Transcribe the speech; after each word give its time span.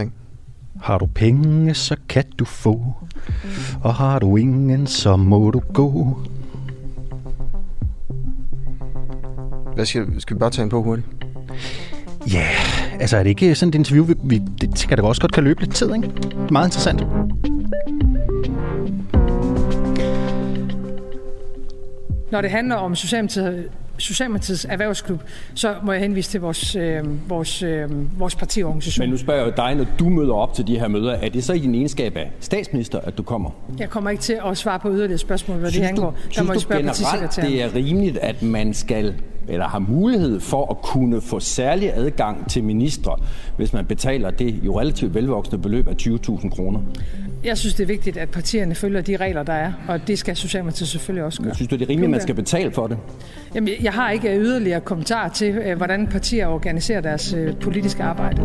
Ikke? 0.00 0.12
Har 0.82 0.98
du 0.98 1.06
penge, 1.06 1.74
så 1.74 1.96
kan 2.08 2.24
du 2.38 2.44
få. 2.44 2.92
Og 3.80 3.94
har 3.94 4.18
du 4.18 4.36
ingen, 4.36 4.86
så 4.86 5.16
må 5.16 5.50
du 5.50 5.58
gå. 5.58 6.18
Hvad 9.74 9.86
skal, 9.86 10.20
skal 10.20 10.36
vi 10.36 10.38
bare 10.38 10.50
tage 10.50 10.64
en 10.64 10.70
på 10.70 10.82
hurtigt? 10.82 11.06
Ja, 12.32 12.38
yeah, 12.38 13.00
altså 13.00 13.16
er 13.16 13.22
det 13.22 13.30
ikke 13.30 13.54
sådan 13.54 13.68
et 13.68 13.74
interview, 13.74 14.04
vi, 14.04 14.14
vi 14.24 14.42
det 14.60 14.78
skal 14.78 14.96
da 14.98 15.02
også 15.02 15.20
godt 15.20 15.32
kan 15.32 15.44
løbe 15.44 15.60
lidt 15.60 15.74
tid, 15.74 15.94
ikke? 15.94 16.10
Meget 16.50 16.66
interessant. 16.66 17.00
Når 22.30 22.40
det 22.40 22.50
handler 22.50 22.74
om 22.74 22.94
Socialdemokratiet, 22.94 23.70
Socialdemokratiets 23.98 24.66
erhvervsklub, 24.70 25.22
så 25.54 25.74
må 25.84 25.92
jeg 25.92 26.00
henvise 26.00 26.30
til 26.30 26.40
vores, 26.40 26.76
øh, 26.76 27.30
vores, 27.30 27.62
øh, 27.62 28.20
vores 28.20 28.36
partiorganisation. 28.36 29.02
Men 29.02 29.10
nu 29.10 29.16
spørger 29.16 29.44
jeg 29.44 29.56
dig, 29.56 29.74
når 29.74 29.86
du 29.98 30.08
møder 30.08 30.34
op 30.34 30.54
til 30.54 30.66
de 30.66 30.78
her 30.78 30.88
møder, 30.88 31.12
er 31.12 31.28
det 31.28 31.44
så 31.44 31.52
i 31.52 31.58
din 31.58 31.74
egenskab 31.74 32.16
af 32.16 32.30
statsminister, 32.40 33.00
at 33.00 33.18
du 33.18 33.22
kommer? 33.22 33.50
Jeg 33.78 33.90
kommer 33.90 34.10
ikke 34.10 34.22
til 34.22 34.38
at 34.46 34.56
svare 34.56 34.78
på 34.78 34.90
yderligere 34.90 35.18
spørgsmål, 35.18 35.58
hvad 35.58 35.70
synes 35.70 35.82
det 35.82 35.88
angår. 35.88 36.10
Du, 36.10 36.16
Der 36.16 36.30
synes 36.30 36.46
må 36.46 36.52
I 36.52 36.56
du 36.56 36.78
generelt, 36.78 37.36
det 37.36 37.62
er 37.62 37.74
rimeligt, 37.74 38.18
at 38.18 38.42
man 38.42 38.74
skal 38.74 39.14
eller 39.48 39.68
har 39.68 39.78
mulighed 39.78 40.40
for 40.40 40.70
at 40.70 40.82
kunne 40.82 41.20
få 41.20 41.40
særlig 41.40 41.92
adgang 41.94 42.50
til 42.50 42.64
ministre, 42.64 43.16
hvis 43.56 43.72
man 43.72 43.84
betaler 43.84 44.30
det 44.30 44.60
jo 44.62 44.80
relativt 44.80 45.14
velvoksne 45.14 45.58
beløb 45.58 45.88
af 45.88 45.94
20.000 46.02 46.48
kroner? 46.48 46.80
Jeg 47.44 47.58
synes, 47.58 47.74
det 47.74 47.82
er 47.82 47.86
vigtigt, 47.86 48.16
at 48.16 48.28
partierne 48.28 48.74
følger 48.74 49.00
de 49.00 49.16
regler, 49.16 49.42
der 49.42 49.52
er, 49.52 49.72
og 49.88 50.08
det 50.08 50.18
skal 50.18 50.36
Socialdemokratiet 50.36 50.88
selvfølgelig 50.88 51.24
også 51.24 51.38
gøre. 51.38 51.48
Men 51.48 51.54
synes 51.54 51.68
du, 51.68 51.76
det 51.76 51.82
er 51.82 51.88
rimeligt, 51.88 52.08
at 52.08 52.10
man 52.10 52.20
skal 52.20 52.34
betale 52.34 52.72
for 52.72 52.86
det? 52.86 52.98
Jamen, 53.54 53.70
jeg 53.82 53.92
har 53.92 54.10
ikke 54.10 54.38
yderligere 54.38 54.80
kommentar 54.80 55.28
til, 55.28 55.54
øh, 55.54 55.76
hvordan 55.76 56.06
partier 56.06 56.46
organiserer 56.46 57.00
deres 57.00 57.32
øh, 57.32 57.56
politiske 57.56 58.02
arbejde. 58.02 58.42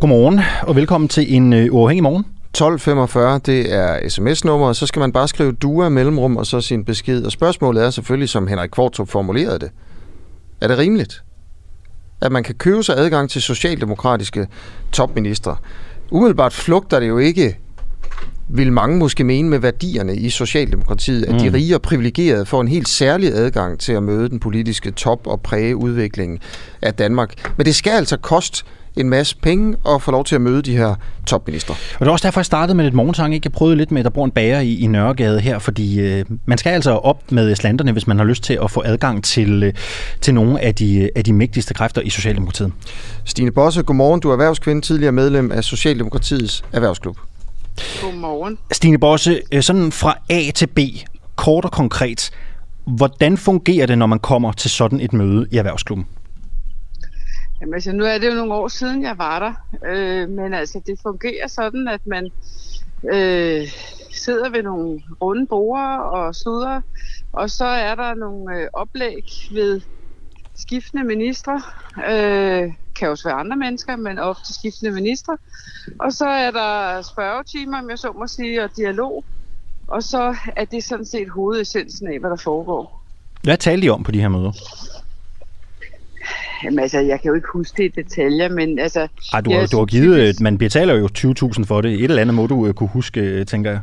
Godmorgen, 0.00 0.40
og 0.62 0.76
velkommen 0.76 1.08
til 1.08 1.34
en 1.34 1.52
øh, 1.52 1.74
uafhængig 1.74 2.02
morgen. 2.02 2.24
1245, 2.54 3.40
det 3.46 3.74
er 3.74 4.08
sms-nummeret, 4.08 4.76
så 4.76 4.86
skal 4.86 5.00
man 5.00 5.12
bare 5.12 5.28
skrive 5.28 5.52
DUA 5.52 5.88
mellemrum 5.88 6.36
og 6.36 6.46
så 6.46 6.60
sin 6.60 6.84
besked. 6.84 7.24
Og 7.24 7.32
spørgsmålet 7.32 7.84
er 7.84 7.90
selvfølgelig, 7.90 8.28
som 8.28 8.46
Henrik 8.46 8.70
Kvartrup 8.70 9.08
formulerede 9.08 9.58
det. 9.58 9.70
Er 10.60 10.68
det 10.68 10.78
rimeligt, 10.78 11.22
at 12.20 12.32
man 12.32 12.42
kan 12.42 12.54
købe 12.54 12.82
sig 12.82 12.98
adgang 12.98 13.30
til 13.30 13.42
socialdemokratiske 13.42 14.48
topminister? 14.92 15.62
Umiddelbart 16.10 16.52
flugter 16.52 17.00
det 17.00 17.08
jo 17.08 17.18
ikke, 17.18 17.58
vil 18.48 18.72
mange 18.72 18.98
måske 18.98 19.24
mene 19.24 19.48
med 19.48 19.58
værdierne 19.58 20.16
i 20.16 20.30
Socialdemokratiet, 20.30 21.24
at 21.24 21.40
de 21.40 21.48
Mm. 21.48 21.54
rige 21.54 21.74
og 21.74 21.82
privilegerede 21.82 22.46
får 22.46 22.60
en 22.60 22.68
helt 22.68 22.88
særlig 22.88 23.32
adgang 23.32 23.78
til 23.78 23.92
at 23.92 24.02
møde 24.02 24.28
den 24.28 24.40
politiske 24.40 24.90
top 24.90 25.26
og 25.26 25.40
præge 25.40 25.76
udviklingen 25.76 26.38
af 26.82 26.94
Danmark. 26.94 27.48
Men 27.56 27.66
det 27.66 27.74
skal 27.74 27.90
altså 27.90 28.16
koste 28.16 28.64
en 28.96 29.10
masse 29.10 29.36
penge 29.36 29.76
at 29.88 30.02
få 30.02 30.10
lov 30.10 30.24
til 30.24 30.34
at 30.34 30.40
møde 30.40 30.62
de 30.62 30.76
her 30.76 30.94
topminister. 31.26 31.74
Og 31.74 32.00
det 32.00 32.06
var 32.06 32.12
også 32.12 32.26
derfor, 32.26 32.40
jeg 32.40 32.46
startede 32.46 32.76
med 32.76 32.84
lidt 32.84 32.94
morgensang. 32.94 33.34
Ikke? 33.34 33.46
Jeg 33.46 33.52
prøvede 33.52 33.76
lidt 33.76 33.90
med, 33.90 34.00
at 34.00 34.04
der 34.04 34.10
bor 34.10 34.24
en 34.24 34.30
bager 34.30 34.60
i, 34.60 34.74
i 34.74 34.86
Nørregade 34.86 35.40
her, 35.40 35.58
fordi 35.58 36.00
øh, 36.00 36.24
man 36.46 36.58
skal 36.58 36.70
altså 36.70 36.90
op 36.90 37.32
med 37.32 37.56
slanterne, 37.56 37.92
hvis 37.92 38.06
man 38.06 38.18
har 38.18 38.24
lyst 38.24 38.42
til 38.42 38.58
at 38.62 38.70
få 38.70 38.82
adgang 38.84 39.24
til, 39.24 39.62
øh, 39.62 39.72
til 40.20 40.34
nogle 40.34 40.60
af 40.60 40.74
de, 40.74 41.10
af 41.16 41.24
de 41.24 41.32
mægtigste 41.32 41.74
kræfter 41.74 42.00
i 42.00 42.10
Socialdemokratiet. 42.10 42.72
Stine 43.24 43.50
Bosse, 43.50 43.82
godmorgen. 43.82 44.20
Du 44.20 44.28
er 44.28 44.32
erhvervskvinde, 44.32 44.82
tidligere 44.82 45.12
medlem 45.12 45.52
af 45.52 45.64
Socialdemokratiets 45.64 46.64
erhvervsklub. 46.72 47.16
Godmorgen. 48.02 48.58
Stine 48.72 48.98
Bosse, 48.98 49.40
øh, 49.52 49.62
sådan 49.62 49.92
fra 49.92 50.14
A 50.30 50.50
til 50.54 50.66
B, 50.66 50.78
kort 51.36 51.64
og 51.64 51.72
konkret, 51.72 52.30
hvordan 52.84 53.36
fungerer 53.36 53.86
det, 53.86 53.98
når 53.98 54.06
man 54.06 54.18
kommer 54.18 54.52
til 54.52 54.70
sådan 54.70 55.00
et 55.00 55.12
møde 55.12 55.46
i 55.50 55.56
erhvervsklubben? 55.56 56.06
Jamen, 57.60 57.74
altså, 57.74 57.92
nu 57.92 58.04
er 58.04 58.18
det 58.18 58.28
jo 58.28 58.34
nogle 58.34 58.54
år 58.54 58.68
siden, 58.68 59.02
jeg 59.02 59.18
var 59.18 59.38
der. 59.38 59.54
Øh, 59.86 60.28
men 60.28 60.54
altså, 60.54 60.80
det 60.86 60.98
fungerer 61.02 61.46
sådan, 61.46 61.88
at 61.88 62.00
man 62.06 62.30
øh, 63.12 63.68
sidder 64.12 64.50
ved 64.50 64.62
nogle 64.62 65.02
runde 65.22 65.46
borde 65.46 66.02
og 66.02 66.34
sluder, 66.34 66.80
og 67.32 67.50
så 67.50 67.64
er 67.64 67.94
der 67.94 68.14
nogle 68.14 68.56
øh, 68.56 68.68
oplæg 68.72 69.24
ved 69.52 69.80
skiftende 70.54 71.04
ministre. 71.04 71.62
Øh, 72.10 72.72
kan 72.94 73.08
også 73.08 73.28
være 73.28 73.38
andre 73.38 73.56
mennesker, 73.56 73.96
men 73.96 74.18
ofte 74.18 74.54
skiftende 74.54 74.92
ministre. 74.92 75.38
Og 76.00 76.12
så 76.12 76.26
er 76.26 76.50
der 76.50 77.02
spørgetimer, 77.02 77.78
om 77.78 77.90
jeg 77.90 77.98
så 77.98 78.12
må 78.12 78.26
sige, 78.26 78.64
og 78.64 78.70
dialog. 78.76 79.24
Og 79.88 80.02
så 80.02 80.36
er 80.56 80.64
det 80.64 80.84
sådan 80.84 81.06
set 81.06 81.28
hovedessensen 81.28 82.08
af, 82.12 82.18
hvad 82.20 82.30
der 82.30 82.36
foregår. 82.36 83.06
Hvad 83.42 83.56
talte 83.56 83.86
I 83.86 83.90
om 83.90 84.02
på 84.02 84.10
de 84.10 84.20
her 84.20 84.28
møder? 84.28 84.52
Jamen 86.64 86.78
altså, 86.78 86.98
jeg 87.00 87.20
kan 87.20 87.28
jo 87.28 87.34
ikke 87.34 87.48
huske 87.52 87.82
det 87.82 87.84
i 87.84 88.02
detaljer, 88.02 88.48
men 88.48 88.78
altså... 88.78 89.08
Ej, 89.32 89.40
du, 89.40 89.50
har, 89.50 89.58
jeg 89.58 89.72
du 89.72 89.78
har 89.78 89.84
givet, 89.84 90.16
typisk- 90.16 90.40
øh, 90.40 90.44
man 90.44 90.58
betaler 90.58 90.94
jo 90.94 91.08
20.000 91.18 91.64
for 91.64 91.80
det. 91.80 91.92
Et 91.92 92.04
eller 92.04 92.20
andet 92.20 92.34
må 92.34 92.46
du 92.46 92.66
øh, 92.66 92.74
kunne 92.74 92.88
huske, 92.88 93.20
øh, 93.20 93.46
tænker 93.46 93.70
jeg. 93.70 93.80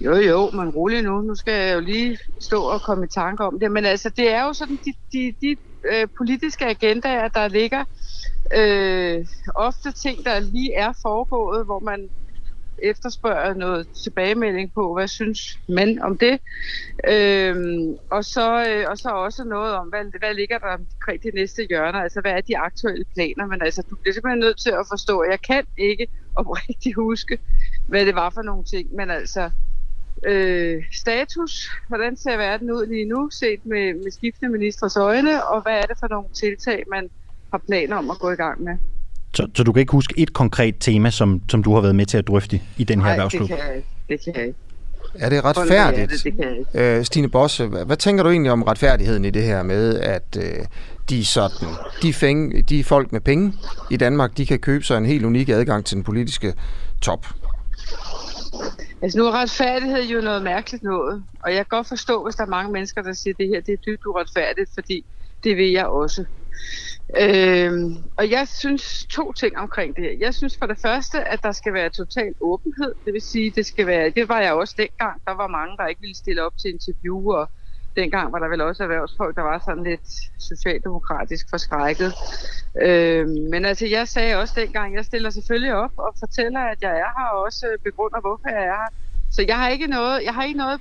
Jo, 0.00 0.16
jo, 0.16 0.50
men 0.50 0.68
rolig 0.70 1.02
nu. 1.02 1.20
Nu 1.20 1.34
skal 1.34 1.54
jeg 1.66 1.74
jo 1.74 1.80
lige 1.80 2.18
stå 2.40 2.62
og 2.62 2.80
komme 2.82 3.04
i 3.04 3.08
tanke 3.14 3.44
om 3.44 3.58
det. 3.60 3.72
Men 3.72 3.84
altså, 3.84 4.10
det 4.16 4.32
er 4.34 4.42
jo 4.42 4.52
sådan, 4.52 4.78
de, 4.84 4.92
de, 5.12 5.34
de 5.42 5.56
øh, 5.92 6.06
politiske 6.18 6.66
agendaer, 6.66 7.28
der 7.28 7.48
ligger 7.48 7.84
øh, 8.56 9.26
ofte 9.54 9.92
ting, 9.92 10.24
der 10.24 10.40
lige 10.40 10.74
er 10.76 10.92
foregået, 11.02 11.64
hvor 11.64 11.80
man 11.80 12.08
efterspørger 12.82 13.54
noget 13.54 13.88
tilbagemelding 14.04 14.72
på, 14.74 14.94
hvad 14.94 15.08
synes 15.08 15.58
man 15.68 16.02
om 16.02 16.18
det. 16.18 16.38
Øhm, 17.08 17.96
og, 18.10 18.24
så, 18.24 18.66
øh, 18.68 18.90
og 18.90 18.98
så 18.98 19.08
også 19.08 19.44
noget 19.44 19.74
om, 19.74 19.88
hvad, 19.88 20.18
hvad 20.18 20.34
ligger 20.34 20.58
der 20.58 20.66
omkring 20.66 21.22
de 21.22 21.30
næste 21.34 21.66
hjørner, 21.68 21.98
altså 21.98 22.20
hvad 22.20 22.32
er 22.32 22.40
de 22.40 22.58
aktuelle 22.58 23.04
planer, 23.14 23.46
men 23.46 23.62
altså 23.62 23.82
du 23.90 23.96
bliver 23.96 24.14
simpelthen 24.14 24.40
nødt 24.40 24.58
til 24.58 24.70
at 24.70 24.86
forstå, 24.92 25.18
at 25.18 25.30
jeg 25.30 25.40
kan 25.40 25.64
ikke 25.78 26.06
oprigtigt 26.36 26.94
huske, 26.94 27.38
hvad 27.88 28.06
det 28.06 28.14
var 28.14 28.30
for 28.30 28.42
nogle 28.42 28.64
ting, 28.64 28.94
men 28.94 29.10
altså 29.10 29.50
øh, 30.26 30.84
status, 30.92 31.70
hvordan 31.88 32.16
ser 32.16 32.36
verden 32.36 32.70
ud 32.70 32.86
lige 32.86 33.04
nu, 33.04 33.30
set 33.30 33.66
med, 33.66 33.94
med 33.94 34.10
skiftende 34.10 34.52
ministres 34.52 34.96
øjne, 34.96 35.44
og 35.44 35.62
hvad 35.62 35.78
er 35.78 35.82
det 35.82 35.96
for 35.98 36.08
nogle 36.08 36.28
tiltag, 36.34 36.84
man 36.90 37.10
har 37.50 37.58
planer 37.66 37.96
om 37.96 38.10
at 38.10 38.18
gå 38.18 38.30
i 38.30 38.36
gang 38.36 38.62
med. 38.62 38.76
Så, 39.34 39.48
så 39.54 39.62
du 39.62 39.72
kan 39.72 39.80
ikke 39.80 39.92
huske 39.92 40.14
et 40.16 40.32
konkret 40.32 40.74
tema, 40.80 41.10
som, 41.10 41.42
som 41.48 41.62
du 41.62 41.74
har 41.74 41.80
været 41.80 41.94
med 41.94 42.06
til 42.06 42.18
at 42.18 42.26
drøfte 42.26 42.60
i 42.76 42.84
den 42.84 42.98
her 42.98 43.04
Nej, 43.04 43.12
erhvervsklub? 43.12 43.48
det 43.48 43.56
kan 43.56 43.66
jeg 43.68 43.76
ikke. 43.76 43.88
Det 44.08 44.20
kan 44.24 44.34
jeg 44.36 44.46
ikke. 44.46 44.58
Er 45.14 45.28
det 45.28 45.44
retfærdigt? 45.44 46.10
det 46.24 46.36
kan 46.36 46.44
jeg 46.44 46.58
ikke. 46.58 46.98
Øh, 46.98 47.04
Stine 47.04 47.28
Bosse, 47.28 47.66
hvad, 47.66 47.84
hvad 47.84 47.96
tænker 47.96 48.22
du 48.22 48.30
egentlig 48.30 48.52
om 48.52 48.62
retfærdigheden 48.62 49.24
i 49.24 49.30
det 49.30 49.42
her 49.42 49.62
med, 49.62 49.98
at 49.98 50.36
øh, 50.38 50.66
de, 51.10 51.24
sådan, 51.24 51.68
de, 52.02 52.12
fæng, 52.12 52.68
de 52.68 52.84
folk 52.84 53.12
med 53.12 53.20
penge 53.20 53.52
i 53.90 53.96
Danmark, 53.96 54.36
de 54.36 54.46
kan 54.46 54.58
købe 54.58 54.84
sig 54.84 54.98
en 54.98 55.06
helt 55.06 55.24
unik 55.24 55.48
adgang 55.48 55.84
til 55.84 55.94
den 55.96 56.04
politiske 56.04 56.54
top? 57.00 57.26
Altså 59.02 59.18
nu 59.18 59.26
er 59.26 59.32
retfærdighed 59.32 60.04
jo 60.04 60.20
noget 60.20 60.42
mærkeligt 60.42 60.82
noget, 60.82 61.22
og 61.42 61.50
jeg 61.50 61.56
kan 61.56 61.66
godt 61.68 61.88
forstå, 61.88 62.24
hvis 62.24 62.34
der 62.34 62.42
er 62.42 62.48
mange 62.48 62.72
mennesker, 62.72 63.02
der 63.02 63.12
siger, 63.12 63.34
at 63.34 63.38
det 63.38 63.48
her 63.48 63.60
det 63.60 63.72
er 63.72 63.76
dybt 63.86 64.06
uretfærdigt, 64.06 64.70
fordi 64.74 65.04
det 65.44 65.56
vil 65.56 65.70
jeg 65.70 65.86
også. 65.86 66.24
Øhm, 67.20 67.96
og 68.16 68.30
jeg 68.30 68.48
synes 68.48 69.06
to 69.10 69.32
ting 69.32 69.58
omkring 69.58 69.96
det 69.96 70.04
her. 70.04 70.16
Jeg 70.20 70.34
synes 70.34 70.56
for 70.58 70.66
det 70.66 70.78
første, 70.78 71.28
at 71.28 71.42
der 71.42 71.52
skal 71.52 71.72
være 71.72 71.90
total 71.90 72.34
åbenhed. 72.40 72.94
Det 73.04 73.12
vil 73.12 73.22
sige, 73.22 73.50
det 73.50 73.66
skal 73.66 73.86
være, 73.86 74.10
det 74.10 74.28
var 74.28 74.40
jeg 74.40 74.52
også 74.52 74.74
dengang. 74.78 75.20
Der 75.26 75.34
var 75.34 75.46
mange, 75.46 75.76
der 75.76 75.86
ikke 75.86 76.00
ville 76.00 76.16
stille 76.16 76.42
op 76.42 76.52
til 76.56 76.70
interview, 76.70 77.30
og 77.32 77.50
dengang 77.96 78.32
var 78.32 78.38
der 78.38 78.48
vel 78.48 78.60
også 78.60 78.82
erhvervsfolk, 78.82 79.36
der 79.36 79.42
var 79.42 79.62
sådan 79.64 79.84
lidt 79.84 80.08
socialdemokratisk 80.38 81.50
forskrækket. 81.50 82.12
Øhm, 82.82 83.50
men 83.50 83.64
altså, 83.64 83.86
jeg 83.86 84.08
sagde 84.08 84.36
også 84.36 84.54
dengang, 84.56 84.94
jeg 84.94 85.04
stiller 85.04 85.30
selvfølgelig 85.30 85.74
op 85.74 85.92
og 85.96 86.14
fortæller, 86.18 86.60
at 86.60 86.82
jeg 86.82 86.90
er 86.90 87.10
her, 87.18 87.28
og 87.32 87.42
også 87.42 87.66
begrunder, 87.84 88.20
hvorfor 88.20 88.48
jeg 88.48 88.64
er 88.64 88.80
her. 88.82 88.92
Så 89.30 89.44
jeg 89.48 89.56
har 89.56 89.68
ikke 89.68 89.86
noget, 89.86 90.24
jeg 90.24 90.34
har 90.34 90.44
ikke 90.44 90.58
noget 90.58 90.80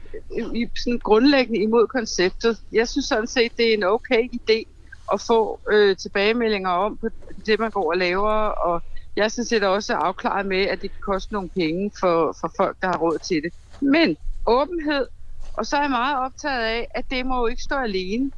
i, 0.56 0.68
sådan 0.76 1.00
grundlæggende 1.00 1.60
imod 1.60 1.88
konceptet. 1.88 2.58
Jeg 2.72 2.88
synes 2.88 3.06
sådan 3.06 3.28
set, 3.28 3.58
det 3.58 3.70
er 3.70 3.74
en 3.74 3.84
okay 3.84 4.30
idé 4.34 4.73
at 5.14 5.22
få 5.28 5.62
øh, 5.72 5.98
tilbagemeldinger 5.98 6.70
om 6.70 6.98
på 6.98 7.08
det, 7.46 7.60
man 7.60 7.72
går 7.72 7.92
og 7.92 7.98
laver, 7.98 8.32
og 8.46 8.84
jeg 9.16 9.32
synes 9.32 9.50
set 9.50 9.64
også 9.64 9.94
afklaret 9.94 10.46
med, 10.46 10.62
at 10.62 10.82
det 10.82 10.92
kan 10.92 11.00
koste 11.14 11.34
nogle 11.34 11.50
penge 11.56 11.92
for, 12.00 12.38
for 12.42 12.52
folk, 12.58 12.78
der 12.82 12.88
har 12.88 12.98
råd 12.98 13.20
til 13.20 13.44
det. 13.44 13.52
Men 13.82 14.18
åbenhed, 14.46 15.08
og 15.54 15.66
så 15.66 15.78
er 15.78 15.82
jeg 15.82 15.90
meget 15.90 16.18
optaget 16.26 16.64
af, 16.64 16.88
at 16.96 17.06
det 17.12 17.26
må 17.26 17.40
jo 17.40 17.48
ikke 17.48 17.64
stå 17.64 17.76
alene. 17.76 18.32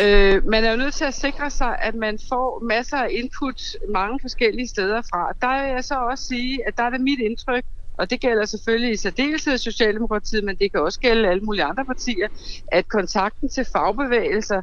Øh, 0.00 0.44
man 0.44 0.64
er 0.64 0.70
jo 0.70 0.76
nødt 0.76 0.94
til 0.94 1.04
at 1.04 1.14
sikre 1.14 1.50
sig, 1.50 1.78
at 1.82 1.94
man 1.94 2.18
får 2.28 2.64
masser 2.64 2.96
af 2.96 3.08
input 3.10 3.60
mange 3.88 4.18
forskellige 4.22 4.68
steder 4.68 5.02
fra. 5.02 5.32
Der 5.42 5.62
vil 5.62 5.72
jeg 5.72 5.84
så 5.84 5.94
også 6.10 6.24
sige, 6.26 6.68
at 6.68 6.74
der 6.76 6.82
er 6.82 6.90
det 6.90 7.00
mit 7.00 7.20
indtryk, 7.20 7.64
og 7.98 8.10
det 8.10 8.20
gælder 8.20 8.44
selvfølgelig 8.44 8.92
i 8.92 8.96
særdeleshed 8.96 9.58
Socialdemokratiet, 9.58 10.44
men 10.44 10.56
det 10.58 10.72
kan 10.72 10.80
også 10.80 11.00
gælde 11.00 11.28
alle 11.28 11.42
mulige 11.42 11.64
andre 11.64 11.84
partier, 11.86 12.28
at 12.68 12.88
kontakten 12.88 13.48
til 13.48 13.66
fagbevægelser 13.72 14.62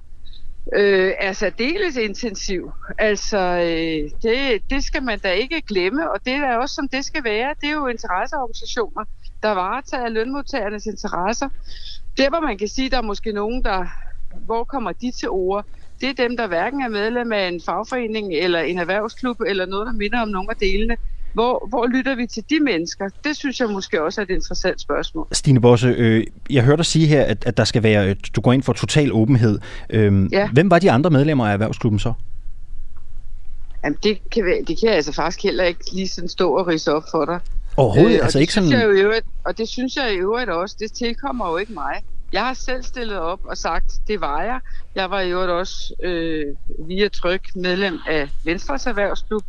øh, 0.76 1.14
er 1.20 1.34
særdeles 1.34 1.96
intensiv. 1.96 2.72
Altså, 2.98 3.38
øh, 3.38 4.12
det, 4.24 4.62
det 4.70 4.84
skal 4.84 5.04
man 5.04 5.20
da 5.20 5.32
ikke 5.32 5.62
glemme, 5.62 6.12
og 6.12 6.20
det 6.26 6.34
er 6.34 6.58
også, 6.58 6.76
som 6.76 6.90
det 6.90 7.06
skal 7.06 7.24
være. 7.24 7.56
Det 7.62 7.70
er 7.70 7.74
jo 7.74 7.88
interesseorganisationer, 7.88 9.06
der 9.44 9.52
varetager 9.52 10.10
lønmodtagernes 10.10 10.86
interesser. 10.86 11.50
Der, 12.18 12.30
hvor 12.30 12.40
man 12.40 12.58
kan 12.58 12.68
sige, 12.68 12.90
der 12.90 12.98
er 12.98 13.02
måske 13.02 13.32
nogen, 13.32 13.64
der 13.64 13.86
hvor 14.46 14.64
kommer 14.64 14.92
de 14.92 15.12
til 15.20 15.30
ord? 15.30 15.66
Det 16.02 16.10
er 16.10 16.14
dem, 16.14 16.38
der 16.38 16.48
hverken 16.48 16.82
er 16.82 16.90
medlem 16.90 17.32
af 17.32 17.48
en 17.48 17.62
fagforening 17.66 18.34
eller 18.34 18.60
en 18.60 18.78
erhvervsklub 18.78 19.42
eller 19.42 19.66
noget, 19.66 19.88
der 19.88 19.94
minder 19.94 20.22
om 20.22 20.28
nogle 20.28 20.50
af 20.50 20.58
delene. 20.58 20.98
Hvor, 21.34 21.68
hvor 21.70 21.88
lytter 21.88 22.16
vi 22.16 22.28
til 22.28 22.44
de 22.50 22.60
mennesker? 22.60 23.10
Det 23.24 23.36
synes 23.36 23.60
jeg 23.60 23.70
måske 23.70 24.04
også 24.04 24.22
er 24.22 24.26
et 24.26 24.30
interessant 24.30 24.82
spørgsmål. 24.82 25.28
Stine 25.32 25.62
Bosse, 25.62 25.88
øh, 25.88 26.28
jeg 26.50 26.64
hørte 26.64 26.78
dig 26.78 26.86
sige 26.86 27.08
her, 27.08 27.24
at, 27.24 27.46
at 27.46 27.58
der 27.58 27.64
skal 27.64 27.84
være, 27.84 28.06
at 28.06 28.18
du 28.36 28.42
går 28.42 28.54
ind 28.54 28.64
for 28.64 28.74
total 28.74 29.14
åbenhed. 29.14 29.60
Øh, 29.90 30.34
ja. 30.34 30.50
Hvem 30.50 30.72
var 30.72 30.80
de 30.80 30.92
andre 30.92 31.10
medlemmer 31.10 31.48
af 31.48 31.54
erhvervsklubben 31.54 32.00
så? 32.00 32.14
Jamen, 33.84 33.98
det 34.04 34.20
kan, 34.32 34.44
det 34.68 34.80
kan 34.80 34.88
jeg 34.88 34.96
altså 34.96 35.14
faktisk 35.14 35.44
heller 35.44 35.64
ikke 35.64 35.94
lige 35.94 36.08
sådan 36.08 36.30
stå 36.30 36.58
og 36.58 36.68
rise 36.68 36.94
op 36.94 37.04
for 37.12 37.26
dig. 37.26 37.40
Overhovedet? 37.78 38.16
Øh, 38.16 38.24
altså 38.24 38.40
ikke 38.40 38.54
sådan... 38.54 38.72
Jeg 38.72 38.84
jo 38.84 38.90
øvrigt, 38.90 39.26
og 39.46 39.58
det 39.58 39.70
synes 39.70 39.96
jeg 39.96 40.14
i 40.14 40.16
øvrigt 40.16 40.50
også, 40.50 40.76
det 40.80 40.92
tilkommer 40.92 41.50
jo 41.50 41.58
ikke 41.58 41.74
mig. 41.74 42.04
Jeg 42.34 42.42
har 42.42 42.54
selv 42.54 42.84
stillet 42.84 43.18
op 43.18 43.40
og 43.44 43.58
sagt, 43.58 43.94
det 44.08 44.22
var 44.22 44.44
jeg. 44.44 44.60
Jeg 44.96 45.10
var 45.12 45.20
i 45.20 45.30
øvrigt 45.32 45.52
også 45.52 45.94
øh, 46.04 46.46
via 46.88 47.08
tryk 47.08 47.56
medlem 47.56 48.00
af 48.08 48.30
Venstres 48.46 48.86
Erhvervsklub. 48.86 49.44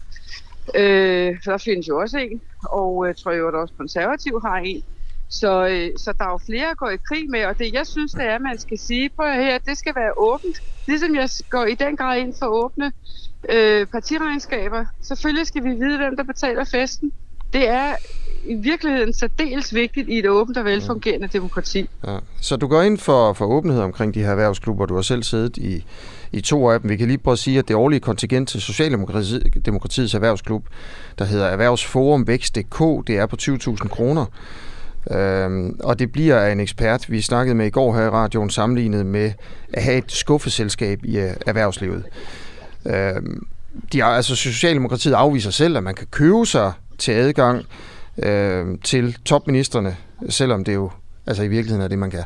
Øh, 0.74 1.36
der 1.44 1.58
findes 1.58 1.88
jo 1.88 1.98
også 2.00 2.18
en, 2.18 2.40
og 2.62 3.06
jeg 3.06 3.10
øh, 3.10 3.14
tror 3.14 3.32
jo, 3.32 3.48
at 3.48 3.54
også 3.54 3.74
konservativ 3.78 4.40
har 4.44 4.56
en. 4.56 4.82
Så, 5.28 5.66
øh, 5.66 5.90
så 5.96 6.12
der 6.18 6.24
er 6.24 6.30
jo 6.30 6.38
flere 6.46 6.70
at 6.70 6.76
gå 6.76 6.88
i 6.88 6.96
krig 7.08 7.30
med, 7.30 7.44
og 7.44 7.58
det 7.58 7.72
jeg 7.72 7.86
synes, 7.86 8.12
det 8.12 8.24
er, 8.24 8.34
at 8.34 8.40
man 8.40 8.58
skal 8.58 8.78
sige, 8.78 9.08
på 9.08 9.22
her, 9.22 9.58
det 9.58 9.78
skal 9.78 9.92
være 9.96 10.12
åbent. 10.16 10.62
Ligesom 10.86 11.14
jeg 11.14 11.28
går 11.50 11.64
i 11.64 11.74
den 11.74 11.96
grad 11.96 12.18
ind 12.18 12.34
for 12.38 12.46
åbne 12.46 12.92
øh, 13.48 13.86
partiregnskaber. 13.86 14.84
Selvfølgelig 15.02 15.46
skal 15.46 15.64
vi 15.64 15.70
vide, 15.70 15.96
hvem 15.96 16.16
der 16.16 16.24
betaler 16.24 16.64
festen. 16.64 17.12
Det 17.52 17.68
er 17.68 17.96
i 18.44 18.54
virkeligheden 18.54 19.12
særdeles 19.12 19.74
vigtigt 19.74 20.08
i 20.08 20.18
et 20.18 20.28
åbent 20.28 20.58
og 20.58 20.64
velfungerende 20.64 21.28
ja. 21.32 21.38
demokrati. 21.38 21.90
Ja. 22.06 22.18
Så 22.40 22.56
du 22.56 22.66
går 22.66 22.82
ind 22.82 22.98
for, 22.98 23.32
for 23.32 23.46
åbenhed 23.46 23.80
omkring 23.80 24.14
de 24.14 24.20
her 24.20 24.30
erhvervsklubber. 24.30 24.86
Du 24.86 24.94
har 24.94 25.02
selv 25.02 25.22
siddet 25.22 25.56
i, 25.56 25.84
i 26.32 26.40
to 26.40 26.70
af 26.70 26.80
dem. 26.80 26.90
Vi 26.90 26.96
kan 26.96 27.06
lige 27.06 27.18
prøve 27.18 27.32
at 27.32 27.38
sige, 27.38 27.58
at 27.58 27.68
det 27.68 27.76
årlige 27.76 28.00
kontingent 28.00 28.48
til 28.48 28.60
Socialdemokratiets 28.60 30.14
erhvervsklub, 30.14 30.66
der 31.18 31.24
hedder 31.24 31.46
Erhvervsforum 31.46 32.26
Vækst.dk, 32.26 33.06
det 33.06 33.18
er 33.18 33.26
på 33.26 33.36
20.000 33.42 33.88
kroner. 33.88 34.26
Øhm, 35.10 35.80
og 35.84 35.98
det 35.98 36.12
bliver 36.12 36.38
af 36.38 36.52
en 36.52 36.60
ekspert, 36.60 37.10
vi 37.10 37.20
snakkede 37.20 37.54
med 37.54 37.66
i 37.66 37.70
går 37.70 37.94
her 37.96 38.02
i 38.02 38.08
radioen, 38.08 38.50
sammenlignet 38.50 39.06
med 39.06 39.32
at 39.72 39.82
have 39.82 39.98
et 39.98 40.12
skuffeselskab 40.12 41.04
i 41.04 41.18
øh, 41.18 41.30
erhvervslivet. 41.46 42.04
Øhm, 42.86 43.46
de, 43.92 44.04
altså 44.04 44.36
Socialdemokratiet 44.36 45.14
afviser 45.14 45.50
selv, 45.50 45.76
at 45.76 45.82
man 45.82 45.94
kan 45.94 46.06
købe 46.10 46.46
sig 46.46 46.72
til 46.98 47.12
adgang 47.12 47.64
øh, 48.22 48.66
til 48.84 49.16
topministerne, 49.24 49.96
selvom 50.28 50.64
det 50.64 50.74
jo 50.74 50.90
altså 51.26 51.42
i 51.42 51.48
virkeligheden 51.48 51.84
er 51.84 51.88
det, 51.88 51.98
man 51.98 52.10
kan. 52.10 52.24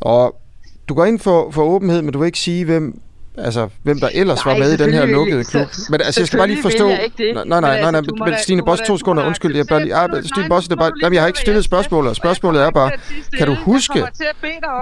Og 0.00 0.40
du 0.88 0.94
går 0.94 1.04
ind 1.04 1.18
for, 1.18 1.50
for 1.50 1.62
åbenhed, 1.62 2.02
men 2.02 2.12
du 2.12 2.18
vil 2.18 2.26
ikke 2.26 2.38
sige, 2.38 2.64
hvem, 2.64 3.00
altså, 3.38 3.68
hvem 3.82 4.00
der 4.00 4.08
ellers 4.14 4.44
nej, 4.44 4.54
var 4.54 4.58
med 4.58 4.72
i 4.72 4.76
den 4.76 4.92
her 4.92 5.06
lukkede 5.06 5.44
klub. 5.44 5.66
Men 5.90 6.00
altså, 6.00 6.20
jeg 6.20 6.26
skal 6.26 6.38
bare 6.38 6.48
lige 6.48 6.62
forstå... 6.62 6.88
Nej, 6.88 7.10
nej, 7.34 7.60
nej, 7.60 7.80
nej, 7.80 7.90
nej, 7.90 8.00
men 8.00 8.34
Stine 8.38 8.64
Bosse, 8.64 8.84
to 8.84 8.98
sekunder, 8.98 9.26
undskyld, 9.26 9.56
jeg 9.56 9.66
bare 9.66 9.82
lige... 9.82 9.94
Ah, 9.94 10.24
Stine 10.24 10.48
Bosse, 10.48 10.68
det 10.68 10.76
er 10.76 10.80
bare... 10.80 10.92
Jamen, 11.02 11.14
jeg 11.14 11.22
har 11.22 11.26
ikke 11.26 11.38
stillet 11.38 11.64
spørgsmålet, 11.64 12.16
spørgsmålet 12.16 12.62
er 12.62 12.70
bare, 12.70 12.90
kan 13.38 13.46
du 13.46 13.54
huske, 13.54 14.06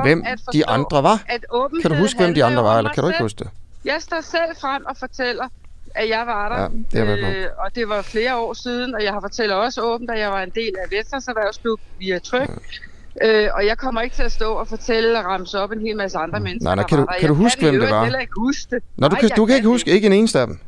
hvem 0.02 0.24
de 0.52 0.66
andre 0.66 1.02
var? 1.02 1.22
Kan 1.82 1.90
du 1.90 1.96
huske, 1.96 2.18
hvem 2.20 2.34
de 2.34 2.44
andre 2.44 2.64
var, 2.64 2.78
eller 2.78 2.92
kan 2.92 3.02
du 3.02 3.08
ikke 3.08 3.22
huske 3.22 3.38
det? 3.38 3.48
Jeg 3.84 3.96
står 4.00 4.20
selv 4.20 4.56
frem 4.60 4.84
og 4.86 4.96
fortæller, 4.96 5.44
at 5.94 6.08
jeg 6.08 6.26
var 6.26 6.48
der. 6.48 6.62
Ja, 7.00 7.06
det 7.06 7.22
er 7.22 7.30
øh, 7.30 7.46
og 7.58 7.74
det 7.74 7.88
var 7.88 8.02
flere 8.02 8.36
år 8.36 8.54
siden, 8.54 8.94
og 8.94 9.04
jeg 9.04 9.12
har 9.12 9.20
fortalt 9.20 9.52
også 9.52 9.82
åbent, 9.82 10.10
at 10.10 10.18
jeg 10.18 10.30
var 10.30 10.42
en 10.42 10.50
del 10.50 10.72
af 10.84 10.98
Vesters 10.98 11.28
Erhvervsklub 11.28 11.80
via 11.98 12.18
Tryk. 12.18 12.48
Ja. 12.48 12.54
Øh, 13.22 13.48
og 13.54 13.66
jeg 13.66 13.78
kommer 13.78 14.00
ikke 14.00 14.16
til 14.16 14.22
at 14.22 14.32
stå 14.32 14.52
og 14.52 14.68
fortælle 14.68 15.18
og 15.18 15.24
ramse 15.24 15.58
op 15.58 15.72
en 15.72 15.80
hel 15.80 15.96
masse 15.96 16.18
andre 16.18 16.40
mennesker. 16.40 16.64
Nej, 16.64 16.74
nej, 16.74 16.86
kan 16.86 16.98
du, 16.98 17.06
kan 17.20 17.28
du 17.28 17.34
huske, 17.34 17.60
hvem 17.62 17.80
det 17.80 17.90
var? 17.90 18.02
Jeg 18.02 18.10
kan 18.10 18.20
ikke 18.20 18.32
huske 18.36 18.74
det. 18.74 18.82
Nå, 18.96 19.08
du, 19.08 19.12
nej, 19.12 19.20
kan, 19.20 19.30
du 19.36 19.46
kan 19.46 19.56
ikke 19.56 19.68
huske 19.68 19.90
ikke 19.90 20.06
en 20.06 20.12
eneste 20.12 20.40
af 20.40 20.46
dem? 20.46 20.58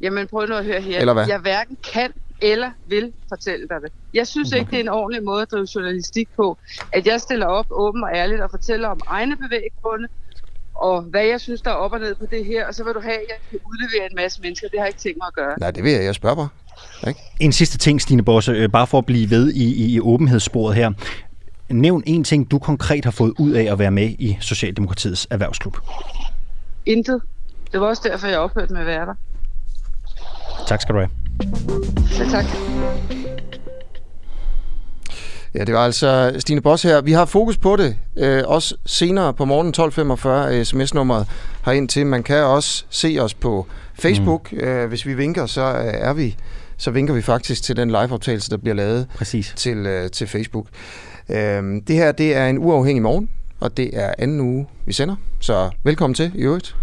Jamen, 0.00 0.26
prøv 0.26 0.46
nu 0.46 0.54
at 0.54 0.64
høre 0.64 0.80
her. 0.80 1.00
Eller 1.00 1.12
hvad? 1.12 1.26
Jeg 1.26 1.38
hverken 1.38 1.76
kan 1.92 2.12
eller 2.42 2.70
vil 2.86 3.12
fortælle 3.28 3.68
dig 3.68 3.76
det. 3.82 3.92
Jeg 4.14 4.26
synes 4.26 4.52
okay. 4.52 4.58
ikke, 4.58 4.70
det 4.70 4.76
er 4.76 4.80
en 4.80 4.88
ordentlig 4.88 5.24
måde 5.24 5.42
at 5.42 5.50
drive 5.50 5.66
journalistik 5.74 6.28
på, 6.36 6.58
at 6.92 7.06
jeg 7.06 7.20
stiller 7.20 7.46
op 7.46 7.66
åben 7.70 8.04
og 8.04 8.10
ærligt 8.14 8.40
og 8.40 8.50
fortæller 8.50 8.88
om 8.88 9.00
egne 9.06 9.36
bevæggrunde, 9.36 10.08
og 10.74 11.02
hvad 11.02 11.24
jeg 11.24 11.40
synes, 11.40 11.62
der 11.62 11.70
er 11.70 11.74
op 11.74 11.92
og 11.92 12.00
ned 12.00 12.14
på 12.14 12.26
det 12.30 12.44
her, 12.44 12.66
og 12.66 12.74
så 12.74 12.84
vil 12.84 12.94
du 12.94 13.00
have, 13.00 13.14
at 13.14 13.24
jeg 13.28 13.36
kan 13.50 13.58
udlevere 13.66 14.10
en 14.10 14.16
masse 14.16 14.40
mennesker. 14.42 14.68
Det 14.68 14.78
har 14.78 14.84
jeg 14.84 14.88
ikke 14.88 15.00
tænkt 15.00 15.18
mig 15.18 15.26
at 15.26 15.34
gøre. 15.34 15.54
Nej, 15.60 15.70
det 15.70 15.84
vil 15.84 15.92
jeg. 15.92 16.04
Jeg 16.04 16.14
spørger 16.14 16.36
bare. 16.36 16.48
Ikke? 17.08 17.20
En 17.40 17.52
sidste 17.52 17.78
ting, 17.78 18.00
Stine 18.00 18.22
Bosse, 18.24 18.52
øh, 18.52 18.70
bare 18.70 18.86
for 18.86 18.98
at 18.98 19.06
blive 19.06 19.30
ved 19.30 19.52
i, 19.52 19.74
i, 19.74 19.94
i 19.94 20.00
åbenhedssporet 20.00 20.76
her. 20.76 20.92
Nævn 21.70 22.02
en 22.06 22.24
ting, 22.24 22.50
du 22.50 22.58
konkret 22.58 23.04
har 23.04 23.12
fået 23.12 23.32
ud 23.38 23.50
af 23.52 23.72
at 23.72 23.78
være 23.78 23.90
med 23.90 24.08
i 24.18 24.36
Socialdemokratiets 24.40 25.26
erhvervsklub. 25.30 25.76
Intet. 26.86 27.20
Det 27.72 27.80
var 27.80 27.86
også 27.86 28.02
derfor, 28.04 28.26
jeg 28.26 28.38
ophørte 28.38 28.72
med 28.72 28.80
at 28.80 28.86
være 28.86 29.06
der. 29.06 29.14
Tak 30.66 30.80
skal 30.82 30.94
du 30.94 30.98
have. 31.00 31.10
Selv 32.10 32.30
tak. 32.30 32.44
Ja, 35.54 35.64
det 35.64 35.74
var 35.74 35.84
altså 35.84 36.36
Stine 36.38 36.60
Boss 36.60 36.82
her. 36.82 37.00
Vi 37.00 37.12
har 37.12 37.24
fokus 37.24 37.58
på 37.58 37.76
det, 37.76 37.96
øh, 38.16 38.42
også 38.46 38.76
senere 38.86 39.34
på 39.34 39.44
morgen 39.44 39.74
12.45. 40.60 40.64
Sms-nummeret 40.64 41.26
har 41.62 41.72
ind 41.72 41.88
til. 41.88 42.06
Man 42.06 42.22
kan 42.22 42.44
også 42.44 42.84
se 42.90 43.18
os 43.20 43.34
på 43.34 43.66
Facebook. 43.94 44.52
Mm. 44.52 44.58
Øh, 44.58 44.88
hvis 44.88 45.06
vi 45.06 45.14
vinker, 45.14 45.46
så 45.46 45.62
øh, 45.62 45.84
er 45.84 46.12
vi 46.12 46.36
så 46.80 46.90
vinker 46.90 47.14
vi 47.14 47.22
faktisk 47.22 47.62
til 47.62 47.76
den 47.76 47.88
live-optagelse, 47.88 48.50
der 48.50 48.56
bliver 48.56 48.74
lavet 48.74 49.06
Præcis. 49.14 49.52
Til, 49.56 49.76
øh, 49.76 50.10
til 50.10 50.26
Facebook. 50.26 50.66
Øh, 51.30 51.82
det 51.86 51.96
her, 51.96 52.12
det 52.12 52.36
er 52.36 52.46
en 52.46 52.58
uafhængig 52.58 53.02
morgen, 53.02 53.28
og 53.60 53.76
det 53.76 53.90
er 53.92 54.14
anden 54.18 54.40
uge, 54.40 54.66
vi 54.86 54.92
sender. 54.92 55.16
Så 55.40 55.70
velkommen 55.84 56.14
til 56.14 56.32
i 56.34 56.42
øvrigt. 56.42 56.76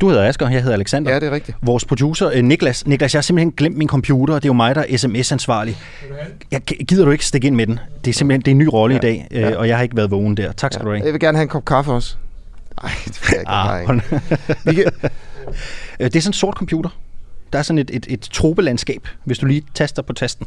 Du 0.00 0.08
hedder 0.08 0.28
Asger, 0.28 0.48
jeg 0.48 0.62
hedder 0.62 0.74
Alexander. 0.74 1.12
Ja, 1.12 1.20
det 1.20 1.26
er 1.28 1.30
rigtigt. 1.30 1.58
Vores 1.62 1.84
producer, 1.84 2.30
øh, 2.34 2.44
Niklas. 2.44 2.86
Niklas, 2.86 3.14
jeg 3.14 3.18
har 3.18 3.22
simpelthen 3.22 3.52
glemt 3.52 3.76
min 3.76 3.88
computer, 3.88 4.34
det 4.34 4.44
er 4.44 4.48
jo 4.48 4.52
mig, 4.52 4.74
der 4.74 4.84
er 4.88 4.96
sms-ansvarlig. 4.96 5.78
Jeg, 6.50 6.62
gider 6.62 7.04
du 7.04 7.10
ikke 7.10 7.26
stikke 7.26 7.46
ind 7.46 7.56
med 7.56 7.66
den? 7.66 7.78
Det 8.04 8.10
er 8.10 8.14
simpelthen 8.14 8.40
det 8.40 8.48
er 8.48 8.52
en 8.52 8.58
ny 8.58 8.68
rolle 8.72 8.94
ja. 8.94 8.98
i 8.98 9.02
dag, 9.02 9.28
øh, 9.30 9.40
ja. 9.40 9.56
og 9.56 9.68
jeg 9.68 9.76
har 9.76 9.82
ikke 9.82 9.96
været 9.96 10.10
vågen 10.10 10.36
der. 10.36 10.52
Tak 10.52 10.72
skal 10.72 10.82
ja. 10.82 10.88
du 10.88 10.94
have. 10.94 11.04
Jeg 11.04 11.12
vil 11.12 11.20
gerne 11.20 11.38
have 11.38 11.42
en 11.42 11.48
kop 11.48 11.64
kaffe 11.64 11.92
også. 11.92 12.16
Nej, 12.82 12.92
det 13.04 13.20
vil 13.22 13.38
jeg 13.46 13.80
ikke. 13.80 13.92
Ah, 13.92 14.64
Vi 14.66 14.74
kan... 14.74 14.84
Øh, 16.00 16.06
det 16.06 16.16
er 16.16 16.20
sådan 16.20 16.28
en 16.28 16.32
sort 16.32 16.54
computer. 16.54 16.90
Der 17.52 17.58
er 17.58 17.62
sådan 17.62 17.78
et, 17.78 17.90
et, 17.92 18.06
et 18.08 18.20
tropelandskab, 18.20 19.08
hvis 19.24 19.38
du 19.38 19.46
lige 19.46 19.62
taster 19.74 20.02
på 20.02 20.12
tasten. 20.12 20.46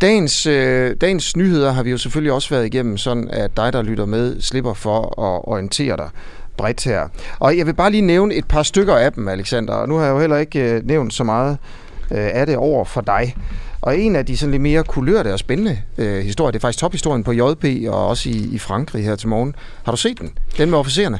Dagens, 0.00 0.46
øh, 0.46 0.96
dagens 1.00 1.36
nyheder 1.36 1.72
har 1.72 1.82
vi 1.82 1.90
jo 1.90 1.98
selvfølgelig 1.98 2.32
også 2.32 2.50
været 2.50 2.66
igennem, 2.66 2.96
sådan 2.96 3.28
at 3.30 3.56
dig, 3.56 3.72
der 3.72 3.82
lytter 3.82 4.06
med, 4.06 4.40
slipper 4.40 4.74
for 4.74 5.00
at 5.22 5.40
orientere 5.44 5.96
dig 5.96 6.10
bredt 6.56 6.84
her. 6.84 7.08
Og 7.38 7.58
jeg 7.58 7.66
vil 7.66 7.74
bare 7.74 7.90
lige 7.90 8.00
nævne 8.00 8.34
et 8.34 8.48
par 8.48 8.62
stykker 8.62 8.96
af 8.96 9.12
dem, 9.12 9.28
Alexander. 9.28 9.74
Og 9.74 9.88
nu 9.88 9.96
har 9.96 10.04
jeg 10.04 10.12
jo 10.12 10.20
heller 10.20 10.36
ikke 10.36 10.60
øh, 10.60 10.86
nævnt 10.86 11.14
så 11.14 11.24
meget 11.24 11.58
øh, 12.10 12.28
af 12.32 12.46
det 12.46 12.56
over 12.56 12.84
for 12.84 13.00
dig. 13.00 13.36
Og 13.80 13.98
en 13.98 14.16
af 14.16 14.26
de 14.26 14.36
sådan 14.36 14.50
lidt 14.50 14.62
mere 14.62 14.84
kulørte 14.84 15.32
og 15.32 15.38
spændende 15.38 15.78
øh, 15.98 16.24
historier, 16.24 16.50
det 16.50 16.58
er 16.58 16.60
faktisk 16.60 16.78
tophistorien 16.78 17.24
på 17.24 17.32
JP 17.32 17.88
og 17.88 18.08
også 18.08 18.28
i, 18.28 18.48
i 18.52 18.58
Frankrig 18.58 19.04
her 19.04 19.16
til 19.16 19.28
morgen. 19.28 19.54
Har 19.84 19.92
du 19.92 19.98
set 19.98 20.20
den? 20.20 20.30
Den 20.58 20.70
med 20.70 20.78
officererne? 20.78 21.18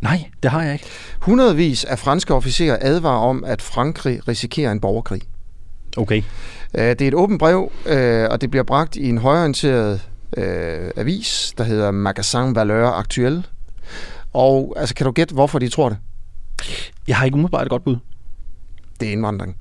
Nej, 0.00 0.24
det 0.42 0.50
har 0.50 0.62
jeg 0.62 0.72
ikke. 0.72 0.84
Hundredvis 1.20 1.84
af 1.84 1.98
franske 1.98 2.34
officerer 2.34 2.78
advarer 2.80 3.28
om, 3.28 3.44
at 3.44 3.62
Frankrig 3.62 4.28
risikerer 4.28 4.72
en 4.72 4.80
borgerkrig. 4.80 5.22
Okay. 5.96 6.22
Øh, 6.74 6.84
det 6.84 7.02
er 7.02 7.08
et 7.08 7.14
åbent 7.14 7.38
brev, 7.38 7.72
øh, 7.86 8.28
og 8.30 8.40
det 8.40 8.50
bliver 8.50 8.64
bragt 8.64 8.96
i 8.96 9.08
en 9.08 9.18
højorienteret 9.18 10.08
øh, 10.36 10.90
avis, 10.96 11.54
der 11.58 11.64
hedder 11.64 11.90
Magasin 11.90 12.54
Valeur 12.54 12.90
Actuel, 12.90 13.46
og 14.32 14.74
altså, 14.76 14.94
kan 14.94 15.06
du 15.06 15.12
gætte, 15.12 15.34
hvorfor 15.34 15.58
de 15.58 15.68
tror 15.68 15.88
det? 15.88 15.98
Jeg 17.08 17.16
har 17.16 17.24
ikke 17.24 17.34
umiddelbart 17.34 17.62
et 17.62 17.70
godt 17.70 17.84
bud. 17.84 17.96
Det 19.00 19.08
er 19.08 19.12
indvandring. 19.12 19.56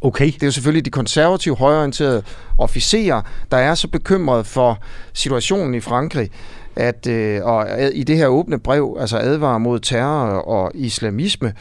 Okay. 0.00 0.26
Det 0.26 0.42
er 0.42 0.46
jo 0.46 0.50
selvfølgelig 0.50 0.84
de 0.84 0.90
konservative, 0.90 1.56
højorienterede 1.56 2.22
officerer, 2.58 3.22
der 3.50 3.56
er 3.56 3.74
så 3.74 3.88
bekymrede 3.88 4.44
for 4.44 4.78
situationen 5.12 5.74
i 5.74 5.80
Frankrig, 5.80 6.30
at 6.76 7.06
øh, 7.06 7.44
og 7.44 7.68
i 7.92 8.02
det 8.02 8.16
her 8.16 8.26
åbne 8.26 8.58
brev, 8.58 8.96
altså 9.00 9.18
advarer 9.18 9.58
mod 9.58 9.80
terror 9.80 10.38
og 10.38 10.70
islamisme, 10.74 11.54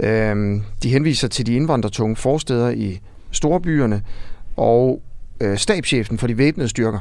øh, 0.00 0.60
de 0.82 0.90
henviser 0.90 1.28
til 1.28 1.46
de 1.46 1.54
indvandrertunge 1.54 2.16
forsteder 2.16 2.70
i 2.70 3.00
storbyerne, 3.30 4.02
og 4.56 5.02
øh, 5.40 5.58
stabschefen 5.58 6.18
for 6.18 6.26
de 6.26 6.38
væbnede 6.38 6.68
styrker, 6.68 6.98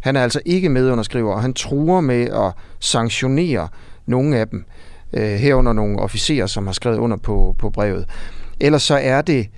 han 0.00 0.16
er 0.16 0.22
altså 0.22 0.40
ikke 0.44 0.68
medunderskriver, 0.68 1.32
og 1.32 1.42
han 1.42 1.54
truer 1.54 2.00
med 2.00 2.22
at 2.22 2.52
sanktionere 2.80 3.68
nogle 4.06 4.36
af 4.36 4.48
dem, 4.48 4.64
øh, 5.12 5.22
herunder 5.22 5.72
nogle 5.72 5.98
officerer, 5.98 6.46
som 6.46 6.66
har 6.66 6.72
skrevet 6.72 6.98
under 6.98 7.16
på, 7.16 7.54
på 7.58 7.70
brevet. 7.70 8.08
Ellers 8.60 8.82
så 8.82 8.94
er 8.94 9.22
det 9.22 9.48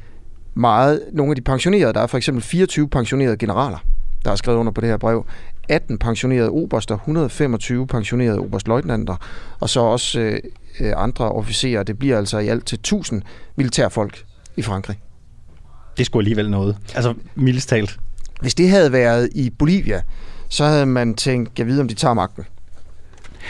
meget 0.54 1.02
nogle 1.12 1.30
af 1.30 1.36
de 1.36 1.42
pensionerede. 1.42 1.92
Der 1.92 2.00
er 2.00 2.06
for 2.06 2.16
eksempel 2.16 2.42
24 2.42 2.88
pensionerede 2.88 3.36
generaler, 3.36 3.78
der 4.24 4.30
har 4.30 4.36
skrevet 4.36 4.58
under 4.58 4.72
på 4.72 4.80
det 4.80 4.88
her 4.88 4.96
brev. 4.96 5.24
18 5.68 5.98
pensionerede 5.98 6.50
oberster, 6.50 6.94
125 6.94 7.86
pensionerede 7.86 8.38
oberstløjtnanter, 8.38 9.16
og 9.60 9.68
så 9.68 9.80
også 9.80 10.20
øh, 10.20 10.40
øh, 10.80 10.92
andre 10.96 11.32
officerer. 11.32 11.82
Det 11.82 11.98
bliver 11.98 12.18
altså 12.18 12.38
i 12.38 12.48
alt 12.48 12.66
til 12.66 12.76
1000 12.76 13.22
militærfolk 13.56 14.24
i 14.56 14.62
Frankrig. 14.62 14.98
Det 15.98 16.06
skulle 16.06 16.20
alligevel 16.20 16.50
noget. 16.50 16.76
Altså, 16.94 17.14
mildest 17.34 17.68
talt. 17.68 17.98
Hvis 18.40 18.54
det 18.54 18.70
havde 18.70 18.92
været 18.92 19.28
i 19.34 19.50
Bolivia, 19.50 20.02
så 20.48 20.64
havde 20.64 20.86
man 20.86 21.14
tænkt, 21.14 21.58
jeg 21.58 21.66
ved, 21.66 21.80
om 21.80 21.88
de 21.88 21.94
tager 21.94 22.14
magten. 22.14 22.44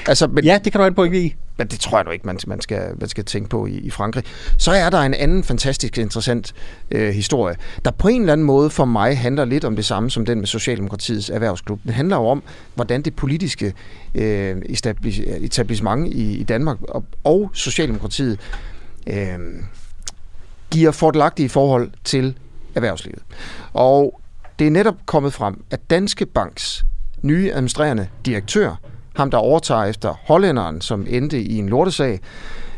Altså, 0.08 0.26
men, 0.26 0.44
ja, 0.44 0.58
det 0.64 0.72
kan 0.72 0.80
du 0.80 0.84
ikke 0.84 0.96
på 0.96 1.04
i. 1.04 1.34
men 1.56 1.66
det 1.66 1.80
tror 1.80 1.98
jeg 1.98 2.04
nu 2.04 2.10
ikke, 2.10 2.26
man, 2.26 2.38
man, 2.46 2.60
skal, 2.60 2.82
man 3.00 3.08
skal 3.08 3.24
tænke 3.24 3.48
på 3.48 3.66
i, 3.66 3.72
i 3.72 3.90
Frankrig. 3.90 4.24
Så 4.58 4.72
er 4.72 4.90
der 4.90 4.98
en 4.98 5.14
anden 5.14 5.44
fantastisk 5.44 5.98
interessant 5.98 6.54
øh, 6.90 7.10
historie, 7.10 7.56
der 7.84 7.90
på 7.90 8.08
en 8.08 8.20
eller 8.20 8.32
anden 8.32 8.46
måde 8.46 8.70
for 8.70 8.84
mig 8.84 9.18
handler 9.18 9.44
lidt 9.44 9.64
om 9.64 9.76
det 9.76 9.84
samme 9.84 10.10
som 10.10 10.26
den 10.26 10.38
med 10.38 10.46
Socialdemokratiets 10.46 11.30
erhvervsklub. 11.30 11.80
Den 11.82 11.92
handler 11.92 12.16
jo 12.16 12.26
om, 12.26 12.42
hvordan 12.74 13.02
det 13.02 13.16
politiske 13.16 13.74
øh, 14.14 14.56
etablissement 15.40 16.14
i, 16.14 16.36
i 16.36 16.42
Danmark 16.42 16.82
og, 16.82 17.04
og 17.24 17.50
Socialdemokratiet 17.54 18.40
øh, 19.06 19.38
giver 20.70 20.90
fordelagtige 20.90 21.48
forhold 21.48 21.90
til 22.04 22.38
erhvervslivet. 22.74 23.22
Og 23.72 24.20
det 24.58 24.66
er 24.66 24.70
netop 24.70 24.96
kommet 25.06 25.32
frem, 25.32 25.64
at 25.70 25.90
Danske 25.90 26.26
Banks 26.26 26.84
nye 27.22 27.52
administrerende 27.52 28.08
direktør, 28.26 28.74
ham 29.16 29.30
der 29.30 29.38
overtager 29.38 29.84
efter 29.84 30.14
hollænderen, 30.26 30.80
som 30.80 31.06
endte 31.08 31.42
i 31.42 31.58
en 31.58 31.68
lortesag, 31.68 32.20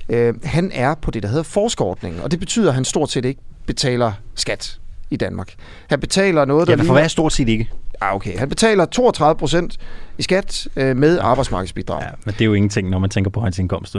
øh, 0.08 0.34
han 0.44 0.70
er 0.74 0.94
på 0.94 1.10
det, 1.10 1.22
der 1.22 1.28
hedder 1.28 1.42
forskerordningen, 1.42 2.22
og 2.22 2.30
det 2.30 2.38
betyder, 2.38 2.68
at 2.68 2.74
han 2.74 2.84
stort 2.84 3.10
set 3.10 3.24
ikke 3.24 3.40
betaler 3.66 4.12
skat 4.34 4.78
i 5.10 5.16
Danmark. 5.16 5.54
Han 5.88 6.00
betaler 6.00 6.44
noget, 6.44 6.68
der... 6.68 6.76
Ja, 6.76 6.82
for 6.82 6.92
hvad 6.92 7.04
er 7.04 7.08
stort 7.08 7.32
set 7.32 7.48
ikke? 7.48 7.70
Ah, 8.00 8.14
okay. 8.14 8.38
Han 8.38 8.48
betaler 8.48 8.84
32 8.84 9.38
procent 9.38 9.78
i 10.18 10.22
skat 10.22 10.68
øh, 10.76 10.96
med 10.96 11.18
arbejdsmarkedsbidrag. 11.18 12.02
Ja, 12.02 12.08
men 12.24 12.34
det 12.34 12.40
er 12.40 12.44
jo 12.44 12.54
ingenting, 12.54 12.90
når 12.90 12.98
man 12.98 13.10
tænker 13.10 13.30
på 13.30 13.40
hans 13.40 13.58
indkomst. 13.58 13.96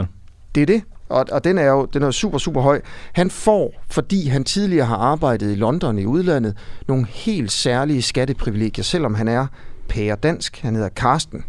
Det 0.54 0.60
er 0.60 0.66
det, 0.66 0.82
og, 1.08 1.26
og 1.32 1.44
den 1.44 1.58
er 1.58 1.66
jo 1.66 1.84
den 1.84 2.02
er 2.02 2.10
super, 2.10 2.38
super 2.38 2.60
høj. 2.60 2.80
Han 3.12 3.30
får, 3.30 3.82
fordi 3.90 4.28
han 4.28 4.44
tidligere 4.44 4.86
har 4.86 4.96
arbejdet 4.96 5.52
i 5.52 5.54
London 5.54 5.98
i 5.98 6.04
udlandet, 6.06 6.56
nogle 6.88 7.06
helt 7.06 7.52
særlige 7.52 8.02
skatteprivilegier, 8.02 8.84
selvom 8.84 9.14
han 9.14 9.28
er 9.28 9.46
pære 9.88 10.16
dansk. 10.16 10.60
Han 10.60 10.74
hedder 10.74 10.88
Karsten. 10.88 11.44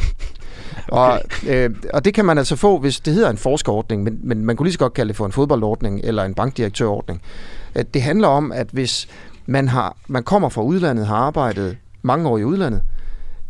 Okay. 0.92 0.98
Og, 0.98 1.20
øh, 1.46 1.70
og 1.92 2.04
det 2.04 2.14
kan 2.14 2.24
man 2.24 2.38
altså 2.38 2.56
få, 2.56 2.78
hvis 2.78 3.00
det 3.00 3.14
hedder 3.14 3.30
en 3.30 3.36
forskerordning, 3.36 4.02
men, 4.02 4.18
men 4.22 4.44
man 4.44 4.56
kunne 4.56 4.66
lige 4.66 4.72
så 4.72 4.78
godt 4.78 4.94
kalde 4.94 5.08
det 5.08 5.16
for 5.16 5.26
en 5.26 5.32
fodboldordning 5.32 6.00
eller 6.04 6.24
en 6.24 6.34
bankdirektørordning. 6.34 7.22
At 7.74 7.94
det 7.94 8.02
handler 8.02 8.28
om, 8.28 8.52
at 8.52 8.68
hvis 8.72 9.08
man, 9.46 9.68
har, 9.68 9.96
man 10.06 10.22
kommer 10.22 10.48
fra 10.48 10.62
udlandet, 10.62 11.06
har 11.06 11.16
arbejdet 11.16 11.76
mange 12.02 12.28
år 12.28 12.38
i 12.38 12.44
udlandet, 12.44 12.82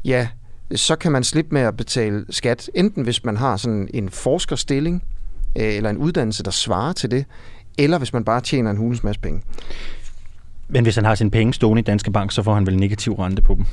ja, 0.04 0.28
så 0.74 0.96
kan 0.96 1.12
man 1.12 1.24
slippe 1.24 1.54
med 1.54 1.62
at 1.62 1.76
betale 1.76 2.24
skat, 2.30 2.70
enten 2.74 3.02
hvis 3.02 3.24
man 3.24 3.36
har 3.36 3.56
sådan 3.56 3.88
en 3.94 4.08
forskerstilling, 4.08 5.02
øh, 5.58 5.74
eller 5.74 5.90
en 5.90 5.96
uddannelse, 5.96 6.42
der 6.42 6.50
svarer 6.50 6.92
til 6.92 7.10
det, 7.10 7.24
eller 7.78 7.98
hvis 7.98 8.12
man 8.12 8.24
bare 8.24 8.40
tjener 8.40 8.70
en 8.70 8.76
hulens 8.76 9.04
masse 9.04 9.20
penge. 9.20 9.42
Men 10.68 10.82
hvis 10.82 10.94
han 10.94 11.04
har 11.04 11.14
sin 11.14 11.30
penge 11.30 11.54
stående 11.54 11.80
i 11.80 11.82
Danske 11.82 12.10
Bank, 12.10 12.32
så 12.32 12.42
får 12.42 12.54
han 12.54 12.66
vel 12.66 12.78
negativ 12.78 13.12
rente 13.12 13.42
på 13.42 13.54
dem? 13.54 13.64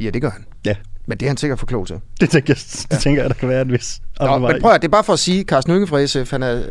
Ja, 0.00 0.10
det 0.10 0.22
gør 0.22 0.30
han. 0.30 0.44
Ja. 0.66 0.76
Men 1.06 1.18
det 1.18 1.26
er 1.26 1.30
han 1.30 1.36
sikkert 1.36 1.58
for 1.58 1.66
klog 1.66 1.86
til. 1.86 1.96
Det 2.20 2.30
tænker 2.30 2.54
jeg, 2.54 2.56
det 2.56 2.86
ja. 2.90 2.96
tænker 2.96 3.22
jeg 3.22 3.30
der 3.30 3.34
kan 3.36 3.48
være 3.48 3.62
en 3.62 3.72
vis 3.72 4.00
Nå, 4.20 4.38
men 4.38 4.60
prøv 4.60 4.70
at, 4.70 4.82
det 4.82 4.88
er 4.88 4.92
bare 4.92 5.04
for 5.04 5.12
at 5.12 5.18
sige, 5.18 5.40
at 5.40 5.46
Carsten 5.46 5.72
Hønge 5.72 5.86
fra 5.86 6.06
SF, 6.06 6.30
han 6.30 6.42
er 6.42 6.62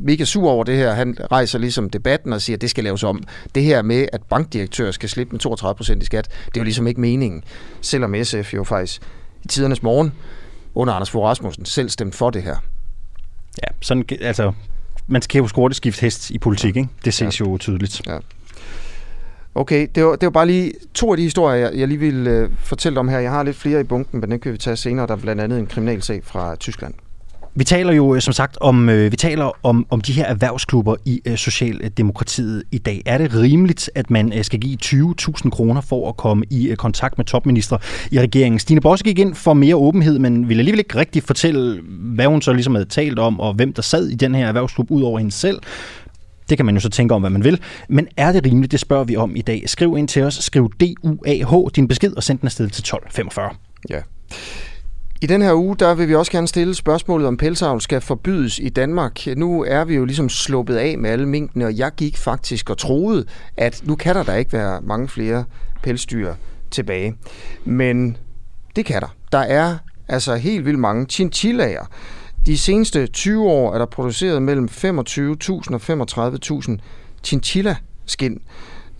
mega 0.00 0.24
sur 0.24 0.50
over 0.50 0.64
det 0.64 0.76
her. 0.76 0.92
Han 0.92 1.16
rejser 1.32 1.58
ligesom 1.58 1.90
debatten 1.90 2.32
og 2.32 2.42
siger, 2.42 2.56
at 2.56 2.60
det 2.60 2.70
skal 2.70 2.84
laves 2.84 3.04
om. 3.04 3.22
Det 3.54 3.62
her 3.62 3.82
med, 3.82 4.06
at 4.12 4.22
bankdirektører 4.22 4.90
skal 4.90 5.08
slippe 5.08 5.32
med 5.32 5.40
32 5.40 5.76
procent 5.76 6.02
i 6.02 6.06
skat, 6.06 6.28
det 6.46 6.56
er 6.56 6.60
jo 6.60 6.64
ligesom 6.64 6.86
ikke 6.86 7.00
meningen. 7.00 7.44
Selvom 7.80 8.14
SF 8.24 8.54
jo 8.54 8.64
faktisk 8.64 9.02
i 9.42 9.48
tidernes 9.48 9.82
morgen 9.82 10.12
under 10.74 10.94
Anders 10.94 11.10
Fogh 11.10 11.24
Rasmussen 11.24 11.64
selv 11.64 11.88
stemt 11.88 12.14
for 12.14 12.30
det 12.30 12.42
her. 12.42 12.56
Ja, 13.62 13.68
sådan, 13.80 14.04
altså, 14.20 14.52
man 15.06 15.22
skal 15.22 15.38
jo 15.38 15.48
hurtigt 15.54 15.76
skifte 15.76 16.00
hest 16.00 16.30
i 16.30 16.38
politik, 16.38 16.76
ikke? 16.76 16.88
Det 17.04 17.14
ses 17.14 17.40
ja. 17.40 17.44
jo 17.44 17.58
tydeligt. 17.58 18.02
Ja. 18.06 18.18
Okay, 19.54 19.88
det 19.94 20.04
var, 20.04 20.16
det 20.16 20.26
var 20.26 20.30
bare 20.30 20.46
lige 20.46 20.72
to 20.94 21.10
af 21.10 21.16
de 21.16 21.22
historier, 21.22 21.56
jeg, 21.56 21.70
jeg 21.74 21.88
lige 21.88 22.00
vil 22.00 22.26
øh, 22.26 22.50
fortælle 22.58 23.00
om 23.00 23.08
her. 23.08 23.18
Jeg 23.18 23.30
har 23.30 23.42
lidt 23.42 23.56
flere 23.56 23.80
i 23.80 23.84
bunken, 23.84 24.20
men 24.20 24.30
den 24.30 24.40
kan 24.40 24.52
vi 24.52 24.58
tage 24.58 24.76
senere. 24.76 25.06
Der 25.06 25.12
er 25.12 25.18
blandt 25.18 25.42
andet 25.42 25.58
en 25.58 25.66
kriminalsag 25.66 26.20
fra 26.24 26.56
Tyskland. 26.56 26.94
Vi 27.54 27.64
taler 27.64 27.92
jo 27.92 28.14
øh, 28.14 28.20
som 28.20 28.32
sagt 28.32 28.58
om 28.60 28.88
øh, 28.88 29.12
vi 29.12 29.16
taler 29.16 29.50
om 29.62 29.86
om 29.90 30.00
de 30.00 30.12
her 30.12 30.24
erhvervsklubber 30.24 30.96
i 31.04 31.20
øh, 31.26 31.36
Socialdemokratiet 31.36 32.62
i 32.70 32.78
dag. 32.78 33.02
Er 33.06 33.18
det 33.18 33.34
rimeligt 33.34 33.90
at 33.94 34.10
man 34.10 34.32
øh, 34.32 34.44
skal 34.44 34.60
give 34.60 34.78
20.000 34.84 35.50
kroner 35.50 35.80
for 35.80 36.08
at 36.08 36.16
komme 36.16 36.44
i 36.50 36.68
øh, 36.68 36.76
kontakt 36.76 37.18
med 37.18 37.24
topminister 37.24 37.76
i 38.10 38.20
regeringen? 38.20 38.58
Stine 38.58 38.80
Bosse 38.80 39.04
gik 39.04 39.18
ind 39.18 39.34
for 39.34 39.54
mere 39.54 39.76
åbenhed, 39.76 40.18
men 40.18 40.48
ville 40.48 40.60
alligevel 40.60 40.78
ikke 40.78 40.98
rigtig 40.98 41.22
fortælle, 41.22 41.80
hvad 41.88 42.26
hun 42.26 42.42
så 42.42 42.52
ligesom 42.52 42.74
havde 42.74 42.88
talt 42.88 43.18
om, 43.18 43.40
og 43.40 43.54
hvem 43.54 43.72
der 43.72 43.82
sad 43.82 44.08
i 44.08 44.14
den 44.14 44.34
her 44.34 44.46
erhvervsklub 44.46 44.90
ud 44.90 45.02
over 45.02 45.18
hende 45.18 45.32
selv. 45.32 45.58
Det 46.52 46.58
kan 46.58 46.66
man 46.66 46.74
jo 46.74 46.80
så 46.80 46.88
tænke 46.88 47.14
om, 47.14 47.22
hvad 47.22 47.30
man 47.30 47.44
vil. 47.44 47.60
Men 47.88 48.08
er 48.16 48.32
det 48.32 48.46
rimeligt? 48.46 48.72
Det 48.72 48.80
spørger 48.80 49.04
vi 49.04 49.16
om 49.16 49.36
i 49.36 49.40
dag. 49.40 49.62
Skriv 49.66 49.96
ind 49.98 50.08
til 50.08 50.22
os. 50.22 50.34
Skriv 50.34 50.72
DUAH 50.80 51.66
din 51.76 51.88
besked 51.88 52.16
og 52.16 52.22
send 52.22 52.38
den 52.38 52.46
afsted 52.46 52.68
til 52.68 52.80
1245. 52.80 53.50
Ja. 53.90 54.00
I 55.22 55.26
den 55.26 55.42
her 55.42 55.54
uge, 55.54 55.76
der 55.76 55.94
vil 55.94 56.08
vi 56.08 56.14
også 56.14 56.32
gerne 56.32 56.48
stille 56.48 56.74
spørgsmålet, 56.74 57.26
om 57.26 57.36
pelsavl 57.36 57.80
skal 57.80 58.00
forbydes 58.00 58.58
i 58.58 58.68
Danmark. 58.68 59.20
Nu 59.36 59.64
er 59.64 59.84
vi 59.84 59.94
jo 59.94 60.04
ligesom 60.04 60.28
sluppet 60.28 60.76
af 60.76 60.98
med 60.98 61.10
alle 61.10 61.28
minkene, 61.28 61.64
og 61.66 61.78
jeg 61.78 61.90
gik 61.96 62.16
faktisk 62.16 62.70
og 62.70 62.78
troede, 62.78 63.24
at 63.56 63.82
nu 63.84 63.96
kan 63.96 64.14
der 64.14 64.22
da 64.22 64.34
ikke 64.34 64.52
være 64.52 64.80
mange 64.82 65.08
flere 65.08 65.44
pelsdyr 65.82 66.34
tilbage. 66.70 67.14
Men 67.64 68.16
det 68.76 68.84
kan 68.84 69.00
der. 69.00 69.14
Der 69.32 69.38
er 69.38 69.76
altså 70.08 70.36
helt 70.36 70.64
vildt 70.64 70.78
mange 70.78 71.06
chinchillaer. 71.06 71.86
De 72.46 72.58
seneste 72.58 73.06
20 73.06 73.50
år 73.50 73.74
er 73.74 73.78
der 73.78 73.86
produceret 73.86 74.42
mellem 74.42 74.68
25.000 74.72 74.82
og 74.84 75.80
35.000 76.60 76.78
chinchilla-skind. 77.24 78.40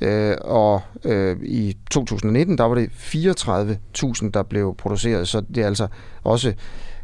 Øh, 0.01 0.37
og 0.41 0.81
øh, 1.05 1.37
i 1.43 1.77
2019, 1.91 2.59
der 2.59 2.65
var 2.65 2.75
det 2.75 2.89
34.000, 2.89 4.31
der 4.31 4.43
blev 4.43 4.75
produceret, 4.79 5.29
så 5.29 5.41
det 5.55 5.63
er 5.63 5.67
altså 5.67 5.87
også, 6.25 6.53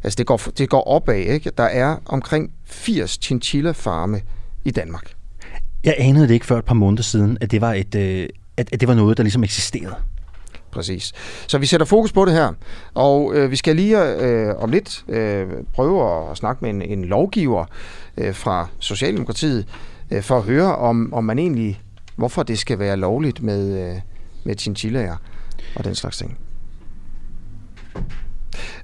altså 0.05 0.17
det 0.17 0.27
går, 0.27 0.41
det 0.59 0.69
går 0.69 0.83
opad, 0.83 1.17
ikke? 1.17 1.51
Der 1.59 1.65
er 1.65 1.97
omkring 2.07 2.51
80 2.65 3.19
chinchilla-farme 3.23 4.21
i 4.65 4.71
Danmark. 4.71 5.15
Jeg 5.85 5.95
anede 5.99 6.29
det 6.29 6.35
ikke 6.35 6.47
før 6.47 6.59
et 6.59 6.65
par 6.65 6.75
måneder 6.75 7.03
siden, 7.03 7.39
at 7.41 7.51
det 7.51 7.61
var, 7.61 7.73
et, 7.73 7.95
øh, 7.95 8.29
at, 8.57 8.69
at 8.73 8.81
det 8.81 8.89
var 8.89 8.95
noget, 8.95 9.17
der 9.17 9.23
ligesom 9.23 9.45
eksisterede. 9.45 9.95
Præcis. 10.79 11.13
Så 11.47 11.59
vi 11.59 11.67
sætter 11.67 11.87
fokus 11.87 12.13
på 12.13 12.25
det 12.25 12.35
her, 12.35 12.53
og 12.95 13.35
øh, 13.35 13.51
vi 13.51 13.57
skal 13.57 13.77
lige 13.77 14.15
øh, 14.15 14.55
om 14.59 14.71
lidt 14.71 15.05
øh, 15.09 15.47
prøve 15.75 16.31
at 16.31 16.37
snakke 16.37 16.65
med 16.65 16.71
en, 16.71 16.83
en 16.83 17.05
lovgiver 17.05 17.65
øh, 18.17 18.35
fra 18.35 18.69
Socialdemokratiet, 18.79 19.67
øh, 20.11 20.23
for 20.23 20.37
at 20.37 20.43
høre, 20.43 20.77
om, 20.77 21.15
om 21.15 21.25
man 21.25 21.39
egentlig 21.39 21.83
hvorfor 22.17 22.43
det 22.43 22.59
skal 22.59 22.79
være 22.79 22.97
lovligt 22.97 23.43
med, 23.43 23.91
øh, 23.91 24.01
med 24.45 24.55
chinchillaer 24.55 25.17
og 25.77 25.85
den 25.85 25.95
slags 25.95 26.19
ting. 26.19 26.39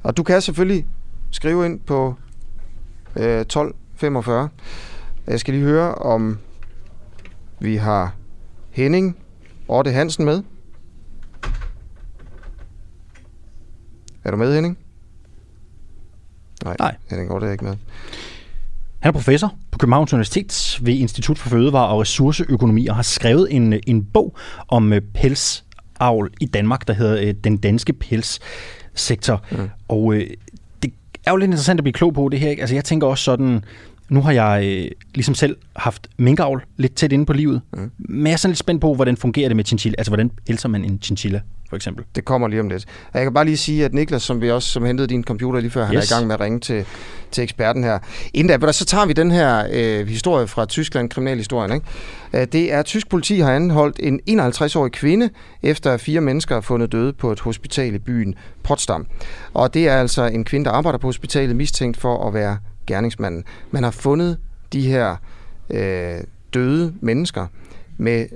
Og 0.02 0.16
du 0.16 0.22
kan 0.22 0.40
selvfølgelig 0.40 0.86
skrive 1.30 1.66
ind 1.66 1.80
på 1.80 2.14
øh, 3.16 3.40
1245. 3.40 4.48
Jeg 5.26 5.40
skal 5.40 5.54
lige 5.54 5.64
høre, 5.64 5.94
om 5.94 6.38
vi 7.60 7.76
har 7.76 8.14
Henning 8.70 9.16
Orte 9.68 9.90
Hansen 9.90 10.24
med. 10.24 10.42
Er 14.24 14.30
du 14.30 14.36
med, 14.36 14.54
Henning? 14.54 14.78
Nej, 16.64 16.76
Nej. 16.78 16.94
Henning 17.10 17.30
Orte 17.30 17.46
er 17.46 17.52
ikke 17.52 17.64
med. 17.64 17.76
Han 19.00 19.08
er 19.08 19.12
professor 19.12 19.54
på 19.70 19.78
Københavns 19.78 20.12
Universitet 20.12 20.80
ved 20.82 20.94
Institut 20.94 21.38
for 21.38 21.48
Fødevare 21.48 21.88
og 21.88 22.00
Ressourceøkonomi 22.00 22.86
og 22.86 22.96
har 22.96 23.02
skrevet 23.02 23.48
en, 23.50 23.80
en 23.86 24.04
bog 24.04 24.36
om 24.68 24.92
øh, 24.92 25.00
pelsavl 25.14 26.32
i 26.40 26.46
Danmark, 26.46 26.88
der 26.88 26.94
hedder 26.94 27.28
øh, 27.28 27.34
Den 27.44 27.56
Danske 27.56 27.92
Pelssektor. 27.92 29.42
Mm. 29.50 29.70
Og 29.88 30.14
øh, 30.14 30.26
det 30.82 30.92
er 31.26 31.30
jo 31.30 31.36
lidt 31.36 31.48
interessant 31.48 31.80
at 31.80 31.84
blive 31.84 31.92
klog 31.92 32.14
på 32.14 32.28
det 32.28 32.40
her. 32.40 32.50
Ikke? 32.50 32.62
Altså 32.62 32.74
jeg 32.74 32.84
tænker 32.84 33.06
også 33.06 33.24
sådan, 33.24 33.64
nu 34.08 34.22
har 34.22 34.32
jeg 34.32 34.64
øh, 34.64 34.90
ligesom 35.14 35.34
selv 35.34 35.56
haft 35.76 36.08
minkavl 36.16 36.64
lidt 36.76 36.94
tæt 36.94 37.12
inde 37.12 37.26
på 37.26 37.32
livet, 37.32 37.60
mm. 37.72 37.90
men 37.98 38.26
jeg 38.26 38.32
er 38.32 38.36
sådan 38.36 38.50
lidt 38.50 38.58
spændt 38.58 38.80
på, 38.80 38.94
hvordan 38.94 39.16
fungerer 39.16 39.48
det 39.48 39.56
med 39.56 39.64
chinchilla? 39.64 39.94
Altså 39.98 40.10
hvordan 40.10 40.30
elser 40.46 40.68
man 40.68 40.84
en 40.84 40.98
chinchilla? 41.02 41.40
For 41.74 41.76
eksempel. 41.76 42.04
Det 42.14 42.24
kommer 42.24 42.48
lige 42.48 42.60
om 42.60 42.68
lidt. 42.68 42.84
Jeg 43.14 43.22
kan 43.22 43.34
bare 43.34 43.44
lige 43.44 43.56
sige, 43.56 43.84
at 43.84 43.94
Niklas, 43.94 44.22
som 44.22 44.40
vi 44.40 44.50
også 44.50 44.68
som 44.68 44.84
hentede 44.84 45.08
din 45.08 45.24
computer 45.24 45.60
lige 45.60 45.70
før, 45.70 45.84
han 45.84 45.96
yes. 45.96 46.10
er 46.10 46.14
i 46.14 46.18
gang 46.18 46.26
med 46.26 46.34
at 46.34 46.40
ringe 46.40 46.60
til, 46.60 46.84
til 47.30 47.44
eksperten 47.44 47.84
her. 47.84 47.98
Inden 48.34 48.60
da, 48.60 48.72
så 48.72 48.84
tager 48.84 49.06
vi 49.06 49.12
den 49.12 49.30
her 49.30 49.66
øh, 49.72 50.06
historie 50.06 50.46
fra 50.46 50.64
Tyskland, 50.64 51.10
kriminalhistorien. 51.10 51.72
Ikke? 51.72 51.86
Øh, 52.32 52.46
det 52.52 52.72
er, 52.72 52.78
at 52.78 52.84
tysk 52.84 53.08
politi 53.08 53.38
har 53.38 53.52
anholdt 53.52 54.00
en 54.26 54.40
51-årig 54.40 54.92
kvinde, 54.92 55.30
efter 55.62 55.96
fire 55.96 56.20
mennesker 56.20 56.56
er 56.56 56.60
fundet 56.60 56.92
døde 56.92 57.12
på 57.12 57.32
et 57.32 57.40
hospital 57.40 57.94
i 57.94 57.98
byen 57.98 58.34
Potsdam. 58.62 59.06
Og 59.54 59.74
det 59.74 59.88
er 59.88 59.96
altså 59.96 60.24
en 60.24 60.44
kvinde, 60.44 60.64
der 60.64 60.70
arbejder 60.70 60.98
på 60.98 61.06
hospitalet, 61.06 61.56
mistænkt 61.56 61.96
for 61.96 62.26
at 62.28 62.34
være 62.34 62.58
gerningsmanden. 62.86 63.44
Man 63.70 63.82
har 63.82 63.90
fundet 63.90 64.38
de 64.72 64.80
her 64.80 65.16
øh, 65.70 66.16
døde 66.54 66.94
mennesker, 67.00 67.46
med, 67.96 68.26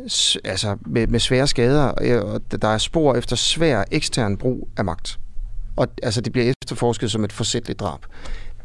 altså 0.45 0.77
med, 0.87 1.07
med 1.07 1.21
svære 1.21 1.47
skader, 1.47 1.83
og 1.83 2.41
der 2.63 2.69
er 2.69 2.79
spor 2.79 3.15
efter 3.15 3.37
svær 3.37 3.85
ekstern 3.91 4.37
brug 4.37 4.69
af 4.77 4.85
magt. 4.85 5.19
Og 5.77 5.89
altså, 6.03 6.21
det 6.21 6.33
bliver 6.33 6.53
efterforsket 6.63 7.11
som 7.11 7.25
et 7.25 7.33
forsætligt 7.33 7.81
drab. 7.81 8.01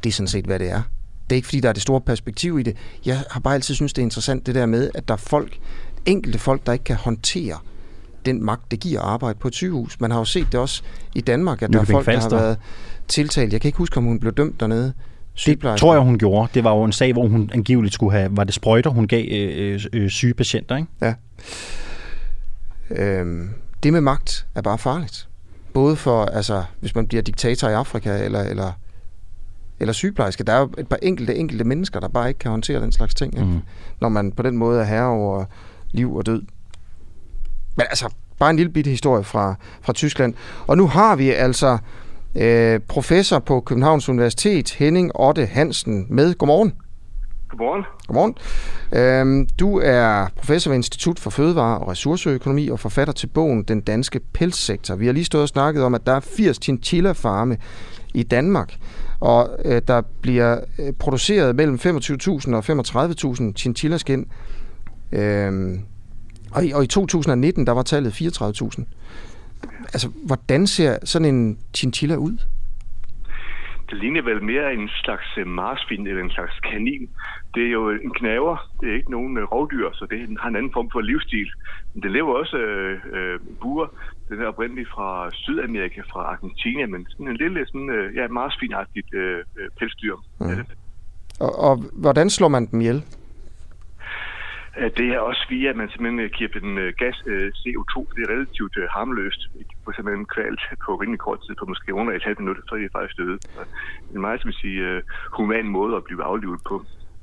Det 0.03 0.09
er 0.09 0.13
sådan 0.13 0.27
set, 0.27 0.45
hvad 0.45 0.59
det 0.59 0.69
er. 0.69 0.81
Det 1.23 1.31
er 1.31 1.35
ikke, 1.35 1.45
fordi 1.45 1.59
der 1.59 1.69
er 1.69 1.73
det 1.73 1.81
store 1.81 2.01
perspektiv 2.01 2.59
i 2.59 2.63
det. 2.63 2.77
Jeg 3.05 3.23
har 3.29 3.39
bare 3.39 3.53
altid 3.53 3.75
synes 3.75 3.93
det 3.93 4.01
er 4.01 4.03
interessant, 4.03 4.45
det 4.45 4.55
der 4.55 4.65
med, 4.65 4.89
at 4.95 5.07
der 5.07 5.13
er 5.13 5.17
folk, 5.17 5.59
enkelte 6.05 6.39
folk, 6.39 6.65
der 6.65 6.73
ikke 6.73 6.85
kan 6.85 6.95
håndtere 6.95 7.57
den 8.25 8.43
magt, 8.43 8.71
det 8.71 8.79
giver 8.79 9.01
arbejde 9.01 9.39
på 9.39 9.47
et 9.47 9.55
sygehus. 9.55 9.99
Man 9.99 10.11
har 10.11 10.17
jo 10.17 10.25
set 10.25 10.47
det 10.51 10.59
også 10.59 10.83
i 11.15 11.21
Danmark, 11.21 11.61
at 11.61 11.73
der 11.73 11.79
er 11.79 11.83
folk, 11.83 12.05
der 12.05 12.19
har 12.19 12.29
været 12.29 12.57
tiltalt. 13.07 13.53
Jeg 13.53 13.61
kan 13.61 13.67
ikke 13.67 13.77
huske, 13.77 13.97
om 13.97 14.03
hun 14.03 14.19
blev 14.19 14.33
dømt 14.33 14.59
dernede. 14.59 14.93
Det 15.35 15.59
tror 15.79 15.93
jeg, 15.93 16.03
hun 16.03 16.17
gjorde. 16.17 16.49
Det 16.53 16.63
var 16.63 16.75
jo 16.75 16.83
en 16.83 16.91
sag, 16.91 17.13
hvor 17.13 17.27
hun 17.27 17.49
angiveligt 17.53 17.93
skulle 17.93 18.11
have, 18.11 18.37
var 18.37 18.43
det 18.43 18.53
sprøjter, 18.53 18.89
hun 18.89 19.07
gav 19.07 19.25
øh, 19.31 19.81
øh, 19.93 20.09
syge 20.09 20.33
patienter, 20.33 20.75
ikke? 20.75 20.87
Ja. 21.01 21.13
Øhm, 22.89 23.49
det 23.83 23.93
med 23.93 24.01
magt 24.01 24.45
er 24.55 24.61
bare 24.61 24.77
farligt. 24.77 25.27
Både 25.73 25.95
for, 25.95 26.25
altså, 26.25 26.63
hvis 26.79 26.95
man 26.95 27.07
bliver 27.07 27.21
diktator 27.21 27.69
i 27.69 27.73
Afrika, 27.73 28.23
eller, 28.23 28.41
eller, 28.41 28.71
eller 29.79 29.93
sygeplejerske. 29.93 30.43
Der 30.43 30.53
er 30.53 30.59
jo 30.59 30.69
et 30.77 30.87
par 30.87 30.97
enkelte, 31.01 31.35
enkelte 31.35 31.63
mennesker, 31.63 31.99
der 31.99 32.07
bare 32.07 32.27
ikke 32.27 32.39
kan 32.39 32.51
håndtere 32.51 32.81
den 32.81 32.91
slags 32.91 33.15
ting. 33.15 33.33
Ikke? 33.33 33.45
Mm. 33.45 33.59
Når 34.01 34.09
man 34.09 34.31
på 34.31 34.43
den 34.43 34.57
måde 34.57 34.81
er 34.81 34.83
herre 34.83 35.07
over 35.07 35.45
liv 35.91 36.15
og 36.15 36.25
død. 36.25 36.41
Men 37.75 37.85
altså, 37.89 38.09
bare 38.39 38.49
en 38.49 38.55
lille 38.55 38.71
bitte 38.71 38.89
historie 38.89 39.23
fra, 39.23 39.55
fra 39.81 39.93
Tyskland. 39.93 40.33
Og 40.67 40.77
nu 40.77 40.87
har 40.87 41.15
vi 41.15 41.29
altså 41.29 41.77
øh, 42.35 42.79
professor 42.79 43.39
på 43.39 43.59
Københavns 43.59 44.09
Universitet, 44.09 44.71
Henning 44.71 45.11
Otte 45.15 45.45
Hansen, 45.45 46.05
med. 46.09 46.33
Godmorgen. 46.33 46.73
Godmorgen. 47.49 47.83
Godmorgen. 48.07 48.35
Øhm, 48.93 49.47
du 49.59 49.79
er 49.79 50.27
professor 50.37 50.71
ved 50.71 50.75
Institut 50.75 51.19
for 51.19 51.29
Fødevare 51.29 51.79
og 51.79 51.87
Ressourceøkonomi 51.87 52.69
og 52.69 52.79
forfatter 52.79 53.13
til 53.13 53.27
bogen 53.27 53.63
Den 53.63 53.81
Danske 53.81 54.19
Pelssektor. 54.33 54.95
Vi 54.95 55.05
har 55.05 55.13
lige 55.13 55.25
stået 55.25 55.41
og 55.41 55.49
snakket 55.49 55.83
om, 55.83 55.95
at 55.95 56.05
der 56.05 56.11
er 56.13 56.19
80 56.19 56.57
chinchilla-farme 56.63 57.57
i 58.13 58.23
Danmark, 58.23 58.75
og 59.19 59.49
øh, 59.65 59.81
der 59.87 60.01
bliver 60.21 60.59
øh, 60.79 60.93
produceret 60.93 61.55
mellem 61.55 61.75
25.000 61.75 62.55
og 62.55 62.63
35.000 62.69 63.53
chinchillaskin. 63.53 64.25
Øhm, 65.11 65.79
og, 66.51 66.65
i, 66.65 66.71
og 66.71 66.83
i 66.83 66.87
2019, 66.87 67.67
der 67.67 67.73
var 67.73 67.83
tallet 67.83 68.11
34.000. 68.11 68.83
Altså, 69.93 70.09
hvordan 70.25 70.67
ser 70.67 70.97
sådan 71.03 71.27
en 71.35 71.59
chinchilla 71.73 72.15
ud? 72.15 72.37
Det 73.89 74.01
ligner 74.01 74.21
vel 74.21 74.43
mere 74.43 74.73
en 74.73 74.89
slags 75.03 75.37
øh, 75.37 75.47
marsvin 75.47 76.07
eller 76.07 76.23
en 76.23 76.31
slags 76.31 76.59
kanin. 76.59 77.09
Det 77.55 77.63
er 77.67 77.71
jo 77.71 77.89
en 77.89 78.13
knaver, 78.19 78.71
det 78.81 78.89
er 78.89 78.95
ikke 78.95 79.11
nogen 79.11 79.37
øh, 79.37 79.43
rovdyr, 79.43 79.89
så 79.93 80.05
det 80.09 80.37
har 80.41 80.49
en 80.49 80.55
anden 80.55 80.73
form 80.73 80.89
for 80.91 81.01
livsstil. 81.01 81.49
Men 81.93 82.03
det 82.03 82.11
lever 82.11 82.33
også 82.39 82.57
øh, 82.57 82.99
øh, 83.13 83.39
buer. 83.61 83.87
Den 84.29 84.41
er 84.41 84.47
oprindeligt 84.47 84.89
fra 84.89 85.29
Sydamerika, 85.33 86.01
fra 86.11 86.21
Argentina, 86.33 86.85
men 86.85 87.07
sådan 87.09 87.27
en 87.27 87.37
lille 87.37 87.67
sådan, 87.67 87.89
øh, 87.89 88.15
ja, 88.15 88.27
marsvinagtigt 88.27 89.13
øh, 89.13 89.39
pelsdyr. 89.79 90.15
Mm. 90.39 90.47
Ja. 90.47 90.55
Og, 91.39 91.59
og 91.59 91.83
hvordan 91.93 92.29
slår 92.29 92.47
man 92.47 92.65
dem 92.71 92.81
ihjel? 92.81 93.03
Det 94.97 95.07
er 95.15 95.19
også 95.19 95.45
via, 95.49 95.69
at 95.69 95.75
man 95.75 95.89
simpelthen 95.89 96.19
øh, 96.19 96.29
giver 96.37 96.49
den 96.59 96.77
øh, 96.77 96.93
gas 97.01 97.17
øh, 97.25 97.47
CO2. 97.61 97.95
Det 98.15 98.21
er 98.25 98.29
relativt 98.33 98.75
harmløst. 98.95 99.41
For 99.83 99.91
simpelthen 99.91 100.25
kvalt 100.25 100.61
på 100.85 100.95
rimelig 100.95 101.19
kort 101.19 101.39
tid, 101.45 101.55
på 101.59 101.65
måske 101.65 101.93
under 101.93 102.13
et 102.13 102.23
halvt 102.23 102.39
minut, 102.39 102.57
så 102.67 102.75
er 102.75 102.79
det 102.79 102.91
faktisk 102.97 103.17
døde. 103.17 103.37
En 104.13 104.21
meget, 104.21 104.41
som 104.41 104.51
sige, 104.51 105.01
human 105.37 105.67
måde 105.67 105.95
at 105.95 106.03
blive 106.03 106.23
aflivet 106.23 106.59
på. 106.69 106.75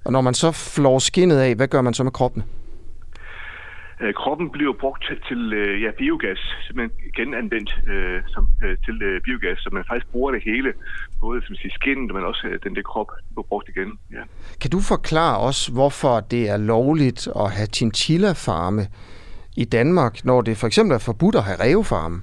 Og 0.05 0.13
når 0.13 0.21
man 0.21 0.35
så 0.35 0.53
flår 0.75 0.99
skinnet 0.99 1.39
af, 1.39 1.55
hvad 1.55 1.69
gør 1.69 1.83
man 1.83 1.95
så 1.95 2.05
med 2.05 2.13
kroppen? 2.13 2.43
Øh, 4.03 4.15
kroppen 4.15 4.51
bliver 4.51 4.73
brugt 4.73 5.13
til, 5.29 5.53
øh, 5.53 5.83
ja, 5.83 5.91
biogas, 5.99 6.39
simpelthen 6.67 7.13
genanvendt 7.17 7.81
øh, 7.93 8.21
som, 8.27 8.49
øh, 8.65 8.77
til 8.85 9.03
øh, 9.03 9.21
biogas, 9.21 9.59
så 9.59 9.69
man 9.73 9.85
faktisk 9.89 10.13
bruger 10.13 10.33
det 10.33 10.43
hele, 10.45 10.73
både 11.21 11.47
som 11.47 11.55
siger, 11.55 11.75
skinnet, 11.75 12.15
men 12.15 12.25
også 12.25 12.47
øh, 12.47 12.59
den 12.65 12.77
der 12.77 12.83
krop 12.83 13.11
bliver 13.33 13.47
brugt 13.49 13.69
igen. 13.69 13.99
Ja. 14.13 14.23
Kan 14.61 14.71
du 14.71 14.81
forklare 14.81 15.39
os, 15.39 15.67
hvorfor 15.67 16.21
det 16.21 16.51
er 16.51 16.57
lovligt 16.57 17.29
at 17.37 17.51
have 17.51 17.69
chinchilla-farme 17.77 18.83
i 19.57 19.65
Danmark, 19.65 20.25
når 20.25 20.41
det 20.41 20.57
for 20.57 20.67
eksempel 20.67 20.95
er 20.95 20.99
forbudt 20.99 21.35
at 21.35 21.45
have 21.45 21.61
rævefarme, 21.61 22.23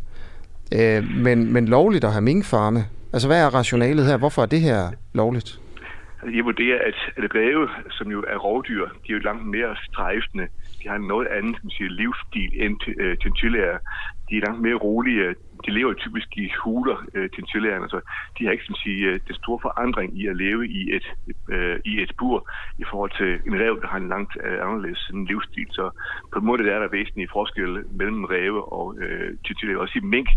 øh, 0.77 1.03
men, 1.25 1.53
men 1.53 1.67
lovligt 1.67 2.03
at 2.03 2.11
have 2.11 2.21
minkfarme? 2.21 2.79
Altså 3.13 3.27
hvad 3.27 3.41
er 3.41 3.55
rationalet 3.55 4.05
her? 4.05 4.17
Hvorfor 4.17 4.41
er 4.41 4.45
det 4.45 4.61
her 4.61 4.91
lovligt? 5.13 5.59
Altså, 6.21 6.35
jeg 6.37 6.45
vurderer, 6.45 6.79
at, 6.89 7.23
at 7.23 7.35
ræve, 7.35 7.69
som 7.91 8.07
jo 8.11 8.23
er 8.27 8.37
rovdyr, 8.37 8.85
de 8.87 9.09
er 9.09 9.13
jo 9.13 9.19
langt 9.19 9.45
mere 9.45 9.75
strejfende. 9.83 10.47
De 10.79 10.87
har 10.89 10.95
en 10.95 11.07
noget 11.07 11.27
anden 11.27 11.55
som 11.61 11.69
siger, 11.69 11.89
livsstil 11.89 12.51
end 12.63 12.79
øh, 13.01 13.17
chinchillaer. 13.17 13.77
De 14.29 14.37
er 14.37 14.45
langt 14.47 14.61
mere 14.61 14.75
rolige. 14.75 15.35
De 15.65 15.71
lever 15.71 15.93
typisk 15.93 16.37
i 16.37 16.51
huler, 16.63 16.97
øh, 17.13 17.29
chinchillaerne, 17.29 17.89
så 17.89 17.99
de 18.37 18.45
har 18.45 18.51
ikke 18.51 18.65
som 18.65 18.75
sige, 18.75 19.01
øh, 19.07 19.19
den 19.27 19.35
store 19.35 19.59
forandring 19.61 20.19
i 20.21 20.27
at 20.27 20.35
leve 20.37 20.67
i 20.67 20.81
et, 20.95 21.07
øh, 21.49 21.79
i 21.85 22.01
et 22.01 22.11
bur 22.19 22.49
i 22.77 22.83
forhold 22.89 23.11
til 23.17 23.31
en 23.47 23.59
rev, 23.61 23.81
der 23.81 23.87
har 23.87 23.97
en 23.97 24.09
langt 24.09 24.33
øh, 24.43 24.59
anderledes 24.67 25.09
en 25.13 25.25
livsstil. 25.25 25.67
Så 25.71 25.85
på 26.33 26.39
en 26.39 26.45
måde 26.45 26.63
der 26.63 26.75
er 26.75 26.79
der 26.79 26.97
væsentlige 26.99 27.33
forskelle 27.33 27.83
mellem 27.91 28.23
ræve 28.23 28.73
og 28.73 28.95
øh, 29.01 29.37
chinchillaer. 29.45 29.77
Også 29.77 29.97
i 29.99 30.07
mink 30.15 30.29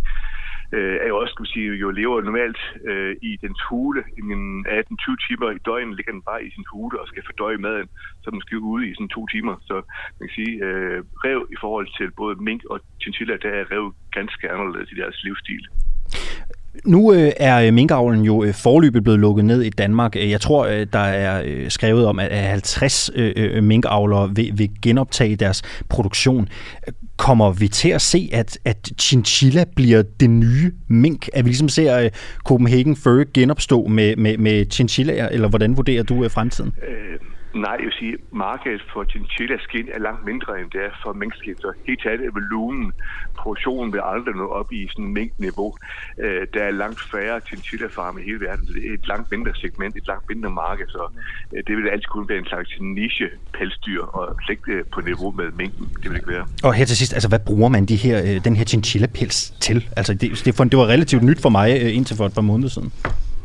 øh, 0.73 0.97
er 1.05 1.09
jo 1.13 1.17
også, 1.19 1.33
skal 1.33 1.45
vi 1.45 1.51
sige, 1.55 1.69
jo 1.85 1.91
lever 1.91 2.21
normalt 2.21 2.61
øh, 2.91 3.17
i 3.23 3.37
den 3.45 3.55
hule. 3.69 4.03
I 4.19 4.21
18-20 4.21 5.27
timer 5.27 5.51
i 5.51 5.59
døgnet 5.69 5.97
ligger 5.97 6.13
den 6.13 6.23
bare 6.23 6.45
i 6.45 6.51
sin 6.51 6.65
hule 6.73 7.01
og 7.01 7.07
skal 7.09 7.23
fordøje 7.27 7.57
maden, 7.57 7.89
så 8.23 8.31
den 8.31 8.41
skal 8.41 8.59
ude 8.59 8.89
i 8.89 8.95
sådan 8.95 9.09
to 9.09 9.27
timer. 9.27 9.55
Så 9.69 9.75
man 10.19 10.29
kan 10.29 10.35
sige, 10.41 10.55
øh, 10.67 10.99
rev 11.25 11.41
i 11.55 11.57
forhold 11.61 11.89
til 11.99 12.11
både 12.11 12.35
mink 12.49 12.65
og 12.71 12.81
chinchilla, 13.03 13.37
der 13.45 13.51
er 13.61 13.71
rev 13.73 13.95
ganske 14.13 14.51
anderledes 14.51 14.93
i 14.93 15.01
deres 15.03 15.17
livsstil. 15.25 15.65
Nu 16.85 17.13
øh, 17.13 17.33
er 17.37 17.61
øh, 17.61 17.75
minkavlen 17.75 18.25
jo 18.25 18.45
øh, 18.45 18.55
forløbet 18.55 19.03
blevet 19.03 19.21
lukket 19.21 19.45
ned 19.45 19.63
i 19.63 19.71
Danmark. 19.71 20.17
Øh, 20.17 20.31
jeg 20.31 20.41
tror, 20.41 20.67
øh, 20.67 20.87
der 20.93 20.99
er 20.99 21.43
øh, 21.45 21.71
skrevet 21.71 22.07
om, 22.07 22.19
at 22.19 22.31
50 22.31 23.11
øh, 23.15 23.33
øh, 23.37 23.65
minkavlere 23.65 24.31
vil, 24.35 24.53
vil 24.55 24.71
genoptage 24.83 25.37
deres 25.37 25.63
produktion. 25.89 26.49
Kommer 27.17 27.53
vi 27.53 27.69
til 27.69 27.89
at 27.89 28.03
se, 28.03 28.31
at, 28.33 28.59
at 28.65 28.91
chinchilla 29.01 29.65
bliver 29.77 30.03
det 30.21 30.31
nye 30.31 30.73
mink? 30.89 31.29
At 31.33 31.45
vi 31.45 31.51
ligesom 31.51 31.69
ser 31.69 31.99
øh, 31.99 32.11
Copenhagen 32.45 32.97
Fur 32.97 33.25
genopstå 33.35 33.87
med, 33.87 34.17
med, 34.17 34.39
med 34.39 34.67
chinchilla, 34.71 35.29
eller 35.31 35.49
hvordan 35.49 35.77
vurderer 35.77 36.03
du 36.03 36.25
øh, 36.25 36.31
fremtiden? 36.31 36.73
Øh, 36.89 37.30
Nej, 37.55 37.77
jeg 37.79 37.85
vil 37.85 37.93
sige, 37.93 38.13
at 38.13 38.21
markedet 38.33 38.83
for 38.93 39.05
chinchilla 39.05 39.59
skin 39.59 39.89
er 39.93 39.99
langt 39.99 40.25
mindre, 40.25 40.61
end 40.61 40.71
det 40.71 40.81
er 40.85 40.91
for 41.03 41.13
minkskin. 41.13 41.57
Så 41.57 41.73
helt 41.87 42.03
taget 42.03 42.21
er 42.27 42.31
volumen, 42.33 42.93
produktionen 43.39 43.93
vil 43.93 44.01
aldrig 44.05 44.35
nå 44.35 44.47
op 44.47 44.73
i 44.73 44.89
sådan 44.91 45.13
minkniveau. 45.19 45.75
Øh, 46.19 46.47
der 46.55 46.63
er 46.63 46.71
langt 46.71 47.01
færre 47.13 47.41
chinchilla-farme 47.47 48.21
i 48.21 48.25
hele 48.25 48.41
verden, 48.41 48.67
så 48.67 48.73
det 48.73 48.91
er 48.91 48.95
et 48.95 49.07
langt 49.09 49.31
mindre 49.31 49.53
segment, 49.55 49.97
et 49.97 50.07
langt 50.07 50.29
mindre 50.29 50.51
marked. 50.51 50.87
Så 50.89 51.05
øh, 51.55 51.63
det 51.67 51.77
vil 51.77 51.89
altid 51.89 52.09
kunne 52.15 52.29
være 52.29 52.39
en 52.39 52.47
slags 52.47 52.71
niche-pelsdyr, 52.81 54.03
og 54.03 54.37
slet 54.47 54.59
øh, 54.69 54.85
på 54.95 55.01
niveau 55.01 55.31
med 55.31 55.51
minken. 55.57 55.85
Det 56.03 56.11
vil 56.11 56.17
ikke 56.17 56.29
være. 56.29 56.47
Og 56.63 56.75
her 56.75 56.85
til 56.85 56.97
sidst, 56.97 57.13
altså 57.13 57.29
hvad 57.29 57.39
bruger 57.47 57.69
man 57.69 57.87
de 57.87 57.97
her, 57.97 58.17
øh, 58.23 58.45
den 58.45 58.57
her 58.57 58.65
chinchilla-pels 58.65 59.55
til? 59.61 59.89
Altså 59.97 60.15
det, 60.15 60.43
det, 60.45 60.71
det 60.71 60.79
var 60.79 60.87
relativt 60.87 61.23
nyt 61.23 61.43
for 61.43 61.49
mig 61.49 61.69
øh, 61.83 61.97
indtil 61.97 62.17
for 62.17 62.27
et 62.27 62.35
par 62.35 62.43
måneder 62.43 62.69
siden. 62.69 62.93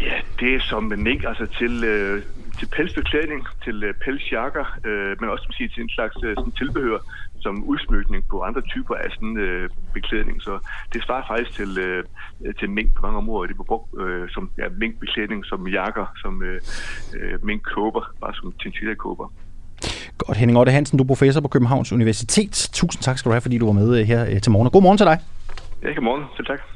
Ja, 0.02 0.18
det 0.40 0.56
er 0.56 0.60
som 0.60 0.84
mink, 0.84 1.24
altså 1.24 1.46
til, 1.46 1.84
øh, 1.84 2.24
til 2.60 2.68
pelsbeklædning, 2.76 3.48
til 3.64 3.84
øh, 3.84 3.94
pelsjakker, 4.06 4.66
øh, 4.86 5.12
men 5.20 5.30
også 5.30 5.46
sige, 5.58 5.70
til 5.70 5.84
en 5.84 5.90
slags 5.90 6.16
øh, 6.24 6.36
sådan 6.38 6.52
tilbehør 6.52 7.00
som 7.46 7.64
udsmykning 7.64 8.24
på 8.32 8.42
andre 8.42 8.62
typer 8.62 8.96
af 8.96 9.10
sådan 9.12 9.38
øh, 9.38 9.70
beklædning. 9.94 10.42
Så 10.42 10.54
det 10.94 11.04
svarer 11.04 11.24
faktisk 11.32 11.52
til, 11.60 11.72
øh, 11.78 12.04
til 12.60 12.70
mink 12.70 12.90
på 12.96 13.02
mange 13.02 13.18
områder. 13.18 13.48
Det 13.48 13.56
bliver 13.56 13.72
brugt 13.74 13.88
øh, 14.02 14.30
som 14.30 14.44
ja, 14.58 14.68
minkbeklædning, 14.78 15.46
som 15.46 15.68
jakker, 15.68 16.06
som 16.22 16.44
øh, 16.44 16.62
øh, 17.18 17.46
minkkåber, 17.46 18.02
bare 18.22 18.34
som 18.34 18.54
chinchilla-kåber. 18.62 19.28
Godt, 20.18 20.38
Henning 20.38 20.60
Otte 20.60 20.72
Hansen, 20.72 20.98
du 20.98 21.04
er 21.04 21.08
professor 21.08 21.42
på 21.42 21.48
Københavns 21.48 21.92
Universitet. 21.92 22.70
Tusind 22.74 23.02
tak 23.04 23.18
skal 23.18 23.30
du 23.30 23.34
have, 23.34 23.42
fordi 23.42 23.58
du 23.58 23.66
var 23.66 23.74
med 23.82 24.00
øh, 24.00 24.06
her 24.06 24.26
øh, 24.30 24.42
til 24.42 24.52
morgen. 24.52 24.70
God 24.70 24.82
morgen 24.82 24.98
til 24.98 25.06
dig. 25.06 25.18
Ja, 25.84 25.90
god 25.94 26.04
morgen. 26.04 26.24
Selv 26.38 26.48
tak. 26.48 26.75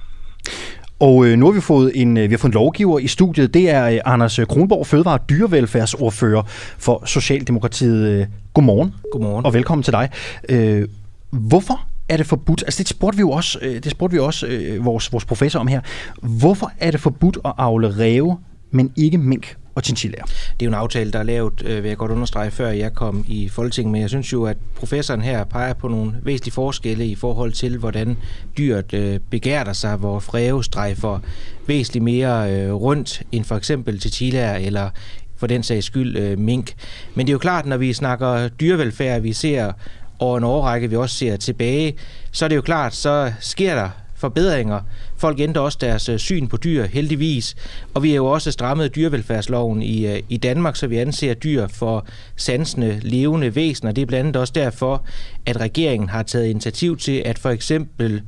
Og 0.99 1.25
øh, 1.25 1.37
nu 1.37 1.45
har 1.45 1.51
vi 1.53 1.61
fået 1.61 1.91
en 1.95 2.17
øh, 2.17 2.29
vi 2.29 2.33
har 2.33 2.37
fået 2.37 2.49
en 2.49 2.53
lovgiver 2.53 2.99
i 2.99 3.07
studiet. 3.07 3.53
Det 3.53 3.69
er 3.69 3.85
øh, 3.85 3.99
Anders 4.05 4.39
Kronborg, 4.49 4.87
fødevare- 4.87 5.19
og 5.19 5.29
dyrevelfærdsordfører 5.29 6.43
for 6.77 7.03
Socialdemokratiet. 7.05 8.27
Godmorgen. 8.53 8.93
Godmorgen. 9.11 9.45
Og 9.45 9.53
velkommen 9.53 9.83
til 9.83 9.93
dig. 9.93 10.09
Øh, 10.49 10.87
hvorfor 11.29 11.79
er 12.09 12.17
det 12.17 12.25
forbudt? 12.25 12.63
Altså 12.63 12.83
det 12.83 12.87
spurgte 12.87 13.17
vi 13.17 13.21
jo 13.21 13.31
også, 13.31 13.59
det 13.61 13.91
spurgte 13.91 14.13
vi 14.13 14.19
også 14.19 14.47
øh, 14.47 14.85
vores, 14.85 15.13
vores 15.13 15.25
professor 15.25 15.59
om 15.59 15.67
her. 15.67 15.81
Hvorfor 16.21 16.71
er 16.79 16.91
det 16.91 16.99
forbudt 16.99 17.37
at 17.45 17.53
avle 17.57 17.99
ræve, 17.99 18.37
men 18.71 18.91
ikke 18.95 19.17
mink 19.17 19.55
og 19.79 19.83
chinchillaer. 19.83 20.23
Det 20.25 20.61
er 20.61 20.65
jo 20.65 20.67
en 20.67 20.73
aftale, 20.73 21.11
der 21.11 21.19
er 21.19 21.23
lavet, 21.23 21.61
øh, 21.65 21.83
vil 21.83 21.89
jeg 21.89 21.97
godt 21.97 22.11
understrege, 22.11 22.51
før 22.51 22.69
jeg 22.69 22.93
kom 22.93 23.25
i 23.27 23.49
Folketinget, 23.49 23.91
men 23.91 24.01
jeg 24.01 24.09
synes 24.09 24.33
jo, 24.33 24.43
at 24.43 24.57
professoren 24.75 25.21
her 25.21 25.43
peger 25.43 25.73
på 25.73 25.87
nogle 25.87 26.13
væsentlige 26.23 26.53
forskelle 26.53 27.07
i 27.07 27.15
forhold 27.15 27.51
til, 27.51 27.77
hvordan 27.77 28.17
dyret 28.57 28.93
øh, 28.93 29.19
begærter 29.29 29.73
sig, 29.73 29.95
hvor 29.95 30.19
fræve 30.19 30.63
strejfer 30.63 31.19
væsentligt 31.67 32.03
mere 32.03 32.51
øh, 32.53 32.73
rundt 32.73 33.21
end 33.31 33.45
for 33.45 33.55
eksempel 33.55 33.99
chinchillaer 33.99 34.55
eller 34.55 34.89
for 35.37 35.47
den 35.47 35.63
sags 35.63 35.85
skyld 35.85 36.17
øh, 36.17 36.39
mink. 36.39 36.73
Men 37.15 37.25
det 37.25 37.31
er 37.31 37.33
jo 37.33 37.39
klart, 37.39 37.65
når 37.65 37.77
vi 37.77 37.93
snakker 37.93 38.47
dyrevelfærd, 38.47 39.21
vi 39.21 39.33
ser 39.33 39.71
over 40.19 40.37
en 40.37 40.43
årrække, 40.43 40.89
vi 40.89 40.95
også 40.95 41.15
ser 41.15 41.37
tilbage, 41.37 41.95
så 42.31 42.45
er 42.45 42.49
det 42.49 42.55
jo 42.55 42.61
klart, 42.61 42.95
så 42.95 43.33
sker 43.39 43.75
der 43.75 43.89
forbedringer. 44.15 44.81
Folk 45.19 45.39
ændrer 45.39 45.61
også 45.61 45.77
deres 45.81 46.09
øh, 46.09 46.19
syn 46.19 46.47
på 46.47 46.57
dyr, 46.57 46.85
heldigvis. 46.85 47.55
Og 47.93 48.03
vi 48.03 48.09
har 48.09 48.15
jo 48.15 48.25
også 48.25 48.51
strammet 48.51 48.95
dyrevelfærdsloven 48.95 49.81
i, 49.81 50.07
øh, 50.07 50.19
i 50.29 50.37
Danmark, 50.37 50.75
så 50.75 50.87
vi 50.87 50.97
anser 50.97 51.33
dyr 51.33 51.67
for 51.67 52.07
sansende, 52.35 52.99
levende 53.01 53.55
væsener. 53.55 53.91
Det 53.91 54.01
er 54.01 54.05
blandt 54.05 54.27
andet 54.27 54.41
også 54.41 54.53
derfor, 54.55 55.05
at 55.45 55.59
regeringen 55.59 56.09
har 56.09 56.23
taget 56.23 56.47
initiativ 56.47 56.97
til, 56.97 57.21
at 57.25 57.39
for 57.39 57.49
eksempel 57.49 58.21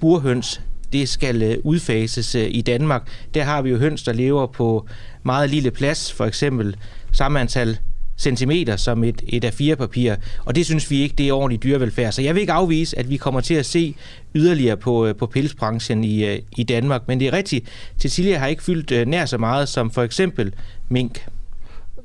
burhøns 0.00 0.60
det 0.92 1.08
skal 1.08 1.42
øh, 1.42 1.56
udfases 1.64 2.34
i 2.34 2.60
Danmark. 2.60 3.08
Der 3.34 3.42
har 3.42 3.62
vi 3.62 3.70
jo 3.70 3.78
høns, 3.78 4.02
der 4.02 4.12
lever 4.12 4.46
på 4.46 4.86
meget 5.22 5.50
lille 5.50 5.70
plads, 5.70 6.12
for 6.12 6.24
eksempel 6.24 6.76
samme 7.12 7.40
antal 7.40 7.78
centimeter 8.18 8.76
som 8.76 9.04
et, 9.04 9.22
et 9.28 9.44
A4-papir, 9.44 10.14
og 10.44 10.54
det 10.54 10.66
synes 10.66 10.90
vi 10.90 11.00
ikke, 11.00 11.14
det 11.18 11.28
er 11.28 11.32
ordentlig 11.32 11.62
dyrevelfærd. 11.62 12.12
Så 12.12 12.22
jeg 12.22 12.34
vil 12.34 12.40
ikke 12.40 12.52
afvise, 12.52 12.98
at 12.98 13.10
vi 13.10 13.16
kommer 13.16 13.40
til 13.40 13.54
at 13.54 13.66
se 13.66 13.94
yderligere 14.34 14.76
på, 14.76 15.06
øh, 15.06 15.16
på 15.16 15.26
pelsbranchen 15.26 16.04
i, 16.04 16.24
øh, 16.24 16.38
i 16.56 16.62
Danmark, 16.62 17.02
men 17.06 17.20
det 17.20 17.28
er 17.28 17.32
rigtigt, 17.32 17.66
Cecilia 18.00 18.38
har 18.38 18.46
ikke 18.46 18.62
fyldt 18.62 18.90
øh, 18.90 19.06
nær 19.06 19.26
så 19.26 19.38
meget 19.38 19.68
som 19.68 19.90
for 19.90 20.02
eksempel 20.02 20.54
mink. 20.88 21.26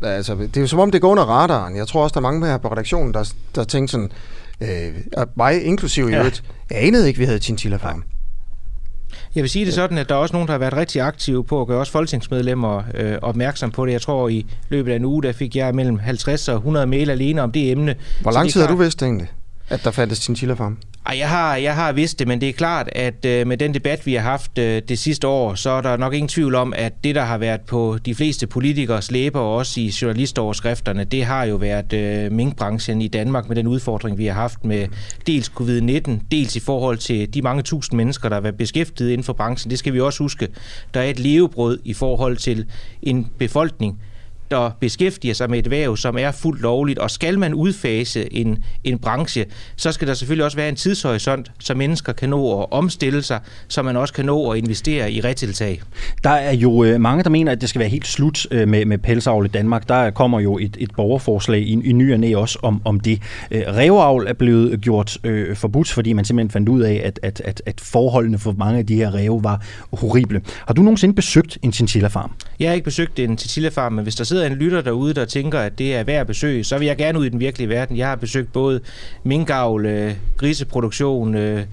Altså, 0.04 0.36
det 0.36 0.58
er 0.58 0.62
jo 0.62 0.68
som 0.68 0.80
om, 0.80 0.92
det 0.92 1.02
går 1.02 1.12
under 1.12 1.24
radaren. 1.24 1.76
Jeg 1.76 1.88
tror 1.88 2.04
også, 2.04 2.14
der 2.14 2.20
er 2.20 2.32
mange 2.32 2.48
her 2.48 2.58
på 2.58 2.72
redaktionen, 2.72 3.14
der, 3.14 3.34
der 3.56 3.64
tænker 3.64 3.92
sådan, 3.92 4.12
øh, 4.62 5.28
mig 5.36 5.64
inklusiv 5.64 6.10
i 6.10 6.12
ja. 6.12 6.18
øvrigt, 6.18 6.44
jeg 6.72 6.84
anede 6.84 7.08
ikke, 7.08 7.20
vi 7.20 7.26
havde 7.26 7.40
chinchilla 7.40 7.78
farm. 7.78 8.04
Jeg 9.36 9.42
vil 9.44 9.50
sige 9.50 9.66
det 9.66 9.74
sådan, 9.74 9.98
at 9.98 10.10
der 10.10 10.16
er 10.16 10.20
også 10.20 10.34
nogen, 10.34 10.48
der 10.48 10.54
har 10.54 10.60
været 10.60 10.74
rigtig 10.74 11.02
aktive 11.02 11.44
på 11.44 11.62
at 11.62 11.68
gøre 11.68 11.80
også 11.80 11.92
folketingsmedlemmer 11.92 12.84
øh, 12.94 13.18
opmærksom 13.22 13.72
på 13.72 13.86
det. 13.86 13.92
Jeg 13.92 14.02
tror, 14.02 14.30
i 14.30 14.46
løbet 14.70 14.92
af 14.92 14.96
en 14.96 15.06
uge, 15.06 15.24
der 15.24 15.32
fik 15.32 15.56
jeg 15.56 15.76
mellem 15.76 16.00
50 16.00 16.50
og 16.50 16.56
100 16.56 16.88
mail 16.88 17.10
alene 17.10 17.42
om 17.42 17.52
det 17.52 17.72
emne. 17.72 17.96
Hvor 18.22 18.32
lang 18.32 18.50
tid 18.50 18.62
har 18.62 18.68
du 18.68 18.76
vidst 18.76 19.02
egentlig? 19.02 19.30
at 19.72 19.84
der 19.84 19.92
fandtes 19.92 20.20
chinchilla 20.20 20.54
farm? 20.54 20.78
Ej, 21.06 21.18
jeg 21.18 21.30
har, 21.30 21.56
jeg 21.56 21.76
har 21.76 21.92
vidst 21.92 22.20
det, 22.20 22.28
men 22.28 22.42
det 22.42 22.50
er 22.50 22.54
klart, 22.54 22.90
at 22.92 23.26
øh, 23.26 23.48
med 23.48 23.58
den 23.58 23.74
debat, 23.74 24.06
vi 24.06 24.14
har 24.14 24.22
haft 24.22 24.58
øh, 24.58 24.82
det 24.90 25.00
sidste 25.00 25.28
år, 25.28 25.56
så 25.56 25.70
er 25.70 25.82
der 25.82 25.98
nok 25.98 26.14
ingen 26.14 26.28
tvivl 26.28 26.56
om, 26.56 26.74
at 26.76 27.04
det, 27.04 27.16
der 27.16 27.22
har 27.22 27.38
været 27.38 27.62
på 27.62 27.98
de 28.06 28.16
fleste 28.16 28.48
politikers 28.48 29.12
læber, 29.12 29.40
og 29.40 29.56
også 29.56 29.80
i 29.80 29.94
journalistoverskrifterne, 30.02 31.04
det 31.04 31.26
har 31.26 31.44
jo 31.44 31.56
været 31.56 31.94
øh, 31.94 32.32
minkbranchen 32.32 33.02
i 33.02 33.08
Danmark 33.08 33.48
med 33.48 33.56
den 33.56 33.68
udfordring, 33.68 34.18
vi 34.18 34.26
har 34.26 34.34
haft 34.34 34.66
med 34.66 34.88
dels 35.28 35.52
covid-19, 35.60 36.12
dels 36.32 36.56
i 36.56 36.60
forhold 36.60 36.98
til 36.98 37.34
de 37.34 37.42
mange 37.42 37.64
tusind 37.64 37.98
mennesker, 37.98 38.30
der 38.30 38.36
har 38.36 38.42
været 38.42 38.58
beskæftiget 38.58 39.10
inden 39.10 39.24
for 39.24 39.34
branchen. 39.34 39.70
Det 39.70 39.80
skal 39.80 39.94
vi 39.94 40.00
også 40.00 40.24
huske. 40.24 40.48
Der 40.94 41.00
er 41.00 41.06
et 41.06 41.20
levebrød 41.20 41.80
i 41.86 41.94
forhold 41.94 42.38
til 42.38 42.66
en 43.02 43.28
befolkning, 43.38 44.00
der 44.52 44.72
beskæftiger 44.80 45.34
sig 45.34 45.50
med 45.50 45.60
et 45.60 45.66
erhverv, 45.66 45.98
som 45.98 46.18
er 46.18 46.32
fuldt 46.32 46.62
lovligt, 46.62 47.00
og 47.00 47.12
skal 47.12 47.40
man 47.40 47.54
udfase 47.54 48.34
en, 48.34 48.64
en 48.84 49.00
branche, 49.00 49.46
så 49.76 49.92
skal 49.92 50.08
der 50.08 50.14
selvfølgelig 50.14 50.46
også 50.46 50.58
være 50.58 50.70
en 50.70 50.76
tidshorisont, 50.76 51.52
så 51.60 51.74
mennesker 51.74 52.14
kan 52.14 52.30
nå 52.30 52.62
at 52.62 52.72
omstille 52.72 53.22
sig, 53.22 53.40
så 53.68 53.82
man 53.82 53.98
også 53.98 54.14
kan 54.14 54.26
nå 54.26 54.50
at 54.50 54.58
investere 54.58 55.12
i 55.12 55.22
retiltag. 55.22 55.82
Der 56.24 56.30
er 56.30 56.54
jo 56.54 56.84
øh, 56.84 57.02
mange, 57.02 57.24
der 57.24 57.30
mener, 57.30 57.52
at 57.52 57.62
det 57.62 57.70
skal 57.70 57.80
være 57.80 57.90
helt 57.90 58.08
slut 58.08 58.48
øh, 58.52 58.68
med, 58.68 58.86
med 58.86 58.98
pelsavl 58.98 59.46
i 59.46 59.50
Danmark. 59.50 59.90
Der 59.90 60.10
kommer 60.10 60.40
jo 60.40 60.58
et, 60.58 60.78
et 60.80 60.92
borgerforslag 60.96 61.60
i, 61.60 61.80
i 61.84 61.94
ny 61.94 62.14
og 62.14 62.20
næ 62.20 62.36
også 62.36 62.60
om, 62.62 62.82
om 62.86 63.00
det. 63.00 63.22
Øh, 63.52 63.62
Revavl 63.68 64.28
er 64.28 64.34
blevet 64.34 64.82
gjort 64.82 65.18
øh, 65.24 65.56
forbudt, 65.56 65.92
fordi 65.92 66.14
man 66.14 66.26
simpelthen 66.26 66.52
fandt 66.52 66.70
ud 66.70 66.82
af, 66.82 67.02
at, 67.04 67.20
at, 67.24 67.42
at, 67.46 67.62
at 67.66 67.82
forholdene 67.82 68.38
for 68.40 68.52
mange 68.58 68.80
af 68.80 68.86
de 68.86 68.96
her 68.96 69.14
ræve 69.14 69.44
var 69.44 69.66
horrible. 69.94 70.42
Har 70.68 70.74
du 70.74 70.82
nogensinde 70.82 71.16
besøgt 71.16 71.58
en 71.62 71.74
chinchilla 71.74 72.08
farm? 72.08 72.32
Jeg 72.60 72.70
har 72.70 72.74
ikke 72.74 72.86
besøgt 72.86 73.20
en 73.20 73.38
chinchilla 73.38 73.70
farm, 73.70 73.94
men 73.94 74.04
hvis 74.04 74.16
der 74.16 74.24
sidder 74.24 74.41
sidder 74.42 74.56
en 74.56 74.60
lytter 74.62 74.82
derude, 74.82 75.14
der 75.14 75.26
tænker, 75.26 75.60
at 75.60 75.80
det 75.80 75.96
er 75.96 76.04
værd 76.04 76.22
at 76.22 76.28
besøge, 76.28 76.64
så 76.64 76.78
vil 76.78 76.86
jeg 76.86 76.98
gerne 76.98 77.20
ud 77.20 77.26
i 77.26 77.30
den 77.30 77.40
virkelige 77.40 77.70
verden. 77.70 77.98
Jeg 77.98 78.08
har 78.08 78.16
besøgt 78.16 78.54
både 78.54 78.82
minkavl, 79.24 79.86
øh, 79.86 80.14
griseproduktion, 80.38 81.36
øh, 81.36 81.64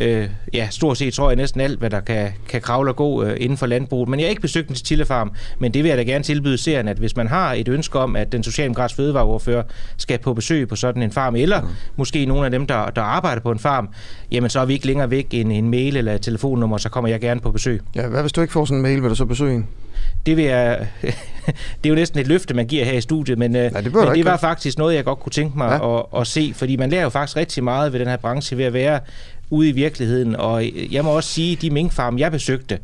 øh, 0.00 0.28
ja, 0.54 0.68
stort 0.70 0.98
set 0.98 1.14
tror 1.14 1.30
jeg 1.30 1.36
næsten 1.36 1.60
alt, 1.60 1.78
hvad 1.78 1.90
der 1.90 2.00
kan, 2.00 2.32
kan 2.48 2.60
kravle 2.60 2.90
og 2.90 2.96
gå 2.96 3.24
øh, 3.24 3.36
inden 3.40 3.58
for 3.58 3.66
landbruget. 3.66 4.08
Men 4.08 4.20
jeg 4.20 4.26
har 4.26 4.30
ikke 4.30 4.42
besøgt 4.42 4.90
en 4.90 5.06
Farm, 5.06 5.32
men 5.58 5.74
det 5.74 5.84
vil 5.84 5.88
jeg 5.88 5.98
da 5.98 6.02
gerne 6.02 6.24
tilbyde 6.24 6.58
serien, 6.58 6.88
at 6.88 6.96
hvis 6.96 7.16
man 7.16 7.28
har 7.28 7.52
et 7.52 7.68
ønske 7.68 7.98
om, 7.98 8.16
at 8.16 8.32
den 8.32 8.42
socialdemokratiske 8.42 8.96
fødevareordfører 8.96 9.62
skal 9.96 10.18
på 10.18 10.34
besøg 10.34 10.68
på 10.68 10.76
sådan 10.76 11.02
en 11.02 11.12
farm, 11.12 11.36
eller 11.36 11.60
mm. 11.60 11.68
måske 11.96 12.26
nogle 12.26 12.44
af 12.44 12.50
dem, 12.50 12.66
der, 12.66 12.90
der 12.90 13.02
arbejder 13.02 13.42
på 13.42 13.50
en 13.50 13.58
farm, 13.58 13.88
jamen 14.30 14.50
så 14.50 14.60
er 14.60 14.64
vi 14.64 14.72
ikke 14.72 14.86
længere 14.86 15.10
væk 15.10 15.26
end 15.30 15.52
en 15.52 15.70
mail 15.70 15.96
eller 15.96 16.14
et 16.14 16.22
telefonnummer, 16.22 16.78
så 16.78 16.88
kommer 16.88 17.10
jeg 17.10 17.20
gerne 17.20 17.40
på 17.40 17.50
besøg. 17.50 17.80
Ja, 17.94 18.08
hvad 18.08 18.20
hvis 18.20 18.32
du 18.32 18.40
ikke 18.40 18.52
får 18.52 18.64
sådan 18.64 18.78
en 18.78 18.82
mail, 18.82 19.02
vil 19.02 19.10
du 19.10 19.14
så 19.14 19.24
besøge 19.24 19.54
en? 19.54 19.66
det 20.26 20.36
vil 20.36 20.44
jeg, 20.44 20.86
det 21.84 21.84
er 21.84 21.88
jo 21.88 21.94
næsten 21.94 22.20
et 22.20 22.26
løfte, 22.26 22.54
man 22.54 22.66
giver 22.66 22.84
her 22.84 22.92
i 22.92 23.00
studiet, 23.00 23.38
men, 23.38 23.50
Nej, 23.50 23.68
det, 23.68 23.94
men 23.94 24.14
det 24.14 24.24
var 24.24 24.36
faktisk 24.36 24.78
noget, 24.78 24.94
jeg 24.94 25.04
godt 25.04 25.20
kunne 25.20 25.32
tænke 25.32 25.58
mig 25.58 25.80
ja. 25.82 25.98
at, 25.98 26.04
at 26.16 26.26
se, 26.26 26.52
fordi 26.56 26.76
man 26.76 26.90
lærer 26.90 27.02
jo 27.02 27.08
faktisk 27.08 27.36
rigtig 27.36 27.64
meget 27.64 27.92
ved 27.92 28.00
den 28.00 28.08
her 28.08 28.16
branche 28.16 28.56
ved 28.56 28.64
at 28.64 28.72
være 28.72 29.00
ude 29.50 29.68
i 29.68 29.72
virkeligheden, 29.72 30.36
og 30.36 30.64
jeg 30.92 31.04
må 31.04 31.16
også 31.16 31.30
sige, 31.30 31.52
at 31.52 31.62
de 31.62 31.70
minkfarme, 31.70 32.20
jeg 32.20 32.32
besøgte, 32.32 32.78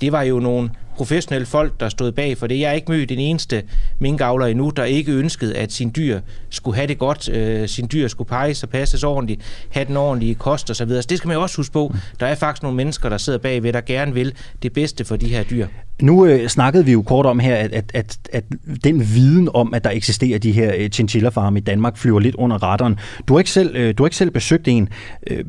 det 0.00 0.12
var 0.12 0.22
jo 0.22 0.38
nogle 0.40 0.70
professionelle 0.96 1.46
folk, 1.46 1.80
der 1.80 1.88
stod 1.88 2.12
bag 2.12 2.38
for 2.38 2.46
det. 2.46 2.60
Jeg 2.60 2.68
har 2.68 2.74
ikke 2.74 2.92
mødt 2.92 3.08
den 3.08 3.18
eneste 3.18 3.62
minkavler 3.98 4.46
endnu, 4.46 4.70
der 4.76 4.84
ikke 4.84 5.12
ønskede, 5.12 5.56
at 5.56 5.72
sin 5.72 5.92
dyr 5.96 6.20
skulle 6.50 6.76
have 6.76 6.86
det 6.86 6.98
godt, 6.98 7.28
øh, 7.28 7.68
sin 7.68 7.88
dyr 7.92 8.08
skulle 8.08 8.28
peges 8.28 8.62
og 8.62 8.68
passes 8.68 9.04
ordentligt, 9.04 9.66
have 9.70 9.84
den 9.84 9.96
ordentlige 9.96 10.34
kost 10.34 10.70
osv. 10.70 10.88
Så 10.88 11.06
det 11.10 11.18
skal 11.18 11.28
man 11.28 11.34
jo 11.34 11.42
også 11.42 11.56
huske 11.56 11.72
på. 11.72 11.94
Der 12.20 12.26
er 12.26 12.34
faktisk 12.34 12.62
nogle 12.62 12.76
mennesker, 12.76 13.08
der 13.08 13.18
sidder 13.18 13.38
bagved, 13.38 13.72
der 13.72 13.80
gerne 13.80 14.14
vil 14.14 14.34
det 14.62 14.72
bedste 14.72 15.04
for 15.04 15.16
de 15.16 15.28
her 15.28 15.42
dyr. 15.42 15.66
Nu 16.02 16.26
øh, 16.26 16.48
snakkede 16.48 16.84
vi 16.84 16.92
jo 16.92 17.02
kort 17.02 17.26
om 17.26 17.38
her, 17.38 17.56
at, 17.56 17.72
at, 17.72 17.90
at, 17.94 18.18
at 18.32 18.44
den 18.84 19.00
viden 19.00 19.48
om, 19.54 19.74
at 19.74 19.84
der 19.84 19.90
eksisterer 19.90 20.38
de 20.38 20.52
her 20.52 20.72
øh, 20.78 20.90
chinchilla-farme 20.90 21.58
i 21.58 21.62
Danmark, 21.62 21.96
flyver 21.96 22.20
lidt 22.20 22.34
under 22.34 22.62
radaren. 22.62 22.98
Du 23.28 23.34
har 23.34 23.38
ikke 23.38 23.50
selv, 23.50 23.76
øh, 23.76 23.94
du 23.98 24.02
har 24.02 24.06
ikke 24.06 24.16
selv 24.16 24.30
besøgt 24.30 24.68
en. 24.68 24.88
Øh, 25.26 25.44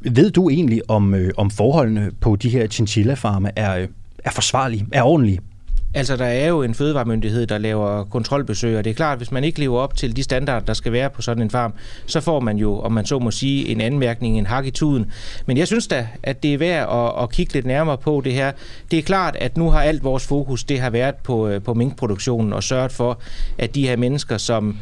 ved 0.00 0.30
du 0.30 0.50
egentlig, 0.50 0.90
om, 0.90 1.14
øh, 1.14 1.30
om 1.36 1.50
forholdene 1.50 2.10
på 2.20 2.36
de 2.36 2.48
her 2.48 2.66
chinchilla-farme 2.66 3.50
er, 3.56 3.76
øh, 3.76 3.88
er 4.24 4.30
forsvarlige, 4.30 4.86
er 4.92 5.02
ordentlige? 5.02 5.40
Altså, 5.94 6.16
der 6.16 6.24
er 6.24 6.48
jo 6.48 6.62
en 6.62 6.74
fødevaremyndighed, 6.74 7.46
der 7.46 7.58
laver 7.58 8.04
kontrolbesøg, 8.04 8.78
og 8.78 8.84
det 8.84 8.90
er 8.90 8.94
klart, 8.94 9.12
at 9.12 9.18
hvis 9.18 9.32
man 9.32 9.44
ikke 9.44 9.60
lever 9.60 9.78
op 9.78 9.96
til 9.96 10.16
de 10.16 10.22
standarder, 10.22 10.66
der 10.66 10.74
skal 10.74 10.92
være 10.92 11.10
på 11.10 11.22
sådan 11.22 11.42
en 11.42 11.50
farm, 11.50 11.72
så 12.06 12.20
får 12.20 12.40
man 12.40 12.56
jo, 12.56 12.80
om 12.80 12.92
man 12.92 13.06
så 13.06 13.18
må 13.18 13.30
sige, 13.30 13.68
en 13.68 13.80
anmærkning, 13.80 14.38
en 14.38 14.46
hak 14.46 14.66
i 14.66 14.70
tuden. 14.70 15.10
Men 15.46 15.56
jeg 15.56 15.66
synes 15.66 15.86
da, 15.86 16.08
at 16.22 16.42
det 16.42 16.54
er 16.54 16.58
værd 16.58 16.88
at, 16.92 17.22
at 17.22 17.32
kigge 17.32 17.54
lidt 17.54 17.66
nærmere 17.66 17.98
på 17.98 18.22
det 18.24 18.32
her. 18.32 18.52
Det 18.90 18.98
er 18.98 19.02
klart, 19.02 19.36
at 19.36 19.56
nu 19.56 19.70
har 19.70 19.82
alt 19.82 20.04
vores 20.04 20.26
fokus, 20.26 20.64
det 20.64 20.80
har 20.80 20.90
været 20.90 21.14
på, 21.14 21.48
øh, 21.48 21.62
på 21.62 21.74
minkproduktionen 21.74 22.52
og 22.52 22.62
sørget 22.62 22.92
for, 22.92 23.20
at 23.58 23.74
de 23.74 23.86
her 23.86 23.96
mennesker, 23.96 24.38
som 24.38 24.78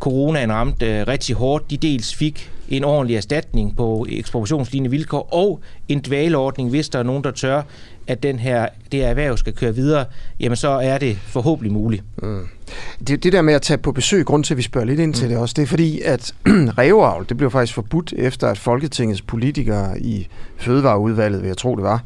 coronaen 0.00 0.52
ramte 0.52 0.86
øh, 0.86 1.06
rigtig 1.08 1.36
hårdt, 1.36 1.70
de 1.70 1.76
dels 1.76 2.14
fik 2.14 2.50
en 2.72 2.84
ordentlig 2.84 3.16
erstatning 3.16 3.76
på 3.76 4.06
ekspropriationslignende 4.08 4.90
vilkår 4.90 5.28
og 5.34 5.60
en 5.88 6.00
dvaleordning, 6.00 6.70
hvis 6.70 6.88
der 6.88 6.98
er 6.98 7.02
nogen, 7.02 7.24
der 7.24 7.30
tør, 7.30 7.62
at 8.06 8.22
den 8.22 8.38
her, 8.38 8.68
det 8.92 9.00
her 9.00 9.08
erhverv 9.08 9.36
skal 9.36 9.52
køre 9.52 9.74
videre, 9.74 10.04
jamen 10.40 10.56
så 10.56 10.68
er 10.68 10.98
det 10.98 11.16
forhåbentlig 11.16 11.72
muligt. 11.72 12.04
Mm. 12.22 12.48
Det, 13.08 13.24
det 13.24 13.32
der 13.32 13.42
med 13.42 13.54
at 13.54 13.62
tage 13.62 13.78
på 13.78 13.92
besøg, 13.92 14.26
grund 14.26 14.44
til, 14.44 14.54
at 14.54 14.58
vi 14.58 14.62
spørger 14.62 14.86
lidt 14.86 15.00
ind 15.00 15.14
til 15.14 15.24
mm. 15.24 15.28
det 15.28 15.38
også, 15.38 15.52
det 15.56 15.62
er 15.62 15.66
fordi, 15.66 16.00
at 16.00 16.34
reveavl, 16.78 17.26
det 17.28 17.36
blev 17.36 17.50
faktisk 17.50 17.74
forbudt 17.74 18.14
efter, 18.16 18.48
at 18.48 18.58
Folketingets 18.58 19.22
politikere 19.22 20.00
i 20.00 20.28
Fødevareudvalget, 20.56 21.42
vil 21.42 21.48
jeg 21.48 21.56
tro 21.56 21.76
det 21.76 21.84
var, 21.84 22.02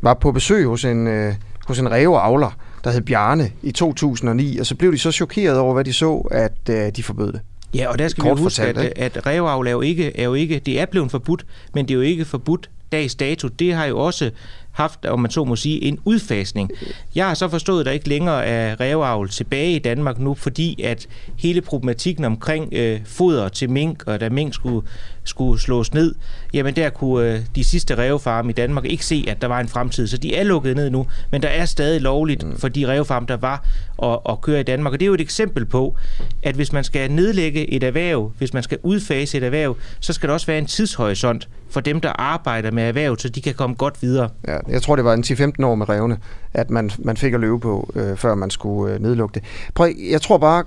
var 0.00 0.14
på 0.14 0.32
besøg 0.32 0.66
hos 0.66 0.84
en, 0.84 1.06
øh, 1.06 1.34
hos 1.66 1.78
en 1.78 1.90
reveavler, 1.90 2.56
der 2.84 2.90
hed 2.90 3.00
Bjarne 3.00 3.50
i 3.62 3.72
2009, 3.72 4.58
og 4.58 4.66
så 4.66 4.74
blev 4.74 4.92
de 4.92 4.98
så 4.98 5.12
chokeret 5.12 5.58
over, 5.58 5.74
hvad 5.74 5.84
de 5.84 5.92
så, 5.92 6.28
at 6.30 6.70
øh, 6.70 6.90
de 6.96 7.02
forbød 7.02 7.32
det. 7.32 7.40
Ja, 7.74 7.88
og 7.88 7.98
der 7.98 8.08
skal 8.08 8.22
Kort 8.22 8.38
vi 8.38 8.42
huske, 8.42 8.62
fortalt, 8.62 8.78
at, 8.78 9.16
at 9.16 9.26
reveavl 9.26 9.66
er 9.66 9.70
jo, 9.70 9.80
ikke, 9.80 10.20
er 10.20 10.24
jo 10.24 10.34
ikke, 10.34 10.58
det 10.58 10.80
er 10.80 10.86
blevet 10.86 11.10
forbudt, 11.10 11.46
men 11.74 11.88
det 11.88 11.94
er 11.94 11.96
jo 11.96 12.00
ikke 12.00 12.24
forbudt 12.24 12.70
dags 12.92 13.14
dato. 13.14 13.48
Det 13.48 13.74
har 13.74 13.84
jo 13.84 13.98
også 13.98 14.30
haft, 14.72 15.06
om 15.06 15.20
man 15.20 15.30
så 15.30 15.44
må 15.44 15.56
sige, 15.56 15.82
en 15.84 15.98
udfasning. 16.04 16.70
Jeg 17.14 17.26
har 17.26 17.34
så 17.34 17.48
forstået, 17.48 17.80
at 17.80 17.86
der 17.86 17.92
ikke 17.92 18.08
længere 18.08 18.46
er 18.46 18.80
ræveavl 18.80 19.28
tilbage 19.28 19.76
i 19.76 19.78
Danmark 19.78 20.18
nu, 20.18 20.34
fordi 20.34 20.82
at 20.82 21.08
hele 21.36 21.60
problematikken 21.60 22.24
omkring 22.24 22.74
øh, 22.74 23.00
foder 23.04 23.48
til 23.48 23.70
mink, 23.70 24.02
og 24.06 24.20
da 24.20 24.28
mink 24.28 24.54
skulle, 24.54 24.86
skulle 25.24 25.60
slås 25.60 25.94
ned, 25.94 26.14
jamen 26.54 26.76
der 26.76 26.90
kunne 26.90 27.32
øh, 27.32 27.40
de 27.54 27.64
sidste 27.64 27.94
rævefarme 27.94 28.50
i 28.50 28.52
Danmark 28.52 28.84
ikke 28.84 29.04
se, 29.04 29.24
at 29.28 29.42
der 29.42 29.48
var 29.48 29.60
en 29.60 29.68
fremtid. 29.68 30.06
Så 30.06 30.16
de 30.16 30.34
er 30.34 30.44
lukket 30.44 30.76
ned 30.76 30.90
nu, 30.90 31.06
men 31.30 31.42
der 31.42 31.48
er 31.48 31.64
stadig 31.64 32.00
lovligt 32.00 32.46
mm. 32.46 32.56
for 32.56 32.68
de 32.68 32.88
rævefarme, 32.88 33.26
der 33.26 33.36
var 33.36 33.64
at, 34.02 34.18
at 34.28 34.40
køre 34.40 34.60
i 34.60 34.62
Danmark. 34.62 34.92
Og 34.92 35.00
det 35.00 35.06
er 35.06 35.08
jo 35.08 35.14
et 35.14 35.20
eksempel 35.20 35.66
på, 35.66 35.96
at 36.42 36.54
hvis 36.54 36.72
man 36.72 36.84
skal 36.84 37.10
nedlægge 37.10 37.70
et 37.70 37.82
erhverv, 37.82 38.32
hvis 38.38 38.54
man 38.54 38.62
skal 38.62 38.78
udfase 38.82 39.36
et 39.38 39.44
erhverv, 39.44 39.76
så 40.00 40.12
skal 40.12 40.28
der 40.28 40.32
også 40.32 40.46
være 40.46 40.58
en 40.58 40.66
tidshorisont 40.66 41.48
for 41.70 41.80
dem, 41.80 42.00
der 42.00 42.12
arbejder 42.12 42.70
med 42.70 42.82
erhverv, 42.82 43.18
så 43.18 43.28
de 43.28 43.40
kan 43.40 43.54
komme 43.54 43.76
godt 43.76 44.02
videre. 44.02 44.28
Ja, 44.48 44.58
jeg 44.68 44.82
tror, 44.82 44.96
det 44.96 45.04
var 45.04 45.14
en 45.14 45.24
10-15 45.26 45.64
år 45.64 45.74
med 45.74 45.88
revne, 45.88 46.18
at 46.54 46.70
man, 46.70 46.90
man 46.98 47.16
fik 47.16 47.34
at 47.34 47.40
løbe 47.40 47.60
på, 47.60 47.92
øh, 47.94 48.16
før 48.16 48.34
man 48.34 48.50
skulle 48.50 48.94
øh, 48.94 49.00
nedlukke 49.00 49.34
det. 49.34 49.42
Prøv, 49.74 49.88
jeg 50.10 50.22
tror 50.22 50.38
bare, 50.38 50.64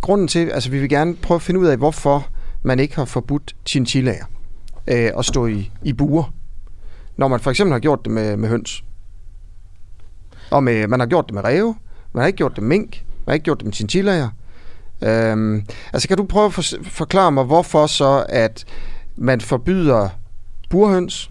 grunden 0.00 0.28
til, 0.28 0.50
altså 0.50 0.70
vi 0.70 0.80
vil 0.80 0.88
gerne 0.88 1.14
prøve 1.14 1.36
at 1.36 1.42
finde 1.42 1.60
ud 1.60 1.66
af, 1.66 1.76
hvorfor 1.76 2.26
man 2.62 2.78
ikke 2.78 2.94
har 2.94 3.04
forbudt 3.04 3.56
chinchillaer 3.66 4.24
øh, 4.86 5.10
at 5.18 5.24
stå 5.24 5.46
i, 5.46 5.70
i 5.82 5.92
buer, 5.92 6.32
når 7.16 7.28
man 7.28 7.40
for 7.40 7.50
eksempel 7.50 7.72
har 7.72 7.80
gjort 7.80 8.04
det 8.04 8.12
med, 8.12 8.36
med 8.36 8.48
høns. 8.48 8.84
Og 10.50 10.64
med, 10.64 10.86
man 10.86 11.00
har 11.00 11.06
gjort 11.06 11.26
det 11.26 11.34
med 11.34 11.44
ræve, 11.44 11.74
man 12.12 12.20
har 12.20 12.26
ikke 12.26 12.36
gjort 12.36 12.56
det 12.56 12.62
med 12.62 12.68
mink, 12.68 13.04
man 13.26 13.32
har 13.32 13.34
ikke 13.34 13.44
gjort 13.44 13.58
det 13.58 13.64
med 13.64 13.72
chinchillaer. 13.72 14.28
Øhm, 15.02 15.66
altså 15.92 16.08
kan 16.08 16.16
du 16.16 16.24
prøve 16.24 16.46
at 16.46 16.52
for, 16.52 16.62
forklare 16.82 17.32
mig, 17.32 17.44
hvorfor 17.44 17.86
så, 17.86 18.26
at 18.28 18.64
man 19.16 19.40
forbyder 19.40 20.08
burhøns, 20.70 21.30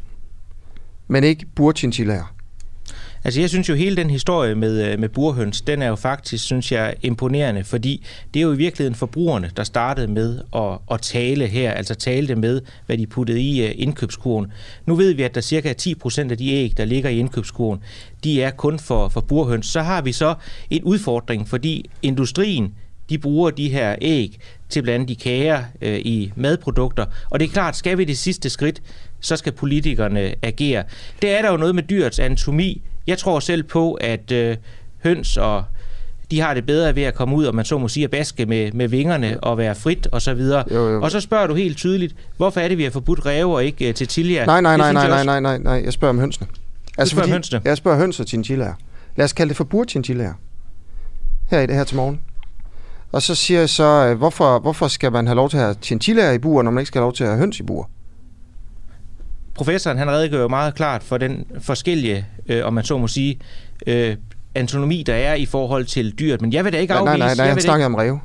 men 1.07 1.23
ikke 1.23 1.45
burchinchillaer? 1.55 2.32
Altså 3.25 3.39
jeg 3.39 3.49
synes 3.49 3.69
jo, 3.69 3.75
hele 3.75 3.95
den 3.95 4.09
historie 4.09 4.55
med, 4.55 4.91
øh, 4.91 4.99
med 4.99 5.09
burhøns, 5.09 5.61
den 5.61 5.81
er 5.81 5.87
jo 5.87 5.95
faktisk, 5.95 6.45
synes 6.45 6.71
jeg, 6.71 6.95
imponerende, 7.01 7.63
fordi 7.63 8.05
det 8.33 8.39
er 8.39 8.43
jo 8.43 8.53
i 8.53 8.57
virkeligheden 8.57 8.95
forbrugerne, 8.95 9.51
der 9.57 9.63
startede 9.63 10.07
med 10.07 10.39
at, 10.55 10.77
at 10.91 11.01
tale 11.01 11.47
her, 11.47 11.71
altså 11.71 11.95
tale 11.95 12.27
det 12.27 12.37
med, 12.37 12.61
hvad 12.85 12.97
de 12.97 13.07
puttede 13.07 13.41
i 13.41 13.65
øh, 13.65 13.71
indkøbskurven. 13.75 14.51
Nu 14.85 14.95
ved 14.95 15.13
vi, 15.13 15.23
at 15.23 15.35
der 15.35 15.41
cirka 15.41 15.73
10% 15.81 16.31
af 16.31 16.37
de 16.37 16.49
æg, 16.49 16.73
der 16.77 16.85
ligger 16.85 17.09
i 17.09 17.17
indkøbskurven, 17.17 17.79
de 18.23 18.41
er 18.41 18.51
kun 18.51 18.79
for, 18.79 19.09
for 19.09 19.21
burhøns. 19.21 19.65
Så 19.65 19.81
har 19.81 20.01
vi 20.01 20.11
så 20.11 20.35
en 20.69 20.83
udfordring, 20.83 21.47
fordi 21.47 21.89
industrien, 22.01 22.73
de 23.09 23.17
bruger 23.17 23.49
de 23.49 23.69
her 23.69 23.95
æg 24.01 24.39
til 24.69 24.81
blandt 24.81 24.95
andet 24.95 25.09
de 25.09 25.15
kager 25.15 25.63
øh, 25.81 25.99
i 25.99 26.31
madprodukter. 26.35 27.05
Og 27.29 27.39
det 27.39 27.45
er 27.45 27.51
klart, 27.51 27.75
skal 27.75 27.97
vi 27.97 28.03
det 28.03 28.17
sidste 28.17 28.49
skridt, 28.49 28.81
så 29.19 29.35
skal 29.35 29.51
politikerne 29.51 30.33
agere. 30.41 30.83
Det 31.21 31.31
er 31.31 31.41
der 31.41 31.51
jo 31.51 31.57
noget 31.57 31.75
med 31.75 31.83
dyrets 31.83 32.19
anatomi. 32.19 32.81
Jeg 33.07 33.17
tror 33.17 33.39
selv 33.39 33.63
på, 33.63 33.93
at 33.93 34.31
øh, 34.31 34.57
høns 35.03 35.37
og 35.37 35.63
de 36.31 36.39
har 36.39 36.53
det 36.53 36.65
bedre 36.65 36.95
ved 36.95 37.03
at 37.03 37.13
komme 37.13 37.35
ud, 37.35 37.45
og 37.45 37.55
man 37.55 37.65
så 37.65 37.77
må 37.77 37.87
sige, 37.87 38.03
at 38.03 38.11
baske 38.11 38.45
med, 38.45 38.71
med 38.71 38.87
vingerne 38.87 39.43
og 39.43 39.57
være 39.57 39.75
frit 39.75 40.07
og 40.11 40.21
så 40.21 40.33
videre. 40.33 40.63
Jo, 40.71 40.89
jo. 40.89 41.01
Og 41.01 41.11
så 41.11 41.19
spørger 41.19 41.47
du 41.47 41.53
helt 41.53 41.77
tydeligt, 41.77 42.15
hvorfor 42.37 42.59
er 42.59 42.67
det, 42.67 42.77
vi 42.77 42.83
har 42.83 42.91
forbudt 42.91 43.25
ræve 43.25 43.55
og 43.55 43.65
ikke 43.65 43.89
uh, 43.89 43.95
til 43.95 44.07
Tilja? 44.07 44.45
Nej, 44.45 44.61
nej, 44.61 44.77
nej, 44.77 44.93
nej, 44.93 45.07
nej, 45.07 45.23
nej, 45.23 45.39
nej, 45.39 45.57
nej, 45.57 45.81
jeg 45.85 45.93
spørger 45.93 46.09
om 46.09 46.19
hønsene. 46.19 46.47
Altså, 46.97 47.11
spørger 47.11 47.23
fordi, 47.23 47.31
om 47.31 47.35
hønsene? 47.35 47.61
Jeg 47.65 47.77
spørger 47.77 47.97
høns 47.97 48.19
og 48.19 48.25
chinchillaer. 48.25 48.73
Lad 49.15 49.25
os 49.25 49.33
kalde 49.33 49.49
det 49.49 49.57
for 49.57 49.63
burchinchillaer. 49.63 50.33
Her 51.49 51.59
i 51.59 51.67
det 51.67 51.75
her 51.75 51.83
til 51.83 51.95
morgen. 51.95 52.19
Og 53.11 53.21
så 53.21 53.35
siger 53.35 53.59
jeg 53.59 53.69
så, 53.69 53.83
øh, 53.83 54.17
hvorfor, 54.17 54.59
hvorfor 54.59 54.87
skal 54.87 55.11
man 55.11 55.27
have 55.27 55.35
lov 55.35 55.49
til 55.49 55.57
at 55.57 55.63
have 55.63 55.75
chinchillaer 55.81 56.31
i 56.31 56.37
bur, 56.37 56.61
når 56.61 56.71
man 56.71 56.81
ikke 56.81 56.87
skal 56.87 56.99
have 56.99 57.05
lov 57.05 57.13
til 57.13 57.23
at 57.23 57.29
have 57.29 57.39
høns 57.39 57.59
i 57.59 57.63
bur? 57.63 57.89
Professoren 59.55 59.97
han 59.97 60.09
redegør 60.09 60.47
meget 60.47 60.75
klart 60.75 61.03
for 61.03 61.17
den 61.17 61.45
forskellige, 61.61 62.25
øh, 62.47 62.65
om 62.65 62.73
man 62.73 62.83
så 62.83 62.97
må 62.97 63.07
sige, 63.07 63.39
øh, 63.87 64.15
anatomi, 64.55 65.03
der 65.03 65.13
er 65.13 65.33
i 65.33 65.45
forhold 65.45 65.85
til 65.85 66.11
dyret. 66.19 66.41
Men 66.41 66.53
jeg 66.53 66.65
vil 66.65 66.73
da 66.73 66.77
ikke 66.77 66.93
afvise... 66.93 67.17
Nej, 67.17 67.27
nej, 67.27 67.35
nej, 67.35 67.47
han 67.47 67.61
snakker 67.61 67.85
ikke... 67.85 67.95
om 67.95 67.95
rev. 67.95 68.19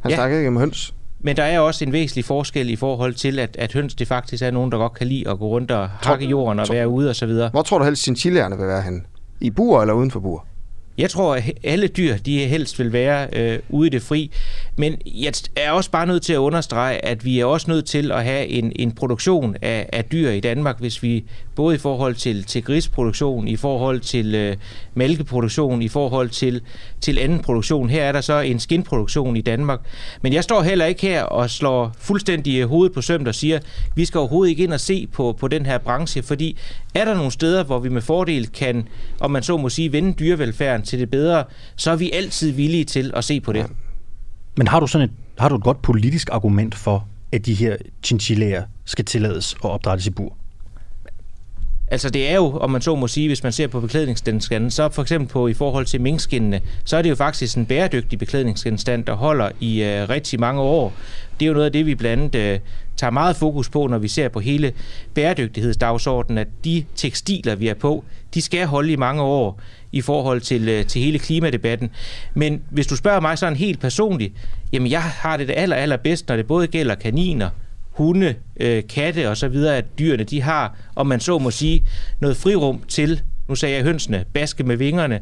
Han 0.00 0.10
ja. 0.10 0.16
snakker 0.16 0.36
ikke 0.38 0.48
om 0.48 0.56
høns. 0.56 0.94
Men 1.20 1.36
der 1.36 1.42
er 1.42 1.60
også 1.60 1.84
en 1.84 1.92
væsentlig 1.92 2.24
forskel 2.24 2.70
i 2.70 2.76
forhold 2.76 3.14
til, 3.14 3.38
at, 3.38 3.56
at 3.56 3.72
høns 3.72 3.94
det 3.94 4.08
faktisk 4.08 4.42
er 4.42 4.50
nogen, 4.50 4.72
der 4.72 4.78
godt 4.78 4.94
kan 4.94 5.06
lide 5.06 5.30
at 5.30 5.38
gå 5.38 5.46
rundt 5.46 5.70
og 5.70 5.88
hakke 5.88 6.26
jorden 6.26 6.58
og 6.58 6.66
være 6.70 6.88
ude 6.88 7.08
og 7.08 7.16
så 7.16 7.26
videre. 7.26 7.48
Hvor 7.48 7.62
tror 7.62 7.78
du 7.78 7.84
helst, 7.84 8.02
chinchillaerne 8.02 8.56
vil 8.56 8.66
være 8.66 8.82
henne? 8.82 9.00
I 9.40 9.50
bur 9.50 9.80
eller 9.80 9.94
uden 9.94 10.10
for 10.10 10.20
bur? 10.20 10.44
Jeg 10.98 11.10
tror, 11.10 11.34
at 11.34 11.52
alle 11.64 11.88
dyr, 11.88 12.16
de 12.16 12.38
helst 12.38 12.78
vil 12.78 12.92
være 12.92 13.28
øh, 13.32 13.58
ude 13.68 13.86
i 13.86 13.90
det 13.90 14.02
fri. 14.02 14.30
Men 14.76 14.96
jeg 15.06 15.32
er 15.56 15.70
også 15.70 15.90
bare 15.90 16.06
nødt 16.06 16.22
til 16.22 16.32
at 16.32 16.38
understrege, 16.38 17.04
at 17.04 17.24
vi 17.24 17.40
er 17.40 17.44
også 17.44 17.70
nødt 17.70 17.84
til 17.84 18.12
at 18.12 18.24
have 18.24 18.46
en, 18.46 18.72
en 18.76 18.92
produktion 18.92 19.56
af, 19.62 19.88
af 19.92 20.04
dyr 20.04 20.30
i 20.30 20.40
Danmark, 20.40 20.80
hvis 20.80 21.02
vi 21.02 21.24
både 21.54 21.74
i 21.74 21.78
forhold 21.78 22.14
til, 22.14 22.44
til 22.44 22.62
grisproduktion, 22.62 23.48
i 23.48 23.56
forhold 23.56 24.00
til 24.00 24.34
øh, 24.34 24.56
mælkeproduktion, 24.94 25.82
i 25.82 25.88
forhold 25.88 26.28
til, 26.28 26.60
til 27.00 27.18
anden 27.18 27.40
produktion. 27.40 27.90
Her 27.90 28.04
er 28.04 28.12
der 28.12 28.20
så 28.20 28.40
en 28.40 28.60
skinproduktion 28.60 29.36
i 29.36 29.40
Danmark. 29.40 29.80
Men 30.22 30.32
jeg 30.32 30.44
står 30.44 30.62
heller 30.62 30.84
ikke 30.84 31.02
her 31.02 31.22
og 31.22 31.50
slår 31.50 31.92
fuldstændig 31.98 32.60
øh, 32.60 32.68
hovedet 32.68 32.94
på 32.94 33.02
sømt 33.02 33.28
og 33.28 33.34
siger, 33.34 33.58
vi 33.96 34.04
skal 34.04 34.18
overhovedet 34.18 34.50
ikke 34.50 34.64
ind 34.64 34.72
og 34.72 34.80
se 34.80 35.06
på, 35.12 35.36
på 35.40 35.48
den 35.48 35.66
her 35.66 35.78
branche, 35.78 36.22
fordi 36.22 36.58
er 36.94 37.04
der 37.04 37.14
nogle 37.14 37.30
steder, 37.30 37.64
hvor 37.64 37.78
vi 37.78 37.88
med 37.88 38.02
fordel 38.02 38.46
kan, 38.46 38.88
om 39.20 39.30
man 39.30 39.42
så 39.42 39.56
må 39.56 39.68
sige, 39.68 39.92
vende 39.92 40.12
dyrevelfærden 40.12 40.82
til 40.82 40.98
det 40.98 41.10
bedre, 41.10 41.44
så 41.76 41.90
er 41.90 41.96
vi 41.96 42.10
altid 42.12 42.50
villige 42.50 42.84
til 42.84 43.12
at 43.14 43.24
se 43.24 43.40
på 43.40 43.52
det. 43.52 43.66
Men 44.56 44.68
har 44.68 44.80
du 44.80 44.86
sådan 44.86 45.08
et, 45.08 45.14
har 45.38 45.48
du 45.48 45.54
et 45.54 45.62
godt 45.62 45.82
politisk 45.82 46.28
argument 46.32 46.74
for, 46.74 47.08
at 47.32 47.46
de 47.46 47.54
her 47.54 47.76
chinchillaer 48.02 48.62
skal 48.84 49.04
tillades 49.04 49.56
og 49.60 49.70
opdrættes 49.70 50.06
i 50.06 50.10
bur? 50.10 50.36
Altså 51.88 52.10
det 52.10 52.30
er 52.30 52.34
jo, 52.34 52.58
om 52.58 52.70
man 52.70 52.80
så 52.80 52.94
må 52.94 53.08
sige, 53.08 53.28
hvis 53.28 53.42
man 53.42 53.52
ser 53.52 53.66
på 53.66 53.80
beklædningsgenstanden, 53.80 54.70
så 54.70 54.88
for 54.88 55.02
eksempel 55.02 55.28
på 55.28 55.48
i 55.48 55.54
forhold 55.54 55.86
til 55.86 56.00
minkskinnene, 56.00 56.60
så 56.84 56.96
er 56.96 57.02
det 57.02 57.10
jo 57.10 57.14
faktisk 57.14 57.56
en 57.56 57.66
bæredygtig 57.66 58.18
beklædningsgenstand, 58.18 59.04
der 59.04 59.14
holder 59.14 59.50
i 59.60 59.82
øh, 59.82 60.08
rigtig 60.08 60.40
mange 60.40 60.60
år. 60.60 60.92
Det 61.40 61.46
er 61.46 61.48
jo 61.48 61.52
noget 61.52 61.66
af 61.66 61.72
det, 61.72 61.86
vi 61.86 61.94
blandt 61.94 62.34
andet 62.34 62.54
øh, 62.54 62.60
tager 62.96 63.10
meget 63.10 63.36
fokus 63.36 63.68
på, 63.68 63.86
når 63.86 63.98
vi 63.98 64.08
ser 64.08 64.28
på 64.28 64.40
hele 64.40 64.72
bæredygtighedsdagsordenen, 65.14 66.38
at 66.38 66.48
de 66.64 66.84
tekstiler, 66.96 67.54
vi 67.54 67.68
er 67.68 67.74
på, 67.74 68.04
de 68.34 68.42
skal 68.42 68.66
holde 68.66 68.92
i 68.92 68.96
mange 68.96 69.22
år 69.22 69.60
i 69.94 70.00
forhold 70.00 70.40
til, 70.40 70.68
øh, 70.68 70.86
til 70.86 71.02
hele 71.02 71.18
klimadebatten. 71.18 71.90
Men 72.34 72.62
hvis 72.70 72.86
du 72.86 72.96
spørger 72.96 73.20
mig 73.20 73.38
sådan 73.38 73.56
helt 73.56 73.80
personligt, 73.80 74.32
jamen 74.72 74.90
jeg 74.90 75.02
har 75.02 75.36
det 75.36 75.48
det 75.48 75.54
aller, 75.56 75.76
aller 75.76 75.96
bedst, 75.96 76.28
når 76.28 76.36
det 76.36 76.46
både 76.46 76.66
gælder 76.66 76.94
kaniner, 76.94 77.50
hunde, 77.90 78.34
øh, 78.60 78.82
katte 78.88 79.30
og 79.30 79.36
så 79.36 79.48
videre, 79.48 79.76
at 79.76 79.98
dyrene 79.98 80.24
de 80.24 80.42
har, 80.42 80.76
om 80.96 81.06
man 81.06 81.20
så 81.20 81.38
må 81.38 81.50
sige, 81.50 81.84
noget 82.20 82.36
frirum 82.36 82.80
til, 82.88 83.20
nu 83.48 83.54
sagde 83.54 83.74
jeg 83.74 83.84
hønsene, 83.84 84.24
baske 84.32 84.64
med 84.64 84.76
vingerne, 84.76 85.20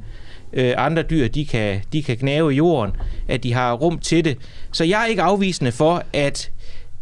øh, 0.53 0.75
andre 0.77 1.03
dyr, 1.03 1.29
de 1.29 1.47
kan, 1.47 1.81
de 1.93 2.03
kan 2.03 2.17
gnave 2.17 2.53
i 2.53 2.57
jorden, 2.57 2.93
at 3.29 3.43
de 3.43 3.53
har 3.53 3.73
rum 3.73 3.99
til 3.99 4.25
det. 4.25 4.39
Så 4.73 4.85
jeg 4.85 5.03
er 5.03 5.07
ikke 5.07 5.23
afvisende 5.23 5.73
for, 5.73 6.05
at 6.13 6.51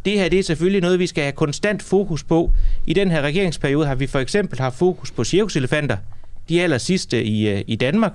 det 0.05 0.13
her 0.13 0.29
det 0.29 0.39
er 0.39 0.43
selvfølgelig 0.43 0.83
noget, 0.83 0.99
vi 0.99 1.07
skal 1.07 1.23
have 1.23 1.33
konstant 1.33 1.83
fokus 1.83 2.25
på. 2.25 2.53
I 2.87 2.93
den 2.93 3.11
her 3.11 3.23
regeringsperiode 3.23 3.87
har 3.87 3.95
vi 3.95 4.07
for 4.07 4.19
eksempel 4.19 4.59
haft 4.59 4.79
fokus 4.79 5.11
på 5.11 5.25
cirkuselefanter, 5.25 5.97
de 6.51 6.63
aller 6.63 6.79
sidste 6.79 7.25
i, 7.25 7.49
øh, 7.49 7.63
i 7.67 7.77
Danmark 7.77 8.13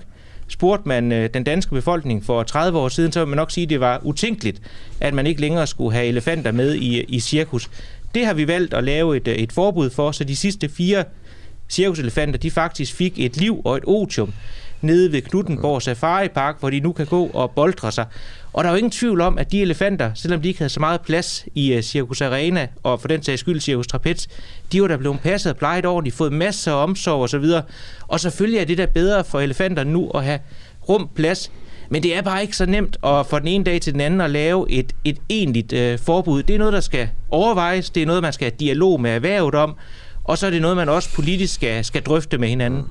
spurgte 0.48 0.88
man 0.88 1.12
øh, 1.12 1.30
den 1.34 1.44
danske 1.44 1.76
befolkning 1.76 2.26
for 2.26 2.44
30 2.44 2.80
år 2.80 2.90
siden, 2.90 3.12
så 3.12 3.20
vil 3.20 3.28
man 3.28 3.38
nok 3.38 3.52
sige, 3.52 3.64
at 3.64 3.70
det 3.70 3.80
var 3.80 4.00
utænkeligt, 4.04 4.62
at 5.02 5.14
man 5.14 5.28
ikke 5.28 5.42
længere 5.42 5.68
skulle 5.68 5.94
have 5.94 6.06
elefanter 6.06 6.52
med 6.52 6.76
i, 6.76 7.04
i 7.04 7.20
cirkus. 7.20 7.70
Det 8.16 8.26
har 8.26 8.34
vi 8.34 8.48
valgt 8.48 8.74
at 8.74 8.84
lave 8.84 9.18
et, 9.18 9.28
øh, 9.28 9.36
et 9.36 9.52
forbud 9.52 9.90
for, 9.90 10.12
så 10.12 10.24
de 10.24 10.36
sidste 10.36 10.70
fire 10.70 11.04
cirkuselefanter, 11.70 12.40
de 12.40 12.52
faktisk 12.52 12.94
fik 12.94 13.20
et 13.20 13.38
liv 13.38 13.62
og 13.66 13.78
et 13.78 13.84
otium 13.88 14.34
nede 14.82 15.12
ved 15.12 15.22
Knuttenborg 15.22 15.82
Safari 15.82 16.28
Park, 16.28 16.60
hvor 16.60 16.70
de 16.70 16.80
nu 16.80 16.92
kan 16.92 17.06
gå 17.06 17.26
og 17.26 17.52
boldre 17.52 17.92
sig. 17.92 18.06
Og 18.56 18.64
der 18.64 18.70
er 18.70 18.74
jo 18.74 18.78
ingen 18.78 18.92
tvivl 18.92 19.22
om, 19.22 19.38
at 19.38 19.52
de 19.52 19.62
elefanter, 19.62 20.12
selvom 20.14 20.42
de 20.42 20.48
ikke 20.48 20.60
havde 20.60 20.70
så 20.70 20.80
meget 20.80 21.02
plads 21.02 21.46
i 21.56 21.76
uh, 21.78 21.82
Circus 21.82 22.22
Arena, 22.22 22.68
og 22.84 23.02
for 23.02 23.08
den 23.08 23.24
sags 23.24 23.40
skyld 23.40 23.60
Circus 23.60 23.88
Trapez, 23.88 24.28
de 24.72 24.82
var 24.82 24.88
der 24.88 24.98
blevet 24.98 25.20
passet 25.20 25.52
og 25.52 25.58
plejet 25.58 25.86
ordentligt, 25.86 26.16
fået 26.16 26.34
masser 26.34 26.72
af 26.72 26.84
omsorg 26.84 27.24
osv. 27.24 27.36
Og, 27.36 27.64
og 28.08 28.20
selvfølgelig 28.20 28.60
er 28.60 28.66
det 28.66 28.78
der 28.78 28.86
bedre 28.86 29.24
for 29.24 29.40
elefanter 29.40 29.84
nu 29.84 30.10
at 30.10 30.24
have 30.24 30.40
rum, 30.90 31.10
plads, 31.16 31.52
men 31.90 32.04
det 32.04 32.16
er 32.16 32.22
bare 32.22 32.42
ikke 32.42 32.58
så 32.58 32.66
nemt 32.66 32.96
at 32.96 33.26
fra 33.26 33.40
den 33.40 33.48
ene 33.48 33.64
dag 33.64 33.82
til 33.82 33.94
den 33.94 34.02
anden 34.02 34.22
at 34.22 34.30
lave 34.30 34.72
et, 34.72 34.94
et 35.04 35.18
egentligt 35.30 35.74
øh, 35.74 36.00
forbud. 36.00 36.44
Det 36.44 36.54
er 36.54 36.60
noget, 36.60 36.74
der 36.74 36.82
skal 36.82 37.10
overvejes, 37.32 37.90
det 37.90 38.04
er 38.04 38.08
noget, 38.08 38.22
man 38.22 38.34
skal 38.34 38.46
have 38.46 38.58
dialog 38.60 39.02
med 39.02 39.12
erhvervet 39.12 39.56
om, 39.56 39.76
og 40.24 40.38
så 40.38 40.46
er 40.46 40.50
det 40.50 40.62
noget, 40.62 40.78
man 40.78 40.90
også 40.90 41.14
politisk 41.14 41.54
skal, 41.54 41.86
skal 41.86 42.02
drøfte 42.02 42.38
med 42.38 42.48
hinanden. 42.48 42.84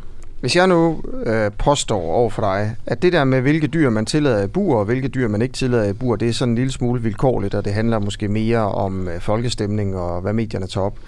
Hvis 0.44 0.56
jeg 0.56 0.66
nu 0.66 1.02
øh, 1.26 1.50
påstår 1.58 2.02
over 2.02 2.30
for 2.30 2.42
dig, 2.42 2.76
at 2.86 3.02
det 3.02 3.12
der 3.12 3.24
med, 3.24 3.40
hvilke 3.40 3.66
dyr 3.66 3.90
man 3.90 4.06
tillader 4.06 4.44
i 4.44 4.46
bur, 4.46 4.78
og 4.78 4.84
hvilke 4.84 5.08
dyr 5.08 5.28
man 5.28 5.42
ikke 5.42 5.54
tillader 5.54 5.90
i 5.90 5.92
bur, 5.92 6.16
det 6.16 6.28
er 6.28 6.32
sådan 6.32 6.52
en 6.52 6.54
lille 6.54 6.72
smule 6.72 7.02
vilkårligt, 7.02 7.54
og 7.54 7.64
det 7.64 7.72
handler 7.72 7.98
måske 7.98 8.28
mere 8.28 8.58
om 8.58 9.08
øh, 9.08 9.20
folkestemning 9.20 9.96
og 9.96 10.20
hvad 10.20 10.32
medierne 10.32 10.66
tager 10.66 10.86
op, 10.86 10.98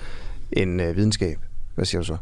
end 0.53 0.83
øh, 0.83 0.97
videnskab. 0.97 1.39
Hvad 1.75 1.85
siger 1.85 2.01
du 2.01 2.07
så? 2.07 2.17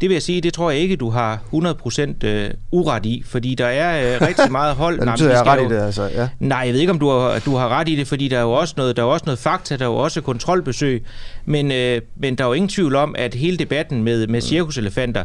Det 0.00 0.08
vil 0.08 0.14
jeg 0.14 0.22
sige, 0.22 0.40
det 0.40 0.54
tror 0.54 0.70
jeg 0.70 0.80
ikke, 0.80 0.96
du 0.96 1.10
har 1.10 1.40
100% 1.54 2.26
øh, 2.26 2.50
uret 2.70 3.06
i, 3.06 3.22
fordi 3.26 3.54
der 3.54 3.66
er 3.66 4.14
øh, 4.14 4.26
rigtig 4.28 4.52
meget 4.60 4.74
hold. 4.74 5.00
det 5.00 5.08
betyder, 5.08 5.30
jeg 5.30 5.46
ret 5.46 5.60
jo... 5.60 5.70
i 5.70 5.72
det, 5.72 5.80
altså, 5.80 6.02
ja. 6.02 6.28
Nej, 6.40 6.58
jeg 6.58 6.72
ved 6.72 6.80
ikke, 6.80 6.92
om 6.92 6.98
du 6.98 7.08
har, 7.10 7.38
du 7.44 7.56
har 7.56 7.68
ret 7.68 7.88
i 7.88 7.96
det, 7.96 8.08
fordi 8.08 8.28
der 8.28 8.38
er 8.38 8.42
jo 8.42 8.52
også 8.52 8.74
noget, 8.76 8.96
der 8.96 9.02
er 9.02 9.06
også 9.06 9.24
noget 9.26 9.38
fakta, 9.38 9.76
der 9.76 9.84
er 9.84 9.88
jo 9.88 9.96
også 9.96 10.20
kontrolbesøg, 10.20 11.04
men, 11.44 11.72
øh, 11.72 12.00
men 12.16 12.34
der 12.34 12.44
er 12.44 12.48
jo 12.48 12.54
ingen 12.54 12.68
tvivl 12.68 12.96
om, 12.96 13.14
at 13.18 13.34
hele 13.34 13.56
debatten 13.56 14.04
med, 14.04 14.26
med 14.26 14.40
cirkuselefanter, 14.40 15.24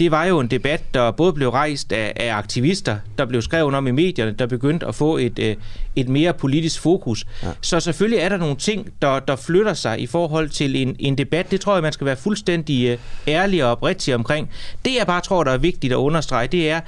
det 0.00 0.10
var 0.10 0.24
jo 0.24 0.40
en 0.40 0.46
debat, 0.46 0.94
der 0.94 1.10
både 1.10 1.32
blev 1.32 1.48
rejst 1.48 1.92
af, 1.92 2.12
af 2.16 2.34
aktivister, 2.34 2.96
der 3.18 3.24
blev 3.24 3.42
skrevet 3.42 3.74
om 3.74 3.86
i 3.86 3.90
medierne, 3.90 4.32
der 4.32 4.46
begyndte 4.46 4.86
at 4.86 4.94
få 4.94 5.16
et, 5.16 5.38
øh, 5.38 5.56
et 5.96 6.08
mere 6.08 6.32
politisk 6.32 6.80
fokus. 6.80 7.26
Ja. 7.42 7.48
Så 7.60 7.80
selvfølgelig 7.80 8.18
er 8.18 8.28
der 8.28 8.36
nogle 8.36 8.56
ting, 8.56 8.88
der, 9.02 9.18
der 9.18 9.36
flytter 9.36 9.74
sig 9.74 10.00
i 10.00 10.06
forhold 10.06 10.48
til 10.48 10.76
en, 10.76 10.96
en 10.98 11.18
debat. 11.18 11.50
Det 11.50 11.60
tror 11.60 11.74
jeg, 11.74 11.82
man 11.82 11.92
skal 11.92 12.04
være 12.04 12.16
fuldstændig 12.16 12.88
øh, 12.88 12.98
ærlig 13.28 13.64
og 13.64 13.70
oprigtig 13.70 14.14
omkring. 14.14 14.50
Det 14.84 14.94
jeg 14.98 15.06
bare 15.06 15.20
tror, 15.20 15.44
der 15.44 15.52
er 15.52 15.58
vigtigt 15.58 15.92
at 15.92 15.96
understrege, 15.96 16.46
det 16.46 16.70
er, 16.70 16.80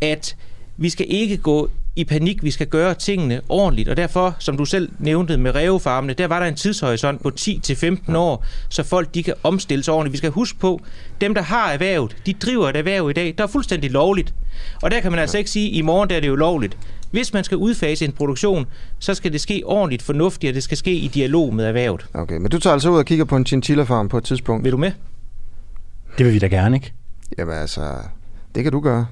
at 0.00 0.36
vi 0.76 0.88
skal 0.88 1.06
ikke 1.08 1.36
gå 1.36 1.70
i 1.96 2.04
panik, 2.04 2.42
vi 2.42 2.50
skal 2.50 2.66
gøre 2.66 2.94
tingene 2.94 3.40
ordentligt, 3.48 3.88
og 3.88 3.96
derfor, 3.96 4.36
som 4.38 4.56
du 4.56 4.64
selv 4.64 4.88
nævnte 4.98 5.36
med 5.36 5.54
rævefarmene, 5.54 6.12
der 6.12 6.26
var 6.26 6.40
der 6.40 6.46
en 6.46 6.54
tidshorisont 6.54 7.22
på 7.22 7.30
10-15 7.40 8.16
år, 8.16 8.44
så 8.68 8.82
folk 8.82 9.14
de 9.14 9.22
kan 9.22 9.34
omstille 9.42 9.84
sig 9.84 9.94
ordentligt. 9.94 10.12
Vi 10.12 10.18
skal 10.18 10.30
huske 10.30 10.58
på, 10.58 10.80
dem 11.20 11.34
der 11.34 11.42
har 11.42 11.72
erhvervet, 11.72 12.16
de 12.26 12.32
driver 12.32 12.68
et 12.68 12.76
erhverv 12.76 13.10
i 13.10 13.12
dag, 13.12 13.34
der 13.38 13.44
er 13.44 13.48
fuldstændig 13.48 13.90
lovligt. 13.90 14.34
Og 14.82 14.90
der 14.90 15.00
kan 15.00 15.10
man 15.10 15.20
altså 15.20 15.38
ikke 15.38 15.50
sige, 15.50 15.70
at 15.70 15.76
i 15.76 15.82
morgen 15.82 16.10
der 16.10 16.16
er 16.16 16.20
det 16.20 16.28
jo 16.28 16.36
lovligt. 16.36 16.78
Hvis 17.10 17.32
man 17.32 17.44
skal 17.44 17.56
udfase 17.56 18.04
en 18.04 18.12
produktion, 18.12 18.66
så 18.98 19.14
skal 19.14 19.32
det 19.32 19.40
ske 19.40 19.62
ordentligt 19.64 20.02
fornuftigt, 20.02 20.50
og 20.50 20.54
det 20.54 20.62
skal 20.62 20.76
ske 20.76 20.92
i 20.92 21.08
dialog 21.08 21.54
med 21.54 21.64
erhvervet. 21.64 22.06
Okay, 22.14 22.36
men 22.36 22.50
du 22.50 22.58
tager 22.58 22.74
altså 22.74 22.90
ud 22.90 22.98
og 22.98 23.04
kigger 23.04 23.24
på 23.24 23.36
en 23.36 23.46
chinchilla-farm 23.46 24.08
på 24.08 24.18
et 24.18 24.24
tidspunkt. 24.24 24.64
Vil 24.64 24.72
du 24.72 24.76
med? 24.76 24.92
Det 26.18 26.26
vil 26.26 26.34
vi 26.34 26.38
da 26.38 26.46
gerne, 26.46 26.76
ikke? 26.76 26.92
Jamen 27.38 27.54
altså, 27.54 27.80
det 28.54 28.62
kan 28.62 28.72
du 28.72 28.80
gøre. 28.80 29.06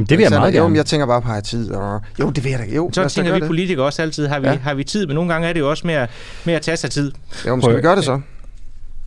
Jamen, 0.00 0.08
det 0.08 0.18
vil 0.18 0.22
jeg 0.22 0.30
meget 0.40 0.52
gerne. 0.52 0.64
Jo, 0.64 0.68
men 0.68 0.76
jeg 0.76 0.86
tænker 0.86 1.06
bare 1.06 1.22
på 1.22 1.28
at 1.28 1.32
have 1.32 1.42
tid. 1.42 1.70
Og... 1.70 2.00
Jo, 2.20 2.30
det 2.30 2.44
vil 2.44 2.50
jeg 2.50 2.58
da. 2.58 2.74
Jo, 2.74 2.90
så 2.92 3.08
tænker 3.08 3.34
vi 3.34 3.40
politikere 3.40 3.86
også 3.86 4.02
altid, 4.02 4.26
har 4.26 4.40
vi, 4.40 4.46
ja. 4.46 4.56
har 4.56 4.74
vi 4.74 4.84
tid, 4.84 5.06
men 5.06 5.14
nogle 5.14 5.32
gange 5.32 5.48
er 5.48 5.52
det 5.52 5.60
jo 5.60 5.70
også 5.70 5.86
med 5.86 5.94
at, 5.94 6.10
med 6.44 6.54
at 6.54 6.62
tage 6.62 6.76
sig 6.76 6.90
tid. 6.90 7.12
Jo, 7.46 7.54
men 7.54 7.62
skal 7.62 7.76
vi 7.76 7.82
gøre 7.82 7.96
det 7.96 8.04
så? 8.04 8.20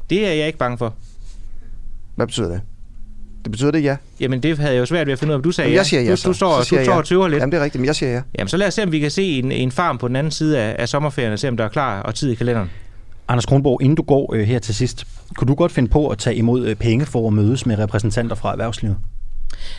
Det 0.09 0.27
er 0.27 0.33
jeg 0.33 0.47
ikke 0.47 0.59
bange 0.59 0.77
for. 0.77 0.93
Hvad 2.15 2.27
betyder 2.27 2.47
det? 2.47 2.61
Det 3.43 3.51
betyder 3.51 3.71
det 3.71 3.83
ja. 3.83 3.95
Jamen, 4.19 4.43
det 4.43 4.57
havde 4.57 4.73
jeg 4.73 4.79
jo 4.79 4.85
svært 4.85 5.07
ved 5.07 5.13
at 5.13 5.19
finde 5.19 5.33
ud 5.33 5.37
af, 5.37 5.43
du 5.43 5.51
sagde 5.51 5.67
Jamen, 5.67 5.77
jeg 5.77 5.85
siger 5.85 6.01
ja, 6.01 6.11
du, 6.11 6.15
så. 6.15 6.27
du, 6.27 6.33
står, 6.33 6.61
Så 6.61 6.67
siger 6.67 6.79
du 6.79 6.85
står 6.85 6.93
jeg 6.93 6.99
og 6.99 7.05
tøver 7.05 7.27
lidt. 7.27 7.39
Jamen, 7.39 7.51
det 7.51 7.59
er 7.59 7.63
rigtigt, 7.63 7.79
men 7.79 7.85
jeg 7.85 7.95
siger 7.95 8.11
ja. 8.11 8.21
Jamen, 8.39 8.47
så 8.47 8.57
lad 8.57 8.67
os 8.67 8.73
se, 8.73 8.83
om 8.83 8.91
vi 8.91 8.99
kan 8.99 9.11
se 9.11 9.39
en, 9.39 9.51
en 9.51 9.71
farm 9.71 9.97
på 9.97 10.07
den 10.07 10.15
anden 10.15 10.31
side 10.31 10.59
af, 10.59 10.75
af 10.79 10.89
sommerferien, 10.89 11.33
og 11.33 11.39
se, 11.39 11.47
om 11.47 11.57
der 11.57 11.63
er 11.63 11.69
klar 11.69 12.01
og 12.01 12.15
tid 12.15 12.31
i 12.31 12.35
kalenderen. 12.35 12.69
Anders 13.27 13.45
Kronborg, 13.45 13.81
inden 13.81 13.95
du 13.95 14.03
går 14.03 14.35
øh, 14.35 14.43
her 14.43 14.59
til 14.59 14.75
sidst, 14.75 15.07
kunne 15.35 15.47
du 15.47 15.55
godt 15.55 15.71
finde 15.71 15.89
på 15.89 16.07
at 16.07 16.17
tage 16.17 16.35
imod 16.35 16.67
øh, 16.67 16.75
penge 16.75 17.05
for 17.05 17.27
at 17.27 17.33
mødes 17.33 17.65
med 17.65 17.79
repræsentanter 17.79 18.35
fra 18.35 18.51
erhvervslivet? 18.51 18.97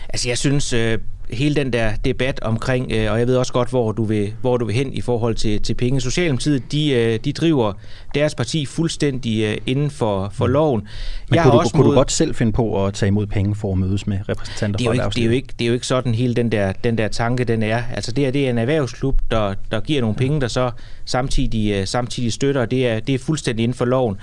Altså, 0.09 0.29
jeg 0.29 0.39
synes, 0.39 0.73
øh, 0.73 0.99
hele 1.31 1.55
den 1.55 1.73
der 1.73 1.93
debat 2.05 2.41
omkring, 2.43 2.93
øh, 2.93 3.13
og 3.13 3.19
jeg 3.19 3.27
ved 3.27 3.37
også 3.37 3.53
godt, 3.53 3.71
hvor 3.71 3.93
du 3.93 4.05
vil, 4.05 4.33
hvor 4.41 4.57
du 4.57 4.65
vil 4.65 4.75
hen 4.75 4.93
i 4.93 5.01
forhold 5.01 5.35
til, 5.35 5.63
til 5.63 5.75
penge. 5.75 6.01
Socialdemokratiet, 6.01 6.73
de, 6.73 6.91
øh, 6.91 7.19
de 7.25 7.33
driver 7.33 7.73
deres 8.15 8.35
parti 8.35 8.67
fuldstændig 8.67 9.45
øh, 9.45 9.57
inden 9.67 9.91
for, 9.91 10.31
for 10.33 10.47
loven. 10.47 10.89
Men 11.29 11.41
kunne, 11.43 11.53
du, 11.53 11.69
kunne 11.75 11.89
du 11.89 11.95
godt 11.95 12.13
selv 12.13 12.35
finde 12.35 12.53
på 12.53 12.87
at 12.87 12.95
tage 12.95 13.09
imod 13.09 13.27
penge 13.27 13.55
for 13.55 13.73
at 13.73 13.79
mødes 13.79 14.07
med 14.07 14.19
repræsentanter 14.29 14.79
det 14.79 14.87
er, 14.87 14.95
fra 14.95 14.95
jo 14.95 15.03
ikke, 15.03 15.15
det, 15.15 15.23
er 15.23 15.27
jo 15.27 15.33
ikke, 15.33 15.49
det 15.59 15.65
er 15.65 15.69
jo 15.69 15.75
ikke 15.75 15.87
sådan 15.87 16.15
hele 16.15 16.35
den 16.35 16.53
der, 16.53 16.73
den 16.73 16.99
der 16.99 17.09
tanke, 17.09 17.45
den 17.45 17.63
er. 17.63 17.83
Altså 17.95 18.13
det, 18.13 18.27
er, 18.27 18.31
det 18.31 18.47
er 18.47 18.51
en 18.51 18.59
erhvervsklub, 18.59 19.21
der, 19.31 19.55
der 19.71 19.81
giver 19.81 20.01
nogle 20.01 20.17
penge, 20.17 20.41
der 20.41 20.49
så 20.49 20.71
samtidig, 21.05 21.73
øh, 21.73 21.87
samtidig 21.87 22.33
støtter, 22.33 22.61
og 22.61 22.71
det 22.71 22.89
er, 22.89 23.01
det 23.01 23.15
er 23.15 23.19
fuldstændig 23.19 23.63
inden 23.63 23.77
for 23.77 23.85
loven. 23.85 24.17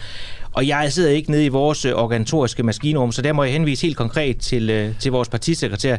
Og 0.53 0.67
jeg 0.67 0.91
sidder 0.91 1.09
ikke 1.09 1.31
nede 1.31 1.45
i 1.45 1.49
vores 1.49 1.85
organisatoriske 1.85 2.63
maskinrum, 2.63 3.11
så 3.11 3.21
der 3.21 3.33
må 3.33 3.43
jeg 3.43 3.53
henvise 3.53 3.85
helt 3.85 3.97
konkret 3.97 4.37
til, 4.37 4.95
til 4.99 5.11
vores 5.11 5.29
partisekretær. 5.29 5.97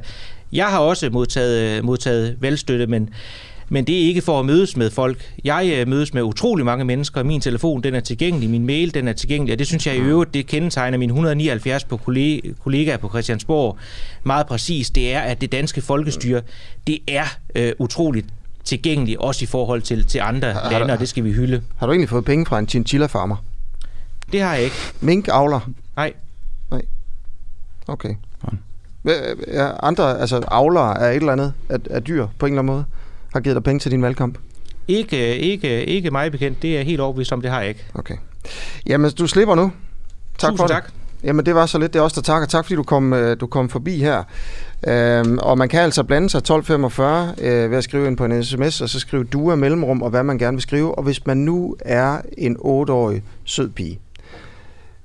Jeg 0.52 0.66
har 0.66 0.78
også 0.78 1.10
modtaget, 1.10 1.78
øh, 1.78 1.84
modtaget 1.84 2.36
valgstøtte, 2.40 2.86
men, 2.86 3.10
men 3.68 3.84
det 3.86 3.94
er 4.02 4.06
ikke 4.06 4.22
for 4.22 4.40
at 4.40 4.46
mødes 4.46 4.76
med 4.76 4.90
folk. 4.90 5.32
Jeg 5.44 5.72
øh, 5.76 5.88
mødes 5.88 6.14
med 6.14 6.22
utrolig 6.22 6.64
mange 6.64 6.84
mennesker. 6.84 7.22
Min 7.22 7.40
telefon 7.40 7.82
den 7.82 7.94
er 7.94 8.00
tilgængelig, 8.00 8.50
min 8.50 8.66
mail 8.66 8.94
den 8.94 9.08
er 9.08 9.12
tilgængelig, 9.12 9.52
og 9.52 9.58
det 9.58 9.66
synes 9.66 9.86
jeg 9.86 9.96
i 9.96 9.98
øvrigt, 9.98 10.34
det 10.34 10.46
kendetegner 10.46 10.98
mine 10.98 11.10
179 11.10 11.84
på 11.84 11.96
kollegaer 12.62 12.96
på 12.96 13.08
Christiansborg 13.08 13.78
meget 14.24 14.46
præcis. 14.46 14.90
Det 14.90 15.14
er, 15.14 15.20
at 15.20 15.40
det 15.40 15.52
danske 15.52 15.80
folkestyre, 15.80 16.42
det 16.86 16.98
er 17.08 17.24
øh, 17.54 17.72
utroligt 17.78 18.26
tilgængeligt, 18.64 19.18
også 19.18 19.44
i 19.44 19.46
forhold 19.46 19.82
til, 19.82 20.04
til 20.04 20.18
andre 20.18 20.52
Har- 20.52 20.60
har 20.60 20.70
lande, 20.70 20.86
du- 20.86 20.92
og 20.92 21.00
det 21.00 21.08
skal 21.08 21.24
vi 21.24 21.32
hylde. 21.32 21.62
Har 21.76 21.86
du 21.86 21.92
egentlig 21.92 22.08
fået 22.08 22.24
penge 22.24 22.46
fra 22.46 22.58
en 22.58 22.68
chinchilla-farmer? 22.68 23.36
Det 24.32 24.40
har 24.40 24.54
jeg 24.54 24.64
ikke. 24.64 24.76
Mink-avler? 25.00 25.70
Nej. 25.96 26.12
Okay. 27.88 28.14
Er 29.04 29.84
andre, 29.84 30.20
altså 30.20 30.42
avlere 30.48 31.00
af 31.00 31.10
et 31.10 31.16
eller 31.16 31.32
andet, 31.32 31.52
af, 31.68 31.78
af 31.90 32.02
dyr 32.02 32.26
på 32.38 32.46
en 32.46 32.52
eller 32.52 32.62
anden 32.62 32.74
måde, 32.74 32.84
har 33.32 33.40
givet 33.40 33.56
dig 33.56 33.62
penge 33.62 33.78
til 33.78 33.90
din 33.90 34.02
valgkamp? 34.02 34.38
Ikke, 34.88 35.36
ikke, 35.36 35.84
ikke 35.84 36.10
mig 36.10 36.32
bekendt. 36.32 36.62
Det 36.62 36.78
er 36.78 36.82
helt 36.82 37.00
overbevist 37.00 37.32
om, 37.32 37.40
det 37.40 37.50
har 37.50 37.60
jeg 37.60 37.68
ikke. 37.68 37.84
Okay. 37.94 38.14
Jamen, 38.86 39.10
du 39.10 39.26
slipper 39.26 39.54
nu. 39.54 39.72
Tak 40.38 40.50
Tusind 40.50 40.58
for 40.58 40.66
tak. 40.66 40.86
det. 40.86 40.94
Jamen, 41.24 41.46
det 41.46 41.54
var 41.54 41.66
så 41.66 41.78
lidt. 41.78 41.92
Det 41.92 41.98
er 41.98 42.02
også 42.02 42.20
der 42.20 42.24
takker. 42.24 42.46
Tak, 42.46 42.64
fordi 42.64 42.74
du 42.74 42.82
kom, 42.82 43.12
øh, 43.12 43.40
du 43.40 43.46
kom 43.46 43.68
forbi 43.68 43.98
her. 43.98 44.22
Øhm, 44.86 45.38
og 45.38 45.58
man 45.58 45.68
kan 45.68 45.80
altså 45.80 46.02
blande 46.02 46.30
sig 46.30 46.38
1245 46.38 47.34
øh, 47.38 47.70
ved 47.70 47.78
at 47.78 47.84
skrive 47.84 48.06
ind 48.06 48.16
på 48.16 48.24
en 48.24 48.44
sms, 48.44 48.80
og 48.80 48.88
så 48.88 49.00
skrive 49.00 49.24
du 49.24 49.50
af 49.50 49.58
mellemrum, 49.58 50.02
og 50.02 50.10
hvad 50.10 50.22
man 50.22 50.38
gerne 50.38 50.54
vil 50.54 50.62
skrive. 50.62 50.94
Og 50.94 51.02
hvis 51.02 51.26
man 51.26 51.36
nu 51.36 51.76
er 51.80 52.20
en 52.38 52.56
8-årig 52.56 53.22
sød 53.44 53.70
pige, 53.70 54.00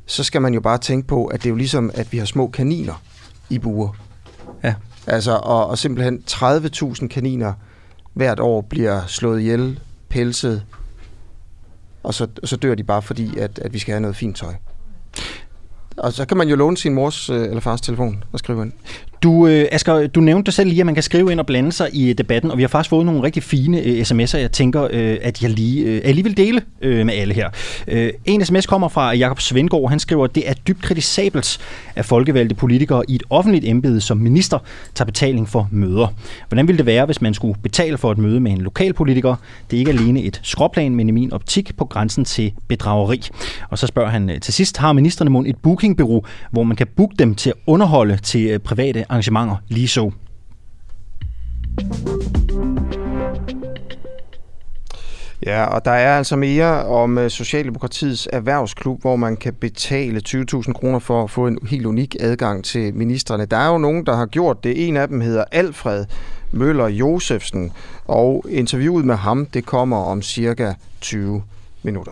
så 0.05 0.23
skal 0.23 0.41
man 0.41 0.53
jo 0.53 0.61
bare 0.61 0.77
tænke 0.77 1.07
på, 1.07 1.25
at 1.25 1.39
det 1.39 1.45
er 1.45 1.49
jo 1.49 1.55
ligesom, 1.55 1.91
at 1.93 2.11
vi 2.11 2.17
har 2.17 2.25
små 2.25 2.47
kaniner 2.47 3.01
i 3.49 3.59
buer. 3.59 3.89
Ja. 4.63 4.75
Altså, 5.07 5.31
og, 5.31 5.67
og 5.67 5.77
simpelthen 5.77 6.23
30.000 6.29 7.07
kaniner 7.07 7.53
hvert 8.13 8.39
år 8.39 8.61
bliver 8.61 9.05
slået 9.05 9.39
ihjel, 9.39 9.79
pelset, 10.09 10.63
og 12.03 12.13
så, 12.13 12.27
så 12.43 12.55
dør 12.55 12.75
de 12.75 12.83
bare 12.83 13.01
fordi, 13.01 13.37
at, 13.37 13.59
at 13.59 13.73
vi 13.73 13.79
skal 13.79 13.91
have 13.91 14.01
noget 14.01 14.15
fint 14.15 14.37
tøj. 14.37 14.53
Og 15.97 16.13
så 16.13 16.25
kan 16.25 16.37
man 16.37 16.49
jo 16.49 16.55
låne 16.55 16.77
sin 16.77 16.93
mors 16.93 17.29
øh, 17.29 17.41
eller 17.41 17.59
fars 17.59 17.81
telefon 17.81 18.23
og 18.31 18.39
skrive 18.39 18.61
ind. 18.61 18.73
Du, 19.23 19.47
øh, 19.47 19.65
Asger, 19.71 20.07
du 20.07 20.19
nævnte 20.19 20.51
selv 20.51 20.69
lige, 20.69 20.79
at 20.79 20.85
man 20.85 20.95
kan 20.95 21.03
skrive 21.03 21.31
ind 21.31 21.39
og 21.39 21.45
blande 21.45 21.71
sig 21.71 21.89
i 21.93 22.09
øh, 22.09 22.17
debatten, 22.17 22.51
og 22.51 22.57
vi 22.57 22.63
har 22.63 22.67
faktisk 22.67 22.89
fået 22.89 23.05
nogle 23.05 23.23
rigtig 23.23 23.43
fine 23.43 23.81
øh, 23.81 24.01
sms'er, 24.01 24.37
jeg 24.37 24.51
tænker, 24.51 24.87
øh, 24.91 25.17
at 25.21 25.41
jeg 25.41 25.49
lige, 25.49 25.83
øh, 25.85 26.37
dele 26.37 26.61
øh, 26.81 27.05
med 27.05 27.13
alle 27.13 27.33
her. 27.33 27.49
Øh, 27.87 28.09
en 28.25 28.45
sms 28.45 28.65
kommer 28.65 28.87
fra 28.87 29.13
Jakob 29.13 29.39
Svendgaard, 29.39 29.89
han 29.89 29.99
skriver, 29.99 30.23
at 30.23 30.35
det 30.35 30.49
er 30.49 30.53
dybt 30.53 30.81
kritisabelt, 30.81 31.59
at 31.95 32.05
folkevalgte 32.05 32.55
politikere 32.55 33.03
i 33.07 33.15
et 33.15 33.23
offentligt 33.29 33.65
embede 33.65 34.01
som 34.01 34.17
minister 34.17 34.59
tager 34.95 35.05
betaling 35.05 35.49
for 35.49 35.69
møder. 35.71 36.07
Hvordan 36.49 36.67
ville 36.67 36.77
det 36.77 36.85
være, 36.85 37.05
hvis 37.05 37.21
man 37.21 37.33
skulle 37.33 37.59
betale 37.63 37.97
for 37.97 38.11
et 38.11 38.17
møde 38.17 38.39
med 38.39 38.51
en 38.51 38.61
lokalpolitiker? 38.61 39.35
Det 39.71 39.77
er 39.77 39.79
ikke 39.79 39.91
alene 39.91 40.21
et 40.21 40.39
skråplan, 40.43 40.95
men 40.95 41.09
i 41.09 41.11
min 41.11 41.33
optik 41.33 41.77
på 41.77 41.85
grænsen 41.85 42.25
til 42.25 42.53
bedrageri. 42.67 43.29
Og 43.69 43.77
så 43.77 43.87
spørger 43.87 44.09
han 44.09 44.29
øh, 44.29 44.39
til 44.39 44.53
sidst, 44.53 44.77
har 44.77 44.93
ministerne 44.93 45.29
mon 45.29 45.45
et 45.45 45.57
bookingbureau, 45.57 46.23
hvor 46.51 46.63
man 46.63 46.77
kan 46.77 46.87
booke 46.95 47.15
dem 47.19 47.35
til 47.35 47.49
at 47.49 47.55
underholde 47.67 48.17
til 48.17 48.45
øh, 48.47 48.59
private 48.59 49.06
arrangementer 49.09 49.55
lige 49.67 49.87
så? 49.87 50.11
Ja, 55.45 55.65
og 55.65 55.85
der 55.85 55.91
er 55.91 56.17
altså 56.17 56.35
mere 56.35 56.85
om 56.85 57.17
øh, 57.17 57.29
Socialdemokratiets 57.29 58.27
erhvervsklub, 58.33 59.01
hvor 59.01 59.15
man 59.15 59.37
kan 59.37 59.53
betale 59.53 60.21
20.000 60.29 60.73
kroner 60.73 60.99
for 60.99 61.23
at 61.23 61.29
få 61.29 61.47
en 61.47 61.59
helt 61.69 61.85
unik 61.85 62.15
adgang 62.19 62.63
til 62.63 62.93
ministerne. 62.93 63.45
Der 63.45 63.57
er 63.57 63.71
jo 63.71 63.77
nogen, 63.77 64.05
der 64.05 64.15
har 64.15 64.25
gjort 64.25 64.63
det. 64.63 64.87
En 64.87 64.97
af 64.97 65.07
dem 65.07 65.21
hedder 65.21 65.43
Alfred 65.51 66.05
Møller 66.51 66.87
Josefsen, 66.87 67.71
og 68.05 68.45
interviewet 68.49 69.05
med 69.05 69.15
ham, 69.15 69.45
det 69.45 69.65
kommer 69.65 69.97
om 69.97 70.21
cirka 70.21 70.73
20 71.01 71.43
minutter. 71.83 72.11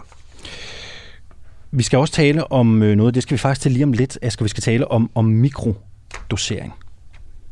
Vi 1.72 1.84
skal 1.84 2.00
også 2.00 2.14
tale 2.14 2.52
om 2.52 2.84
øh, 2.84 2.96
noget, 2.96 3.16
det 3.16 3.24
skal 3.24 3.34
vi 3.34 3.40
faktisk 3.40 3.62
til 3.62 3.72
lige 3.72 3.84
om 3.84 3.94
lidt, 3.94 4.20
Asger. 4.22 4.44
Vi 4.44 4.50
skal 4.50 4.64
tale 4.64 4.92
om, 4.92 5.10
om 5.16 5.26
mikrodosering. 5.26 6.74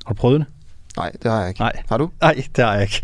Har 0.05 0.13
du 0.13 0.17
prøvet 0.19 0.39
det? 0.39 0.47
Nej, 0.97 1.11
det 1.23 1.31
har 1.31 1.39
jeg 1.39 1.49
ikke. 1.49 1.59
Nej. 1.61 1.71
Har 1.89 1.97
du? 1.97 2.09
Nej, 2.21 2.43
det 2.55 2.63
har 2.65 2.73
jeg 2.73 2.81
ikke. 2.81 3.01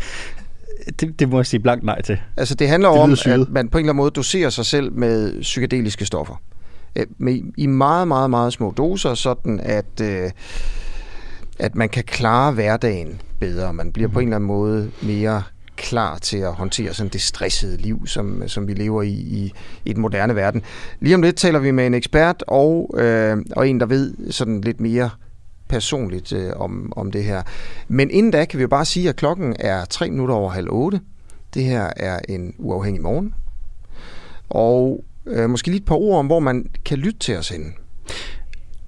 Det, 1.00 1.18
det 1.20 1.28
må 1.28 1.38
jeg 1.38 1.46
sige 1.46 1.60
blankt 1.60 1.84
nej 1.84 2.02
til. 2.02 2.20
Altså 2.36 2.54
det 2.54 2.68
handler 2.68 2.90
Det 2.90 3.00
om, 3.00 3.16
syret. 3.16 3.40
at 3.42 3.48
man 3.48 3.68
på 3.68 3.78
en 3.78 3.84
eller 3.84 3.92
anden 3.92 4.02
måde 4.02 4.10
doserer 4.10 4.50
sig 4.50 4.66
selv 4.66 4.92
med 4.92 5.40
psykedeliske 5.42 6.06
stoffer. 6.06 6.40
Øh, 6.96 7.06
Med, 7.18 7.40
I 7.56 7.66
meget, 7.66 8.08
meget, 8.08 8.30
meget 8.30 8.52
små 8.52 8.70
doser, 8.76 9.14
sådan 9.14 9.60
at, 9.62 10.00
øh, 10.02 10.30
at 11.58 11.74
man 11.74 11.88
kan 11.88 12.04
klare 12.04 12.52
hverdagen 12.52 13.20
bedre. 13.40 13.72
Man 13.72 13.92
bliver 13.92 14.08
på 14.08 14.18
en 14.20 14.28
eller 14.28 14.36
anden 14.36 14.46
måde 14.48 14.90
mere 15.02 15.42
klar 15.76 16.18
til 16.18 16.38
at 16.38 16.52
håndtere 16.54 16.94
sådan 16.94 17.10
det 17.12 17.20
stressede 17.20 17.76
liv, 17.76 18.06
som, 18.06 18.42
som 18.46 18.68
vi 18.68 18.74
lever 18.74 19.02
i, 19.02 19.08
i 19.12 19.52
i 19.84 19.92
den 19.92 20.02
moderne 20.02 20.36
verden. 20.36 20.62
Lige 21.00 21.14
om 21.14 21.22
lidt 21.22 21.36
taler 21.36 21.58
vi 21.58 21.70
med 21.70 21.86
en 21.86 21.94
ekspert 21.94 22.44
og, 22.48 22.94
øh, 22.98 23.36
og 23.56 23.68
en, 23.68 23.80
der 23.80 23.86
ved 23.86 24.32
sådan 24.32 24.60
lidt 24.60 24.80
mere 24.80 25.10
personligt 25.70 26.32
øh, 26.32 26.52
om, 26.56 26.92
om 26.96 27.12
det 27.12 27.24
her. 27.24 27.42
Men 27.88 28.10
inden 28.10 28.32
da 28.32 28.44
kan 28.44 28.58
vi 28.58 28.62
jo 28.62 28.68
bare 28.68 28.84
sige, 28.84 29.08
at 29.08 29.16
klokken 29.16 29.56
er 29.58 29.84
3 29.84 30.10
minutter 30.10 30.34
over 30.34 30.50
halv 30.50 30.68
8. 30.70 31.00
Det 31.54 31.64
her 31.64 31.90
er 31.96 32.18
en 32.28 32.54
uafhængig 32.58 33.02
morgen. 33.02 33.34
Og 34.48 35.04
øh, 35.26 35.50
måske 35.50 35.68
lige 35.68 35.78
et 35.78 35.84
par 35.84 35.94
ord 35.94 36.18
om, 36.18 36.26
hvor 36.26 36.40
man 36.40 36.66
kan 36.84 36.98
lytte 36.98 37.18
til 37.18 37.36
os 37.36 37.48
henne. 37.48 37.66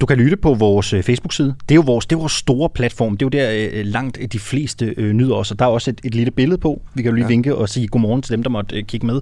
Du 0.01 0.07
kan 0.07 0.17
lytte 0.17 0.37
på 0.37 0.55
vores 0.55 0.93
øh, 0.93 1.03
Facebook-side. 1.03 1.55
Det 1.69 1.71
er 1.71 1.75
jo 1.75 1.83
vores, 1.87 2.07
det 2.07 2.17
er 2.17 2.21
vores 2.21 2.33
store 2.33 2.71
platform. 2.71 3.17
Det 3.17 3.37
er 3.37 3.41
jo 3.41 3.47
der 3.47 3.71
øh, 3.73 3.87
langt 3.87 4.19
de 4.33 4.39
fleste 4.39 4.95
øh, 4.97 5.13
nyder 5.13 5.35
os, 5.35 5.51
og 5.51 5.59
der 5.59 5.65
er 5.65 5.69
også 5.69 5.91
et, 5.91 6.01
et 6.05 6.15
lille 6.15 6.31
billede 6.31 6.61
på. 6.61 6.83
Vi 6.95 7.03
kan 7.03 7.11
jo 7.11 7.15
lige 7.15 7.25
ja. 7.25 7.29
Vinke 7.29 7.55
og 7.55 7.69
sige 7.69 7.87
godmorgen 7.87 8.23
til 8.23 8.33
dem, 8.33 8.43
der 8.43 8.51
måtte 8.51 8.77
øh, 8.77 8.85
kigge 8.85 9.07
med. 9.07 9.21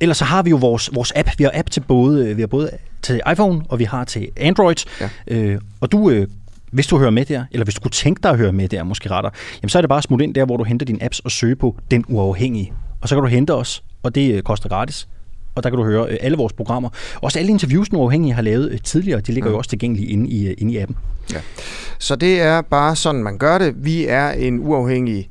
Ellers 0.00 0.16
så 0.16 0.24
har 0.24 0.42
vi 0.42 0.50
jo 0.50 0.56
vores, 0.56 0.90
vores 0.94 1.12
app. 1.16 1.28
Vi 1.38 1.44
har 1.44 1.50
app 1.54 1.70
til 1.70 1.80
både, 1.80 2.28
øh, 2.28 2.36
vi 2.36 2.42
har 2.42 2.46
både 2.46 2.70
til 3.02 3.20
iPhone, 3.32 3.62
og 3.68 3.78
vi 3.78 3.84
har 3.84 4.04
til 4.04 4.28
Android. 4.36 4.76
Ja. 5.00 5.08
Øh, 5.26 5.60
og 5.80 5.92
du, 5.92 6.10
øh, 6.10 6.28
hvis 6.74 6.86
du 6.86 6.98
hører 6.98 7.10
med 7.10 7.24
der, 7.24 7.44
eller 7.50 7.64
hvis 7.64 7.74
du 7.74 7.80
kunne 7.80 7.90
tænke 7.90 8.20
dig 8.22 8.30
at 8.30 8.38
høre 8.38 8.52
med 8.52 8.68
der, 8.68 8.84
måske 8.84 9.10
retter, 9.10 9.30
jamen 9.62 9.68
så 9.68 9.78
er 9.78 9.82
det 9.82 9.88
bare 9.88 9.98
at 9.98 10.04
smutte 10.04 10.24
ind 10.24 10.34
der, 10.34 10.44
hvor 10.44 10.56
du 10.56 10.64
henter 10.64 10.86
dine 10.86 11.04
apps 11.04 11.20
og 11.20 11.30
søge 11.30 11.56
på 11.56 11.76
Den 11.90 12.04
Uafhængige. 12.08 12.72
Og 13.00 13.08
så 13.08 13.14
kan 13.14 13.22
du 13.22 13.28
hente 13.28 13.54
os, 13.54 13.84
og 14.02 14.14
det 14.14 14.34
øh, 14.34 14.42
koster 14.42 14.68
gratis. 14.68 15.08
Og 15.54 15.62
der 15.62 15.70
kan 15.70 15.78
du 15.78 15.84
høre 15.84 16.06
øh, 16.10 16.16
alle 16.20 16.36
vores 16.36 16.52
programmer. 16.52 16.88
Også 17.20 17.38
alle 17.38 17.50
interviews, 17.50 17.88
Den 17.88 17.98
Uafhængige 17.98 18.34
har 18.34 18.42
lavet 18.42 18.70
øh, 18.70 18.78
tidligere, 18.80 19.20
de 19.20 19.32
ligger 19.32 19.50
jo 19.50 19.58
også 19.58 19.70
tilgængelige 19.70 20.08
inde 20.08 20.30
i, 20.30 20.52
inde 20.52 20.72
i 20.72 20.78
appen. 20.78 20.96
Så 21.98 22.16
det 22.16 22.40
er 22.40 22.62
bare 22.62 22.96
sådan, 22.96 23.22
man 23.22 23.38
gør 23.38 23.58
det. 23.58 23.74
Vi 23.76 24.06
er 24.06 24.30
en 24.30 24.58
uafhængig 24.60 25.28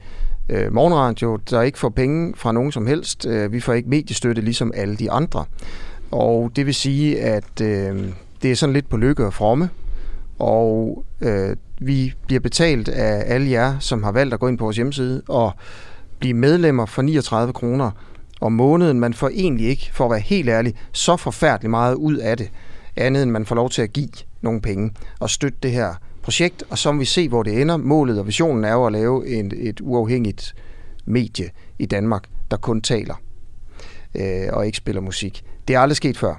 øh, 0.50 0.74
morgenradio, 0.74 1.40
der 1.50 1.62
ikke 1.62 1.80
får 1.80 1.90
penge 1.90 2.34
fra 2.38 2.52
nogen 2.52 2.72
som 2.72 2.88
helst. 2.88 3.28
Vi 3.50 3.60
får 3.60 3.74
ikke 3.74 3.90
mediestøtte, 3.90 4.42
ligesom 4.42 4.72
alle 4.76 4.96
de 4.96 5.12
andre. 5.12 5.46
Og 6.12 6.52
det 6.56 6.66
vil 6.66 6.76
sige, 6.76 7.22
at 7.22 7.62
øh, 7.62 8.04
det 8.42 8.52
er 8.52 8.56
sådan 8.56 8.74
lidt 8.74 8.90
på 8.90 8.98
lykke 8.98 9.26
og 9.26 9.34
fromme. 9.34 9.70
Og 10.40 11.06
øh, 11.22 11.56
vi 11.80 12.14
bliver 12.26 12.40
betalt 12.40 12.90
af 12.90 13.34
alle 13.34 13.52
jer, 13.52 13.80
som 13.80 14.04
har 14.04 14.12
valgt 14.12 14.34
at 14.34 14.40
gå 14.40 14.48
ind 14.48 14.58
på 14.58 14.64
vores 14.64 14.76
hjemmeside 14.76 15.22
og 15.28 15.52
blive 16.20 16.34
medlemmer 16.34 16.86
for 16.86 17.02
39 17.02 17.54
kroner 17.54 17.92
om 18.42 18.52
måneden. 18.52 19.00
Man 19.00 19.14
får 19.14 19.30
egentlig 19.30 19.68
ikke, 19.68 19.90
for 19.94 20.06
at 20.06 20.12
være 20.12 20.20
helt 20.20 20.50
ærlig, 20.50 20.76
så 20.92 21.18
forfærdeligt 21.18 21.70
meget 21.72 21.96
ud 21.96 22.16
af 22.16 22.38
det, 22.38 22.52
andet 22.96 23.24
end 23.24 23.32
man 23.32 23.46
får 23.46 23.56
lov 23.56 23.70
til 23.70 23.82
at 23.82 23.94
give 23.94 24.10
nogle 24.42 24.62
penge 24.62 24.92
og 25.20 25.30
støtte 25.30 25.58
det 25.64 25.72
her 25.72 25.94
projekt, 26.22 26.64
og 26.70 26.78
så 26.78 26.92
må 26.92 27.00
vi 27.00 27.06
se, 27.06 27.30
hvor 27.30 27.44
det 27.44 27.62
ender. 27.62 27.78
Målet 27.78 28.20
og 28.20 28.28
visionen 28.28 28.64
er 28.64 28.74
jo 28.74 28.86
at 28.86 28.92
lave 28.92 29.28
en, 29.28 29.52
et 29.56 29.82
uafhængigt 29.82 30.56
medie 31.06 31.50
i 31.80 31.86
Danmark, 31.86 32.24
der 32.52 32.58
kun 32.58 32.82
taler 32.82 33.16
øh, 34.16 34.48
og 34.54 34.66
ikke 34.66 34.78
spiller 34.78 35.02
musik. 35.02 35.44
Det 35.68 35.76
er 35.76 35.80
aldrig 35.80 35.98
sket 35.98 36.18
før. 36.18 36.36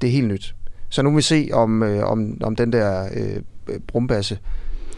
Det 0.00 0.06
er 0.06 0.12
helt 0.12 0.28
nyt. 0.28 0.54
Så 0.92 1.02
nu 1.02 1.10
vil 1.10 1.16
vi 1.16 1.22
se, 1.22 1.48
om, 1.52 1.82
øh, 1.82 2.04
om, 2.04 2.36
om 2.42 2.56
den 2.56 2.72
der 2.72 3.08
øh, 3.14 3.42
brumbasse, 3.86 4.38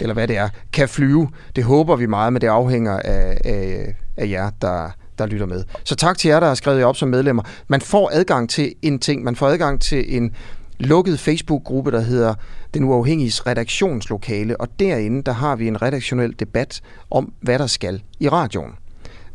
eller 0.00 0.14
hvad 0.14 0.28
det 0.28 0.36
er, 0.36 0.48
kan 0.72 0.88
flyve. 0.88 1.28
Det 1.56 1.64
håber 1.64 1.96
vi 1.96 2.06
meget, 2.06 2.32
men 2.32 2.42
det 2.42 2.48
afhænger 2.48 2.98
af, 2.98 3.38
af, 3.44 3.94
af 4.16 4.28
jer, 4.28 4.50
der, 4.62 4.90
der 5.18 5.26
lytter 5.26 5.46
med. 5.46 5.64
Så 5.84 5.94
tak 5.94 6.18
til 6.18 6.28
jer, 6.28 6.40
der 6.40 6.46
har 6.46 6.54
skrevet 6.54 6.78
jer 6.78 6.86
op 6.86 6.96
som 6.96 7.08
medlemmer. 7.08 7.42
Man 7.68 7.80
får 7.80 8.10
adgang 8.12 8.50
til 8.50 8.74
en 8.82 8.98
ting. 8.98 9.24
Man 9.24 9.36
får 9.36 9.48
adgang 9.48 9.80
til 9.80 10.16
en 10.16 10.32
lukket 10.78 11.20
Facebook-gruppe, 11.20 11.90
der 11.90 12.00
hedder 12.00 12.34
Den 12.74 12.84
Uafhængiges 12.84 13.46
redaktionslokale, 13.46 14.60
og 14.60 14.68
derinde, 14.78 15.22
der 15.22 15.32
har 15.32 15.56
vi 15.56 15.68
en 15.68 15.82
redaktionel 15.82 16.34
debat 16.38 16.80
om, 17.10 17.32
hvad 17.40 17.58
der 17.58 17.66
skal 17.66 18.02
i 18.20 18.28
radioen. 18.28 18.72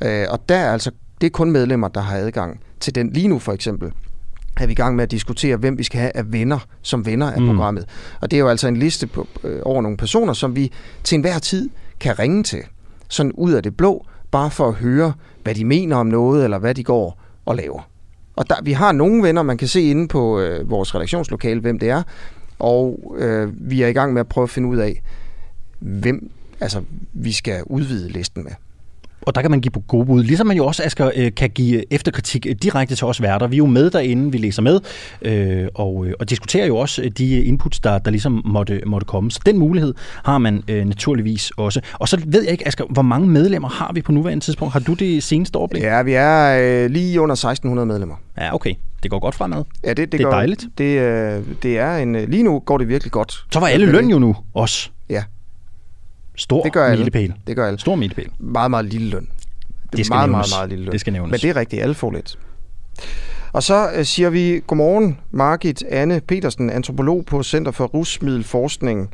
Øh, 0.04 0.26
og 0.30 0.50
der 0.50 0.58
er 0.58 0.72
altså, 0.72 0.92
det 1.22 1.28
er 1.28 1.32
kun 1.32 1.52
medlemmer, 1.52 1.88
der 1.88 2.02
har 2.02 2.18
adgang 2.18 2.60
til 2.80 2.96
den. 2.96 3.10
Lige 3.14 3.28
nu 3.28 3.40
for 3.40 3.54
eksempel 3.54 3.92
er 4.60 4.68
vi 4.68 4.72
i 4.72 4.76
gang 4.76 4.96
med 4.96 5.04
at 5.04 5.12
diskutere, 5.12 5.58
hvem 5.58 5.78
vi 5.78 5.84
skal 5.84 6.00
have 6.00 6.12
af 6.16 6.34
venner 6.34 6.60
som 6.82 7.06
venner 7.06 7.32
af 7.32 7.42
mm. 7.42 7.48
programmet. 7.48 7.86
Og 8.22 8.32
det 8.32 8.38
er 8.38 8.42
jo 8.42 8.48
altså 8.48 8.68
en 8.68 8.78
liste 8.78 9.08
på, 9.08 9.28
øh, 9.44 9.62
over 9.66 9.82
nogle 9.82 9.98
personer, 9.98 10.34
som 10.34 10.56
vi 10.56 10.72
til 11.04 11.16
enhver 11.16 11.40
tid 11.40 11.70
kan 12.00 12.20
ringe 12.20 12.44
til, 12.44 12.62
sådan 13.10 13.32
ud 13.32 13.52
af 13.52 13.64
det 13.64 13.78
blå, 13.78 14.06
bare 14.32 14.52
for 14.52 14.68
at 14.68 14.74
høre, 14.74 15.14
hvad 15.44 15.56
de 15.56 15.66
mener 15.66 15.96
om 15.96 16.08
noget, 16.08 16.44
eller 16.44 16.58
hvad 16.60 16.76
de 16.76 16.84
går 16.84 17.22
og 17.46 17.56
laver. 17.56 17.90
Og 18.36 18.50
der, 18.50 18.56
vi 18.64 18.72
har 18.72 18.92
nogle 18.92 19.24
venner, 19.24 19.44
man 19.44 19.58
kan 19.58 19.68
se 19.68 19.82
inde 19.82 20.08
på 20.08 20.40
øh, 20.40 20.70
vores 20.70 20.96
redaktionslokale, 20.96 21.60
hvem 21.60 21.80
det 21.80 21.90
er, 21.90 22.04
og 22.60 23.16
øh, 23.18 23.72
vi 23.72 23.82
er 23.82 23.88
i 23.88 23.94
gang 23.94 24.14
med 24.14 24.20
at 24.20 24.28
prøve 24.28 24.44
at 24.44 24.50
finde 24.50 24.70
ud 24.70 24.78
af, 24.78 25.02
hvem 25.80 26.32
altså, 26.60 26.82
vi 27.14 27.32
skal 27.32 27.64
udvide 27.66 28.10
listen 28.10 28.44
med 28.44 28.52
og 29.22 29.36
der 29.36 29.42
kan 29.42 29.52
man 29.52 29.62
give 29.62 29.72
på 29.72 29.80
gode 29.80 30.06
bud. 30.06 30.24
Ligesom 30.24 30.48
man 30.48 30.58
jo 30.58 30.66
også, 30.66 30.84
Asger, 30.84 31.12
øh, 31.16 31.32
kan 31.36 31.50
give 31.50 31.94
efterkritik 31.94 32.48
direkte 32.64 32.96
til 32.96 33.08
os 33.08 33.22
værter. 33.22 33.48
Vi 33.48 33.56
er 33.56 33.58
jo 33.58 33.66
med 33.66 33.90
derinde, 33.90 34.32
vi 34.32 34.38
læser 34.38 34.62
med, 34.62 34.80
øh, 35.22 35.68
og, 35.76 36.06
øh, 36.06 36.14
og 36.20 36.30
diskuterer 36.30 36.66
jo 36.66 36.78
også 36.78 37.10
de 37.18 37.44
inputs, 37.44 37.80
der, 37.80 37.98
der 37.98 38.12
ligesom 38.12 38.42
måtte, 38.46 38.82
måtte 38.86 39.06
komme. 39.06 39.32
Så 39.32 39.40
den 39.46 39.58
mulighed 39.58 39.94
har 40.24 40.38
man 40.38 40.64
øh, 40.68 40.86
naturligvis 40.86 41.52
også. 41.58 41.82
Og 41.94 42.08
så 42.08 42.22
ved 42.26 42.44
jeg 42.44 42.52
ikke, 42.52 42.68
Asger, 42.68 42.86
hvor 42.90 43.02
mange 43.02 43.28
medlemmer 43.28 43.70
har 43.70 43.92
vi 43.94 44.02
på 44.02 44.12
nuværende 44.12 44.46
tidspunkt? 44.46 44.74
Har 44.74 44.80
du 44.80 44.94
det 44.94 45.24
seneste 45.24 45.56
overblik? 45.56 45.84
Ja, 45.84 46.02
vi 46.02 46.14
er 46.14 46.60
øh, 46.62 46.90
lige 46.90 47.22
under 47.22 47.34
1600 47.34 47.86
medlemmer. 47.86 48.16
Ja, 48.38 48.56
okay. 48.56 48.74
Det 49.04 49.12
går 49.12 49.20
godt 49.20 49.36
fremad. 49.36 49.64
Ja, 49.84 49.90
det, 49.90 49.98
det, 49.98 50.12
det 50.12 50.20
er 50.22 50.24
går, 50.24 50.32
dejligt. 50.32 50.66
Det, 50.78 51.00
øh, 51.00 51.44
det 51.64 51.80
er 51.80 51.98
en, 51.98 52.16
lige 52.16 52.44
nu 52.44 52.60
går 52.60 52.78
det 52.78 52.88
virkelig 52.88 53.12
godt. 53.12 53.34
Så 53.52 53.60
var 53.60 53.68
alle 53.68 53.86
løn 53.86 54.10
jo 54.10 54.20
nu 54.20 54.36
også. 54.54 54.90
Stor 56.40 56.64
det 56.64 56.74
gør 56.74 56.86
alle. 56.86 56.98
milepæl. 56.98 57.34
Det 57.48 57.56
gør 57.56 57.68
alle. 57.68 57.80
Stor 57.80 57.96
milepæl. 57.96 58.30
Meget, 58.40 58.72
meget 58.72 58.86
lille 58.86 59.10
løn. 59.10 59.22
Det, 59.92 59.98
Det 59.98 60.06
skal 60.06 60.14
meget, 60.16 60.30
nævnes. 60.30 60.52
meget, 60.52 60.60
meget 60.60 60.70
lille 60.70 60.86
løn. 60.86 60.92
Det 60.92 61.00
skal 61.00 61.14
nævnes. 61.14 61.32
Men 61.32 61.40
det 61.40 61.50
er 61.50 61.56
rigtigt, 61.56 61.82
alle 61.82 61.96
får 61.96 62.12
lidt. 62.12 62.38
Og 63.54 63.64
så 63.64 63.92
øh, 63.96 64.06
siger 64.06 64.30
vi 64.30 64.62
godmorgen, 64.68 65.20
Margit 65.32 65.84
Anne 65.90 66.22
Petersen, 66.28 66.70
antropolog 66.70 67.26
på 67.26 67.44
Center 67.44 67.72
for 67.72 67.86
Rusmiddelforskning. 67.86 69.10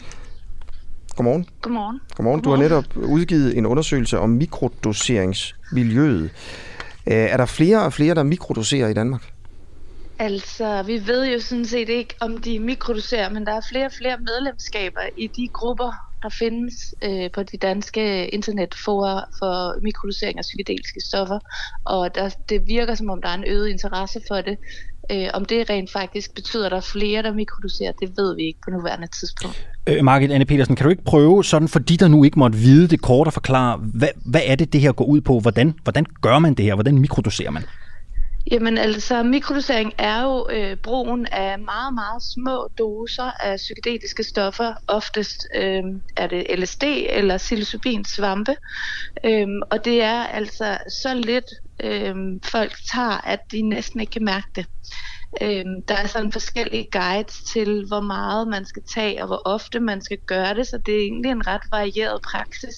Godmorgen. 1.15 1.45
Godmorgen. 1.61 1.99
Godmorgen. 2.15 2.41
Du 2.41 2.49
har 2.49 2.57
netop 2.57 2.85
udgivet 2.95 3.57
en 3.57 3.65
undersøgelse 3.65 4.19
om 4.19 4.29
mikrodoseringsmiljøet. 4.29 6.23
Øh, 6.23 6.29
Er 7.13 7.37
der 7.37 7.45
flere 7.45 7.81
og 7.83 7.93
flere, 7.93 8.15
der 8.15 8.23
mikrodoserer 8.23 8.87
i 8.87 8.93
Danmark? 8.93 9.21
Altså, 10.19 10.83
vi 10.83 11.07
ved 11.07 11.31
jo 11.33 11.39
sådan 11.39 11.65
set 11.65 11.89
ikke, 11.89 12.15
om 12.21 12.37
de 12.37 12.59
mikrodoserer, 12.59 13.29
men 13.29 13.45
der 13.45 13.51
er 13.53 13.61
flere 13.71 13.85
og 13.85 13.91
flere 13.97 14.17
medlemskaber 14.19 14.99
i 15.17 15.27
de 15.27 15.47
grupper, 15.53 16.04
der 16.25 16.29
findes 16.29 16.95
øh, 17.01 17.31
på 17.31 17.43
de 17.43 17.57
danske 17.57 18.27
internetforer 18.27 19.21
for 19.39 19.81
mikrodosering 19.81 20.37
af 20.37 20.41
psykedeliske 20.41 21.01
stoffer. 21.09 21.39
Og 21.85 22.15
der, 22.15 22.29
det 22.49 22.67
virker 22.67 22.95
som 22.95 23.09
om, 23.09 23.21
der 23.21 23.29
er 23.29 23.33
en 23.33 23.43
øget 23.47 23.69
interesse 23.69 24.19
for 24.27 24.41
det. 24.41 24.57
Øh, 25.11 25.27
om 25.33 25.45
det 25.45 25.69
rent 25.69 25.91
faktisk 25.91 26.35
betyder, 26.35 26.65
at 26.65 26.71
der 26.71 26.77
er 26.77 26.81
flere, 26.81 27.23
der 27.23 27.33
mikrodoserer, 27.33 27.91
det 27.91 28.09
ved 28.17 28.35
vi 28.35 28.43
ikke 28.43 28.59
på 28.65 28.71
nuværende 28.71 29.07
tidspunkt. 29.19 29.67
Øh, 29.87 30.03
Margit 30.03 30.31
Anne 30.31 30.45
Petersen, 30.45 30.75
kan 30.75 30.83
du 30.83 30.89
ikke 30.89 31.03
prøve, 31.03 31.43
sådan 31.43 31.67
for 31.67 31.79
de, 31.79 31.97
der 31.97 32.07
nu 32.07 32.23
ikke 32.23 32.39
måtte 32.39 32.57
vide 32.57 32.87
det 32.87 33.01
kort, 33.01 33.27
at 33.27 33.33
forklare, 33.33 33.77
hvad, 33.77 34.09
hvad 34.25 34.41
er 34.45 34.55
det, 34.55 34.73
det 34.73 34.81
her 34.81 34.91
går 34.91 35.05
ud 35.05 35.21
på? 35.21 35.39
Hvordan, 35.39 35.73
hvordan 35.83 36.05
gør 36.21 36.39
man 36.39 36.53
det 36.53 36.65
her? 36.65 36.73
Hvordan 36.73 36.97
mikrodoserer 36.97 37.51
man? 37.51 37.63
Jamen 38.51 38.77
altså, 38.77 39.23
mikrodosering 39.23 39.93
er 39.97 40.23
jo 40.23 40.47
øh, 40.51 40.77
brugen 40.77 41.25
af 41.25 41.59
meget, 41.59 41.93
meget 41.93 42.23
små 42.33 42.67
doser 42.77 43.31
af 43.43 43.57
psykedeliske 43.57 44.23
stoffer. 44.23 44.73
Oftest 44.87 45.47
øh, 45.55 45.83
er 46.17 46.27
det 46.27 46.59
LSD 46.59 46.83
eller 47.09 47.37
psilocybin 47.37 48.05
svampe. 48.05 48.55
Øh, 49.23 49.47
og 49.71 49.85
det 49.85 50.01
er 50.01 50.23
altså 50.23 50.77
så 51.01 51.13
lidt 51.13 51.45
øh, 51.83 52.15
folk 52.43 52.73
tager, 52.91 53.27
at 53.27 53.39
de 53.51 53.61
næsten 53.61 53.99
ikke 53.99 54.11
kan 54.11 54.25
mærke 54.25 54.47
det. 54.55 54.65
Øh, 55.41 55.65
der 55.87 55.95
er 55.95 56.07
sådan 56.07 56.31
forskellige 56.31 56.87
guides 56.91 57.43
til, 57.53 57.85
hvor 57.87 58.01
meget 58.01 58.47
man 58.47 58.65
skal 58.65 58.83
tage, 58.93 59.21
og 59.21 59.27
hvor 59.27 59.41
ofte 59.45 59.79
man 59.79 60.01
skal 60.01 60.17
gøre 60.27 60.53
det, 60.53 60.67
så 60.67 60.77
det 60.85 60.95
er 60.95 60.99
egentlig 60.99 61.31
en 61.31 61.47
ret 61.47 61.61
varieret 61.71 62.21
praksis. 62.21 62.75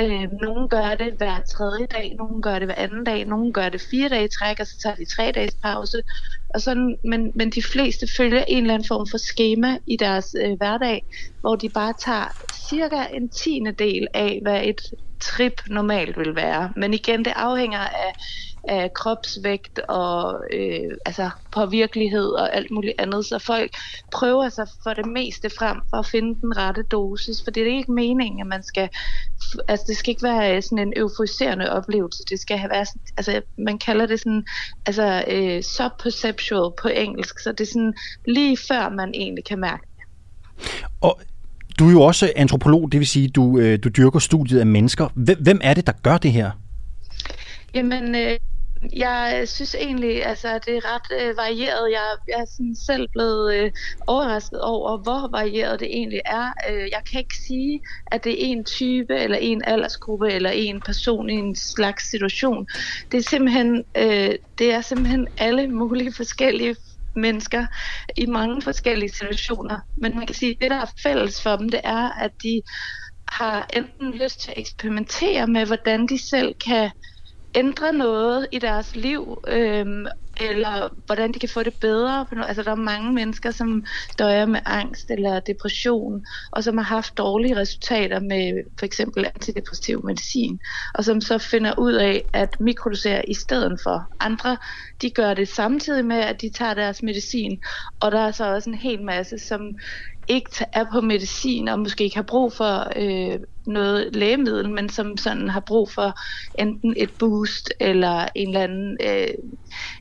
Øh, 0.00 0.28
nogle 0.42 0.68
gør 0.68 0.94
det 0.94 1.14
hver 1.18 1.40
tredje 1.40 1.86
dag, 1.86 2.14
nogle 2.18 2.42
gør 2.42 2.58
det 2.58 2.68
hver 2.68 2.74
anden 2.74 3.04
dag, 3.04 3.24
nogle 3.24 3.52
gør 3.52 3.68
det 3.68 3.80
fire 3.90 4.08
dage 4.08 4.24
i 4.24 4.28
træk, 4.38 4.60
og 4.60 4.66
så 4.66 4.78
tager 4.82 4.96
de 4.96 5.04
tre 5.04 5.32
dages 5.34 5.56
pause. 5.62 6.02
Og 6.54 6.60
sådan, 6.60 6.96
men, 7.04 7.32
men 7.34 7.50
de 7.50 7.62
fleste 7.62 8.06
følger 8.16 8.44
en 8.48 8.62
eller 8.62 8.74
anden 8.74 8.88
form 8.88 9.06
for 9.10 9.18
schema 9.18 9.78
i 9.86 9.96
deres 9.96 10.34
øh, 10.44 10.56
hverdag, 10.56 11.02
hvor 11.40 11.56
de 11.56 11.68
bare 11.68 11.94
tager 11.98 12.28
cirka 12.68 13.06
en 13.12 13.30
tiende 13.30 13.72
del 13.72 14.06
af, 14.14 14.38
hvad 14.42 14.64
et 14.64 14.80
trip 15.20 15.52
normalt 15.66 16.18
vil 16.18 16.36
være. 16.36 16.72
Men 16.76 16.94
igen, 16.94 17.24
det 17.24 17.32
afhænger 17.36 17.78
af, 17.78 18.12
af 18.68 18.94
kropsvægt 18.94 19.78
og 19.78 20.40
øh, 20.52 20.90
altså 21.06 21.30
påvirkelighed 21.52 22.26
og 22.26 22.56
alt 22.56 22.70
muligt 22.70 22.94
andet. 22.98 23.26
Så 23.26 23.38
folk 23.38 23.70
prøver 24.12 24.48
sig 24.48 24.66
for 24.82 24.94
det 24.94 25.06
meste 25.06 25.50
frem 25.58 25.76
for 25.90 25.96
at 25.96 26.06
finde 26.06 26.40
den 26.40 26.56
rette 26.56 26.82
dosis, 26.82 27.44
for 27.44 27.50
det 27.50 27.62
er 27.62 27.76
ikke 27.76 27.92
meningen, 27.92 28.40
at 28.40 28.46
man 28.46 28.62
skal 28.62 28.88
altså 29.68 29.84
det 29.88 29.96
skal 29.96 30.10
ikke 30.10 30.22
være 30.22 30.62
sådan 30.62 30.78
en 30.78 30.92
euforiserende 30.96 31.70
oplevelse. 31.70 32.22
Det 32.30 32.40
skal 32.40 32.58
have 32.58 32.70
været, 32.70 32.88
altså 33.16 33.42
man 33.58 33.78
kalder 33.78 34.06
det 34.06 34.20
sådan, 34.20 34.44
altså 34.86 35.24
øh, 35.28 35.62
subperceptual 35.62 36.72
på 36.82 36.88
engelsk, 36.88 37.38
så 37.38 37.52
det 37.52 37.60
er 37.60 37.72
sådan 37.72 37.94
lige 38.26 38.56
før 38.68 38.88
man 38.88 39.10
egentlig 39.14 39.44
kan 39.44 39.58
mærke 39.58 39.86
Og 41.00 41.20
du 41.78 41.88
er 41.88 41.92
jo 41.92 42.02
også 42.02 42.32
antropolog, 42.36 42.92
det 42.92 43.00
vil 43.00 43.06
sige, 43.06 43.28
du, 43.28 43.58
øh, 43.58 43.78
du 43.84 43.88
dyrker 43.88 44.18
studiet 44.18 44.60
af 44.60 44.66
mennesker. 44.66 45.08
Hvem, 45.14 45.42
hvem 45.42 45.60
er 45.62 45.74
det, 45.74 45.86
der 45.86 45.92
gør 45.92 46.18
det 46.18 46.32
her? 46.32 46.50
Jamen, 47.74 48.14
øh, 48.14 48.36
jeg 48.92 49.48
synes 49.48 49.74
egentlig, 49.74 50.26
altså, 50.26 50.58
det 50.66 50.76
er 50.76 50.94
ret 50.94 51.22
øh, 51.22 51.36
varieret. 51.36 51.92
Jeg, 51.92 52.16
jeg 52.28 52.40
er 52.40 52.44
sådan 52.44 52.76
selv 52.86 53.08
blevet 53.12 53.54
øh, 53.54 53.70
overrasket 54.06 54.60
over, 54.60 54.98
hvor 55.02 55.30
varieret 55.30 55.80
det 55.80 55.88
egentlig 55.90 56.20
er. 56.26 56.52
Øh, 56.70 56.88
jeg 56.92 57.02
kan 57.10 57.20
ikke 57.20 57.36
sige, 57.46 57.80
at 58.06 58.24
det 58.24 58.32
er 58.32 58.46
en 58.46 58.64
type, 58.64 59.14
eller 59.14 59.36
en 59.36 59.62
aldersgruppe, 59.64 60.32
eller 60.32 60.50
en 60.50 60.80
person 60.80 61.30
i 61.30 61.34
en 61.34 61.56
slags 61.56 62.10
situation. 62.10 62.66
Det 63.12 63.18
er 63.18 63.22
simpelthen, 63.22 63.84
øh, 63.96 64.34
det 64.58 64.72
er 64.72 64.80
simpelthen 64.80 65.26
alle 65.38 65.68
mulige 65.68 66.12
forskellige 66.12 66.76
mennesker 67.16 67.66
i 68.16 68.26
mange 68.26 68.62
forskellige 68.62 69.12
situationer. 69.12 69.78
Men 69.96 70.16
man 70.16 70.26
kan 70.26 70.34
sige, 70.34 70.52
at 70.52 70.58
det, 70.60 70.70
der 70.70 70.80
er 70.80 70.92
fælles 71.02 71.42
for 71.42 71.56
dem, 71.56 71.68
det 71.68 71.80
er, 71.84 72.22
at 72.22 72.30
de 72.42 72.62
har 73.28 73.66
enten 73.76 74.12
lyst 74.12 74.40
til 74.40 74.50
at 74.50 74.58
eksperimentere 74.58 75.46
med, 75.46 75.66
hvordan 75.66 76.06
de 76.06 76.28
selv 76.28 76.54
kan 76.64 76.90
ændre 77.54 77.92
noget 77.92 78.46
i 78.52 78.58
deres 78.58 78.96
liv, 78.96 79.36
øhm, 79.48 80.06
eller 80.40 80.88
hvordan 81.06 81.32
de 81.32 81.38
kan 81.38 81.48
få 81.48 81.62
det 81.62 81.74
bedre. 81.80 82.26
Altså, 82.48 82.62
der 82.62 82.70
er 82.70 82.74
mange 82.74 83.12
mennesker, 83.12 83.50
som 83.50 83.84
døjer 84.18 84.46
med 84.46 84.60
angst 84.66 85.10
eller 85.10 85.40
depression, 85.40 86.24
og 86.52 86.64
som 86.64 86.78
har 86.78 86.84
haft 86.84 87.18
dårlige 87.18 87.56
resultater 87.56 88.20
med 88.20 88.64
for 88.78 88.86
eksempel 88.86 89.24
antidepressiv 89.24 90.00
medicin, 90.04 90.58
og 90.94 91.04
som 91.04 91.20
så 91.20 91.38
finder 91.38 91.74
ud 91.78 91.92
af 91.92 92.22
at 92.32 92.48
mikrodosere 92.60 93.28
i 93.30 93.34
stedet 93.34 93.80
for. 93.82 94.08
Andre, 94.20 94.56
de 95.02 95.10
gør 95.10 95.34
det 95.34 95.48
samtidig 95.48 96.04
med, 96.06 96.16
at 96.16 96.40
de 96.40 96.50
tager 96.58 96.74
deres 96.74 97.02
medicin, 97.02 97.60
og 98.00 98.12
der 98.12 98.20
er 98.20 98.30
så 98.30 98.44
også 98.54 98.70
en 98.70 98.76
hel 98.76 99.02
masse, 99.02 99.38
som 99.38 99.60
ikke 100.32 100.50
er 100.72 100.84
på 100.92 101.00
medicin 101.00 101.68
og 101.68 101.78
måske 101.78 102.04
ikke 102.04 102.16
har 102.16 102.22
brug 102.22 102.52
for 102.52 102.92
øh, 102.96 103.38
noget 103.66 104.16
lægemiddel, 104.16 104.70
men 104.70 104.88
som 104.88 105.16
sådan 105.16 105.48
har 105.48 105.60
brug 105.60 105.90
for 105.90 106.18
enten 106.58 106.94
et 106.96 107.10
boost 107.18 107.72
eller 107.80 108.28
en 108.34 108.48
eller 108.48 108.60
anden, 108.60 108.98
øh, 109.04 109.28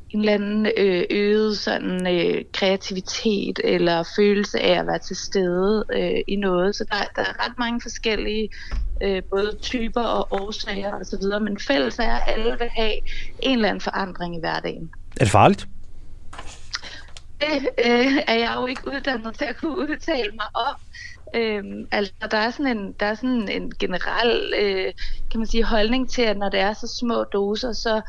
en 0.09 0.19
eller 0.19 0.34
anden 0.34 0.67
øh, 0.77 1.03
øget 1.09 1.57
sådan, 1.57 2.07
øh, 2.07 2.43
kreativitet 2.53 3.59
eller 3.63 4.03
følelse 4.15 4.59
af 4.59 4.79
at 4.79 4.88
være 4.88 4.99
til 4.99 5.15
stede 5.15 5.86
øh, 5.93 6.21
i 6.27 6.36
noget. 6.36 6.75
Så 6.75 6.86
der, 6.91 6.97
der 7.15 7.21
er 7.21 7.45
ret 7.45 7.59
mange 7.59 7.82
forskellige 7.82 8.49
øh, 9.03 9.21
både 9.29 9.57
typer 9.61 10.01
og 10.01 10.27
årsager 10.32 10.93
osv., 10.93 11.43
men 11.43 11.59
fælles 11.59 11.99
er, 11.99 12.13
at 12.13 12.21
alle 12.27 12.55
vil 12.59 12.69
have 12.69 12.93
en 13.39 13.57
eller 13.57 13.69
anden 13.69 13.82
forandring 13.82 14.36
i 14.36 14.39
hverdagen. 14.39 14.91
Er 15.19 15.23
det 15.23 15.32
farligt? 15.32 15.67
Det 17.41 17.69
øh, 17.85 18.17
er 18.27 18.33
jeg 18.33 18.53
jo 18.55 18.65
ikke 18.65 18.87
uddannet 18.87 19.37
til 19.37 19.45
at 19.45 19.57
kunne 19.57 19.77
udtale 19.77 20.31
mig 20.31 20.47
om. 20.53 20.75
Øhm, 21.35 21.87
altså, 21.91 22.13
der 22.31 22.37
er 22.37 22.51
sådan 22.51 22.77
en, 22.77 22.93
der 22.99 23.05
er 23.05 23.15
sådan 23.15 23.49
en 23.49 23.71
generel 23.79 24.53
øh, 24.57 24.93
kan 25.31 25.39
man 25.39 25.47
sige, 25.47 25.63
holdning 25.63 26.11
til, 26.11 26.21
at 26.21 26.37
når 26.37 26.49
det 26.49 26.59
er 26.59 26.73
så 26.73 26.97
små 26.99 27.23
doser, 27.23 27.73
så 27.73 28.01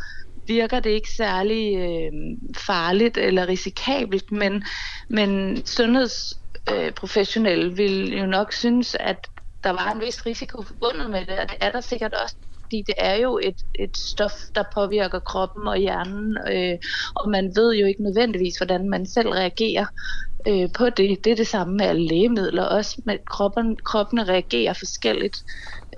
virker 0.47 0.81
det 0.81 0.91
ikke 0.91 1.09
særlig 1.17 1.77
øh, 1.77 2.13
farligt 2.57 3.17
eller 3.17 3.49
risikabelt, 3.49 4.33
men, 4.33 4.65
men 5.11 5.63
sundhedsprofessionelle 5.67 7.71
øh, 7.71 7.77
vil 7.77 8.19
jo 8.19 8.27
nok 8.27 8.53
synes, 8.53 8.97
at 9.01 9.27
der 9.65 9.71
var 9.71 9.93
en 9.93 10.01
vis 10.01 10.27
risiko 10.27 10.63
forbundet 10.63 11.11
med 11.11 11.27
det, 11.27 11.39
og 11.39 11.51
det 11.51 11.57
er 11.61 11.73
der 11.73 11.81
sikkert 11.81 12.15
også 12.15 12.37
fordi 12.73 12.85
det 12.87 12.95
er 12.99 13.15
jo 13.15 13.41
et, 13.43 13.57
et 13.75 13.97
stof, 13.97 14.33
der 14.55 14.65
påvirker 14.75 15.19
kroppen 15.19 15.67
og 15.69 15.77
hjernen, 15.77 16.39
øh, 16.53 16.79
og 17.15 17.31
man 17.31 17.53
ved 17.57 17.75
jo 17.75 17.87
ikke 17.87 18.03
nødvendigvis, 18.03 18.57
hvordan 18.57 18.89
man 18.89 19.07
selv 19.07 19.29
reagerer 19.29 19.87
øh, 20.49 20.69
på 20.77 20.85
det. 20.91 21.25
Det 21.25 21.33
er 21.33 21.37
det 21.37 21.47
samme 21.47 21.77
med 21.77 21.87
alle 21.87 22.09
lægemidler 22.09 22.63
også, 22.63 23.03
men 23.05 23.19
kroppen, 23.27 23.77
kroppene 23.77 24.25
reagerer 24.25 24.73
forskelligt 24.73 25.37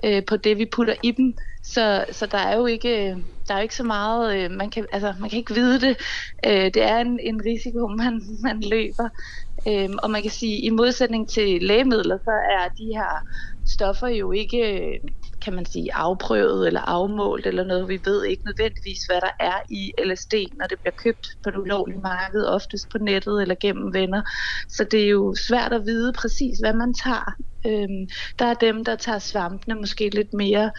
øh, 0.03 0.25
på 0.25 0.37
det, 0.37 0.57
vi 0.57 0.65
putter 0.65 0.95
i 1.03 1.11
dem. 1.11 1.33
Så, 1.63 2.05
så 2.11 2.25
der 2.25 2.37
er 2.37 2.57
jo 2.57 2.65
ikke 2.65 3.15
der 3.47 3.53
er 3.53 3.57
jo 3.57 3.63
ikke 3.63 3.75
så 3.75 3.83
meget, 3.83 4.37
øh, 4.37 4.51
man, 4.51 4.69
kan, 4.69 4.85
altså, 4.91 5.13
man 5.19 5.29
kan 5.29 5.39
ikke 5.39 5.53
vide 5.53 5.81
det. 5.81 5.97
Øh, 6.45 6.65
det 6.73 6.83
er 6.83 6.97
en, 6.97 7.19
en 7.19 7.41
risiko, 7.45 7.87
man, 8.03 8.21
man 8.43 8.63
løber. 8.63 9.09
Øh, 9.67 9.89
og 10.03 10.11
man 10.11 10.21
kan 10.21 10.31
sige, 10.31 10.57
i 10.59 10.69
modsætning 10.69 11.29
til 11.29 11.61
lægemidler, 11.61 12.17
så 12.17 12.31
er 12.31 12.69
de 12.77 12.85
her 12.85 13.21
stoffer 13.65 14.07
jo 14.07 14.31
ikke 14.31 14.57
øh, 14.57 14.99
kan 15.41 15.53
man 15.53 15.65
sige, 15.65 15.95
afprøvet 15.95 16.67
eller 16.67 16.81
afmålt 16.81 17.45
eller 17.47 17.63
noget. 17.63 17.89
Vi 17.89 17.99
ved 18.05 18.25
ikke 18.25 18.43
nødvendigvis, 18.45 18.99
hvad 19.09 19.21
der 19.21 19.31
er 19.39 19.59
i 19.69 19.91
LSD, 20.05 20.33
når 20.59 20.67
det 20.67 20.77
bliver 20.81 20.93
købt 21.03 21.27
på 21.43 21.49
det 21.51 21.57
ulovlige 21.57 21.99
marked, 21.99 22.45
oftest 22.45 22.85
på 22.91 22.97
nettet 22.97 23.41
eller 23.41 23.55
gennem 23.61 23.93
venner. 23.93 24.21
Så 24.69 24.83
det 24.91 25.03
er 25.03 25.09
jo 25.09 25.35
svært 25.47 25.73
at 25.73 25.85
vide 25.85 26.13
præcis, 26.13 26.59
hvad 26.59 26.73
man 26.73 26.93
tager. 27.03 27.31
Øhm, 27.65 28.07
der 28.39 28.45
er 28.45 28.53
dem, 28.53 28.85
der 28.85 28.95
tager 28.95 29.19
svampene 29.19 29.75
måske 29.75 30.09
lidt 30.09 30.33
mere 30.33 30.65
øh, 30.65 30.71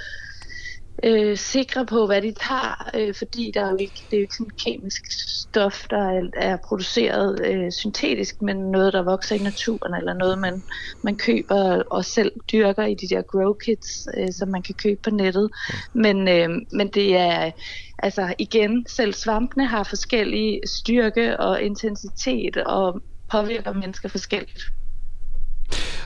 øh, 1.04 1.36
sikre 1.36 1.86
på, 1.86 2.06
hvad 2.06 2.22
de 2.22 2.34
tager, 2.48 2.90
øh, 2.94 3.14
fordi 3.14 3.50
der 3.54 3.64
er 3.64 3.70
jo 3.70 3.76
ikke, 3.80 4.00
det 4.10 4.16
er 4.16 4.20
jo 4.20 4.22
ikke 4.22 4.34
sådan 4.34 4.46
et 4.46 4.64
kemisk 4.64 5.02
stof, 5.40 5.86
der 5.90 5.96
er, 5.96 6.22
er 6.36 6.56
produceret 6.68 7.46
øh, 7.46 7.72
syntetisk, 7.72 8.42
men 8.42 8.56
noget, 8.56 8.92
der 8.92 9.02
vokser 9.02 9.34
i 9.34 9.38
naturen, 9.38 9.94
eller 9.94 10.14
noget, 10.14 10.38
man, 10.38 10.62
man 11.02 11.18
køber 11.18 11.82
og 11.90 12.04
selv 12.04 12.32
dyrker 12.52 12.84
i 12.84 12.94
de 12.94 13.08
der 13.08 13.22
grow 13.22 13.52
kits, 13.52 14.08
øh, 14.16 14.32
som 14.32 14.48
man 14.48 14.62
kan 14.62 14.74
købe 14.74 15.00
på 15.04 15.10
nettet. 15.10 15.50
Men, 15.94 16.28
øh, 16.28 16.48
men 16.72 16.88
det 16.94 17.16
er, 17.16 17.50
altså 17.98 18.34
igen, 18.38 18.86
selv 18.88 19.12
svampene 19.12 19.66
har 19.66 19.84
forskellige 19.84 20.60
styrke 20.66 21.40
og 21.40 21.62
intensitet, 21.62 22.56
og 22.56 23.02
påvirker 23.30 23.72
mennesker 23.72 24.08
forskelligt. 24.08 24.62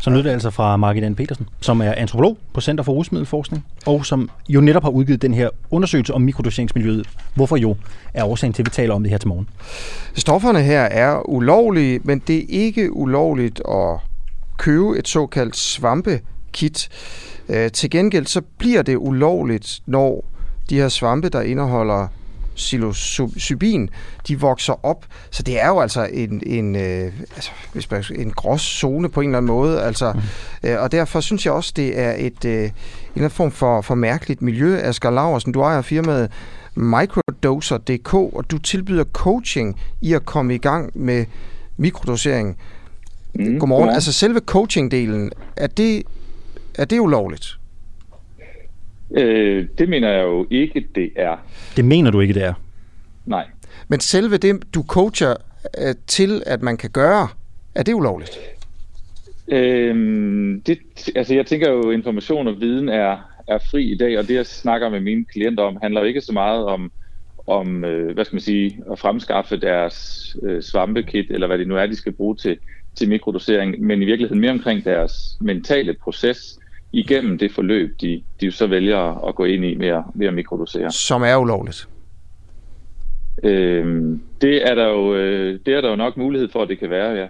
Så 0.01 0.11
lød 0.11 0.23
det 0.23 0.31
altså 0.31 0.51
fra 0.51 0.77
Margit 0.77 1.17
Petersen, 1.17 1.49
som 1.61 1.81
er 1.81 1.95
antropolog 1.97 2.39
på 2.55 2.61
Center 2.61 2.85
for 2.85 2.93
Rusmiddelforskning, 2.93 3.67
og 3.87 4.07
som 4.07 4.31
jo 4.49 4.61
netop 4.61 4.83
har 4.83 4.91
udgivet 4.91 5.23
den 5.23 5.35
her 5.35 5.49
undersøgelse 5.71 6.15
om 6.15 6.23
mikrodoseringsmiljøet. 6.23 7.09
Hvorfor 7.35 7.57
jo 7.57 7.77
er 8.15 8.25
årsagen 8.25 8.53
til, 8.53 8.63
at 8.63 8.67
vi 8.67 8.71
taler 8.71 8.95
om 8.95 9.03
det 9.03 9.11
her 9.11 9.19
til 9.19 9.29
morgen. 9.29 9.49
Stofferne 10.15 10.63
her 10.63 10.81
er 10.81 11.29
ulovlige, 11.29 12.01
men 12.05 12.23
det 12.27 12.37
er 12.37 12.47
ikke 12.49 12.93
ulovligt 12.93 13.63
at 13.69 13.99
købe 14.59 14.99
et 14.99 15.09
såkaldt 15.09 15.57
svampekit. 15.57 16.89
Øh, 17.49 17.71
til 17.71 17.91
gengæld 17.91 18.27
så 18.27 18.43
bliver 18.59 18.83
det 18.83 18.97
ulovligt, 18.97 19.81
når 19.87 20.25
de 20.71 20.77
her 20.77 20.89
svampe, 20.89 21.29
der 21.29 21.41
indeholder 21.41 22.09
psilocybin, 22.57 23.91
de 24.29 24.41
vokser 24.41 24.85
op. 24.87 25.07
Så 25.31 25.43
det 25.43 25.61
er 25.61 25.69
jo 25.69 25.81
altså 25.81 26.09
en, 26.13 26.43
en, 26.47 26.77
øh, 26.77 27.13
altså, 27.35 27.51
hvis 27.73 27.91
man, 27.91 28.05
en 28.17 28.31
grås 28.31 28.63
zone 28.63 29.09
på 29.09 29.21
en 29.21 29.29
eller 29.29 29.39
anden 29.39 29.47
måde. 29.47 29.83
Altså, 29.83 30.13
mm. 30.13 30.69
øh, 30.69 30.83
og 30.83 30.93
derfor 30.93 31.21
synes 31.21 31.47
jeg 31.47 31.53
også, 31.53 31.73
det 31.77 31.99
er 31.99 32.15
et, 32.19 32.45
øh, 32.45 32.53
en 32.53 32.59
eller 32.61 32.73
anden 33.17 33.31
form 33.31 33.51
for, 33.51 33.81
for 33.81 33.95
mærkeligt 33.95 34.43
miljø. 34.43 34.79
Asger 34.83 35.11
Laversen, 35.11 35.53
du 35.53 35.61
ejer 35.61 35.83
firmaet 35.83 36.31
Microdoser.dk, 36.75 38.15
og 38.15 38.51
du 38.51 38.59
tilbyder 38.59 39.05
coaching 39.05 39.81
i 40.01 40.13
at 40.15 40.25
komme 40.25 40.55
i 40.55 40.59
gang 40.59 40.91
med 40.95 41.25
mikrodosering. 41.77 42.57
Mm, 43.35 43.59
Godmorgen. 43.59 43.89
Ja. 43.89 43.95
Altså 43.95 44.13
selve 44.13 44.41
coaching-delen, 44.51 45.31
er 45.57 45.67
det, 45.67 46.03
er 46.75 46.85
det 46.85 46.99
ulovligt? 46.99 47.60
Øh, 49.17 49.67
det 49.79 49.89
mener 49.89 50.09
jeg 50.09 50.23
jo 50.23 50.47
ikke, 50.51 50.87
det 50.95 51.11
er. 51.17 51.37
Det 51.77 51.85
mener 51.85 52.11
du 52.11 52.21
ikke, 52.21 52.35
det 52.35 52.45
er? 52.45 52.55
Nej. 53.27 53.47
Men 53.89 54.01
selve 54.01 54.37
det, 54.37 54.75
du 54.75 54.83
coacher 54.83 55.35
øh, 55.79 55.95
til, 56.07 56.43
at 56.47 56.63
man 56.63 56.77
kan 56.77 56.91
gøre, 56.91 57.29
er 57.75 57.83
det 57.83 57.95
ulovligt? 57.95 58.39
Øhm, 59.49 60.63
det, 60.67 60.79
altså 61.15 61.35
jeg 61.35 61.47
tænker 61.47 61.71
jo, 61.71 61.89
at 61.91 61.95
information 61.95 62.49
og 62.49 62.61
viden 62.61 62.89
er, 62.89 63.17
er 63.49 63.59
fri 63.71 63.93
i 63.93 63.97
dag, 63.97 64.19
og 64.19 64.29
det 64.29 64.35
jeg 64.35 64.47
snakker 64.47 64.89
med 64.89 65.01
mine 65.01 65.25
klienter 65.25 65.63
om, 65.63 65.79
handler 65.83 66.01
jo 66.01 66.07
ikke 66.07 66.21
så 66.21 66.33
meget 66.33 66.65
om, 66.65 66.93
om 67.47 67.85
øh, 67.85 68.15
hvad 68.15 68.25
skal 68.25 68.37
man 68.37 68.41
sige, 68.41 68.79
at 68.93 68.99
fremskaffe 68.99 69.57
deres 69.57 70.37
øh, 70.43 70.63
svampekit, 70.63 71.31
eller 71.31 71.47
hvad 71.47 71.59
det 71.59 71.69
nu 71.69 71.77
er, 71.77 71.87
de 71.87 71.97
skal 71.97 72.13
bruge 72.13 72.37
til, 72.37 72.59
til 72.95 73.09
mikrodosering, 73.09 73.81
men 73.81 74.03
i 74.03 74.05
virkeligheden 74.05 74.41
mere 74.41 74.51
omkring 74.51 74.85
deres 74.85 75.13
mentale 75.41 75.95
proces, 76.05 76.59
igennem 76.93 77.39
det 77.39 77.53
forløb, 77.53 78.01
de, 78.01 78.23
de 78.41 78.53
så 78.53 78.67
vælger 78.67 79.29
at 79.29 79.35
gå 79.35 79.45
ind 79.45 79.65
i 79.65 79.75
ved 79.75 79.89
at, 79.89 80.03
ved 80.15 80.27
at 80.27 80.35
mikrodosere. 80.35 80.91
Som 80.91 81.23
er 81.23 81.37
ulovligt? 81.37 81.89
Øhm, 83.43 84.23
det, 84.41 84.71
er 84.71 84.75
der 84.75 84.89
jo, 84.89 85.15
øh, 85.15 85.61
det 85.67 85.75
er 85.75 85.81
der 85.81 85.91
jo 85.91 85.97
nok 85.97 86.17
mulighed 86.17 86.49
for, 86.49 86.63
at 86.63 86.69
det 86.69 86.79
kan 86.79 86.91
være, 86.91 87.11
ja. 87.11 87.27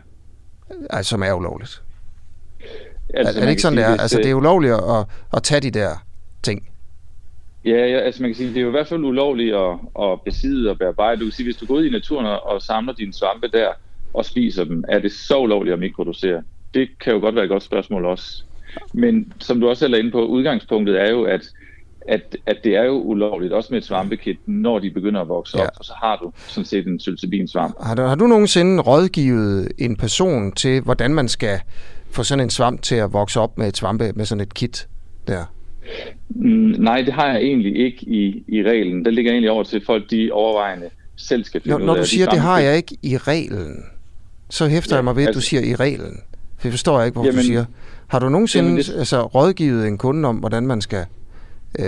Altså, 0.91 1.11
som 1.11 1.23
er 1.23 1.33
ulovligt? 1.33 1.83
Altså, 3.15 3.39
er, 3.39 3.41
er 3.41 3.45
det 3.45 3.51
ikke 3.51 3.63
sådan, 3.63 3.79
det 3.79 3.85
er? 3.85 3.97
Altså, 3.97 4.19
det 4.19 4.31
er 4.31 4.35
ulovligt 4.35 4.73
at, 4.73 5.07
at 5.33 5.43
tage 5.43 5.61
de 5.61 5.71
der 5.71 6.05
ting? 6.43 6.69
Ja, 7.65 7.87
ja, 7.87 7.99
altså 7.99 8.23
man 8.23 8.31
kan 8.31 8.37
sige, 8.37 8.49
det 8.49 8.57
er 8.57 8.61
jo 8.61 8.69
i 8.69 8.71
hvert 8.71 8.89
fald 8.89 9.05
ulovligt 9.05 9.55
at, 9.57 9.79
at 10.03 10.21
besidde 10.25 10.71
og 10.71 10.79
bearbejde. 10.79 11.21
Du 11.21 11.25
kan 11.25 11.33
sige, 11.33 11.47
hvis 11.47 11.57
du 11.57 11.67
går 11.67 11.75
ud 11.75 11.85
i 11.85 11.91
naturen 11.91 12.27
og 12.27 12.63
samler 12.63 12.93
dine 12.93 13.13
svampe 13.15 13.49
der 13.49 13.69
og 14.15 14.25
spiser 14.25 14.65
dem, 14.65 14.85
er 14.89 14.99
det 14.99 15.13
så 15.13 15.39
ulovligt 15.39 15.73
at 15.73 15.79
mikrodosere? 15.79 16.43
Det 16.75 16.89
kan 17.01 17.13
jo 17.13 17.19
godt 17.19 17.35
være 17.35 17.45
et 17.45 17.51
godt 17.51 17.63
spørgsmål 17.63 18.05
også. 18.05 18.45
Men 18.93 19.33
som 19.39 19.61
du 19.61 19.69
også 19.69 19.87
er 19.87 19.95
inde 19.95 20.11
på, 20.11 20.27
udgangspunktet 20.27 21.01
er 21.01 21.11
jo, 21.11 21.23
at, 21.23 21.41
at, 22.09 22.37
at 22.47 22.57
det 22.65 22.77
er 22.77 22.85
jo 22.85 23.01
ulovligt, 23.03 23.53
også 23.53 23.69
med 23.71 23.79
et 23.79 23.85
svampekit, 23.85 24.39
når 24.47 24.79
de 24.79 24.91
begynder 24.91 25.21
at 25.21 25.29
vokse 25.29 25.59
ja. 25.59 25.65
op, 25.65 25.71
og 25.79 25.85
så 25.85 25.93
har 26.03 26.17
du 26.17 26.33
sådan 26.49 26.65
set 26.65 26.87
en 26.87 26.99
psilocybin-svamp. 26.99 27.75
Har 27.83 27.95
du, 27.95 28.03
har 28.03 28.15
du 28.15 28.27
nogensinde 28.27 28.83
rådgivet 28.83 29.69
en 29.79 29.97
person 29.97 30.53
til, 30.53 30.81
hvordan 30.81 31.15
man 31.15 31.29
skal 31.29 31.61
få 32.11 32.23
sådan 32.23 32.45
en 32.45 32.51
svamp 32.51 32.83
til 32.83 32.95
at 32.95 33.13
vokse 33.13 33.41
op 33.41 33.59
med 33.59 33.69
et 33.69 33.77
svampe, 33.77 34.13
med 34.15 34.25
sådan 34.25 34.43
et 34.43 34.55
kit 34.55 34.89
der? 35.27 35.45
Mm, 36.29 36.75
nej, 36.79 37.03
det 37.03 37.13
har 37.15 37.27
jeg 37.27 37.41
egentlig 37.41 37.77
ikke 37.77 38.07
i, 38.07 38.45
i 38.49 38.63
reglen. 38.63 39.05
Der 39.05 39.11
ligger 39.11 39.33
egentlig 39.33 39.51
over 39.51 39.63
til 39.63 39.83
folk, 39.87 40.11
de 40.11 40.31
overvejende 40.33 40.91
selv 41.17 41.45
skal 41.45 41.61
finde 41.61 41.71
når, 41.71 41.77
ud 41.77 41.83
af. 41.83 41.87
Når 41.87 41.97
du 41.97 42.09
siger, 42.09 42.27
de 42.27 42.31
det 42.31 42.41
har 42.41 42.59
jeg 42.59 42.77
ikke 42.77 42.97
i 43.03 43.17
reglen, 43.17 43.85
så 44.51 44.69
hæfter 44.69 44.97
ja, 44.97 44.97
jeg 44.97 45.05
mig 45.05 45.17
ved, 45.17 45.23
at 45.23 45.29
altså, 45.29 45.41
du 45.41 45.45
siger 45.45 45.63
i 45.63 45.75
reglen. 45.75 46.21
Jeg 46.65 46.73
forstår 46.73 47.03
ikke, 47.03 47.13
hvorfor 47.13 47.27
jamen, 47.27 47.39
du 47.39 47.47
siger. 47.47 47.65
Har 48.07 48.19
du 48.19 48.29
nogensinde 48.29 48.69
jamen, 48.69 48.79
det... 48.79 48.99
altså, 48.99 49.23
rådgivet 49.23 49.89
en 49.89 49.99
kunde 49.99 50.29
om, 50.29 50.37
hvordan 50.37 50.67
man 50.67 50.81
skal 50.81 51.05
øh, 51.79 51.87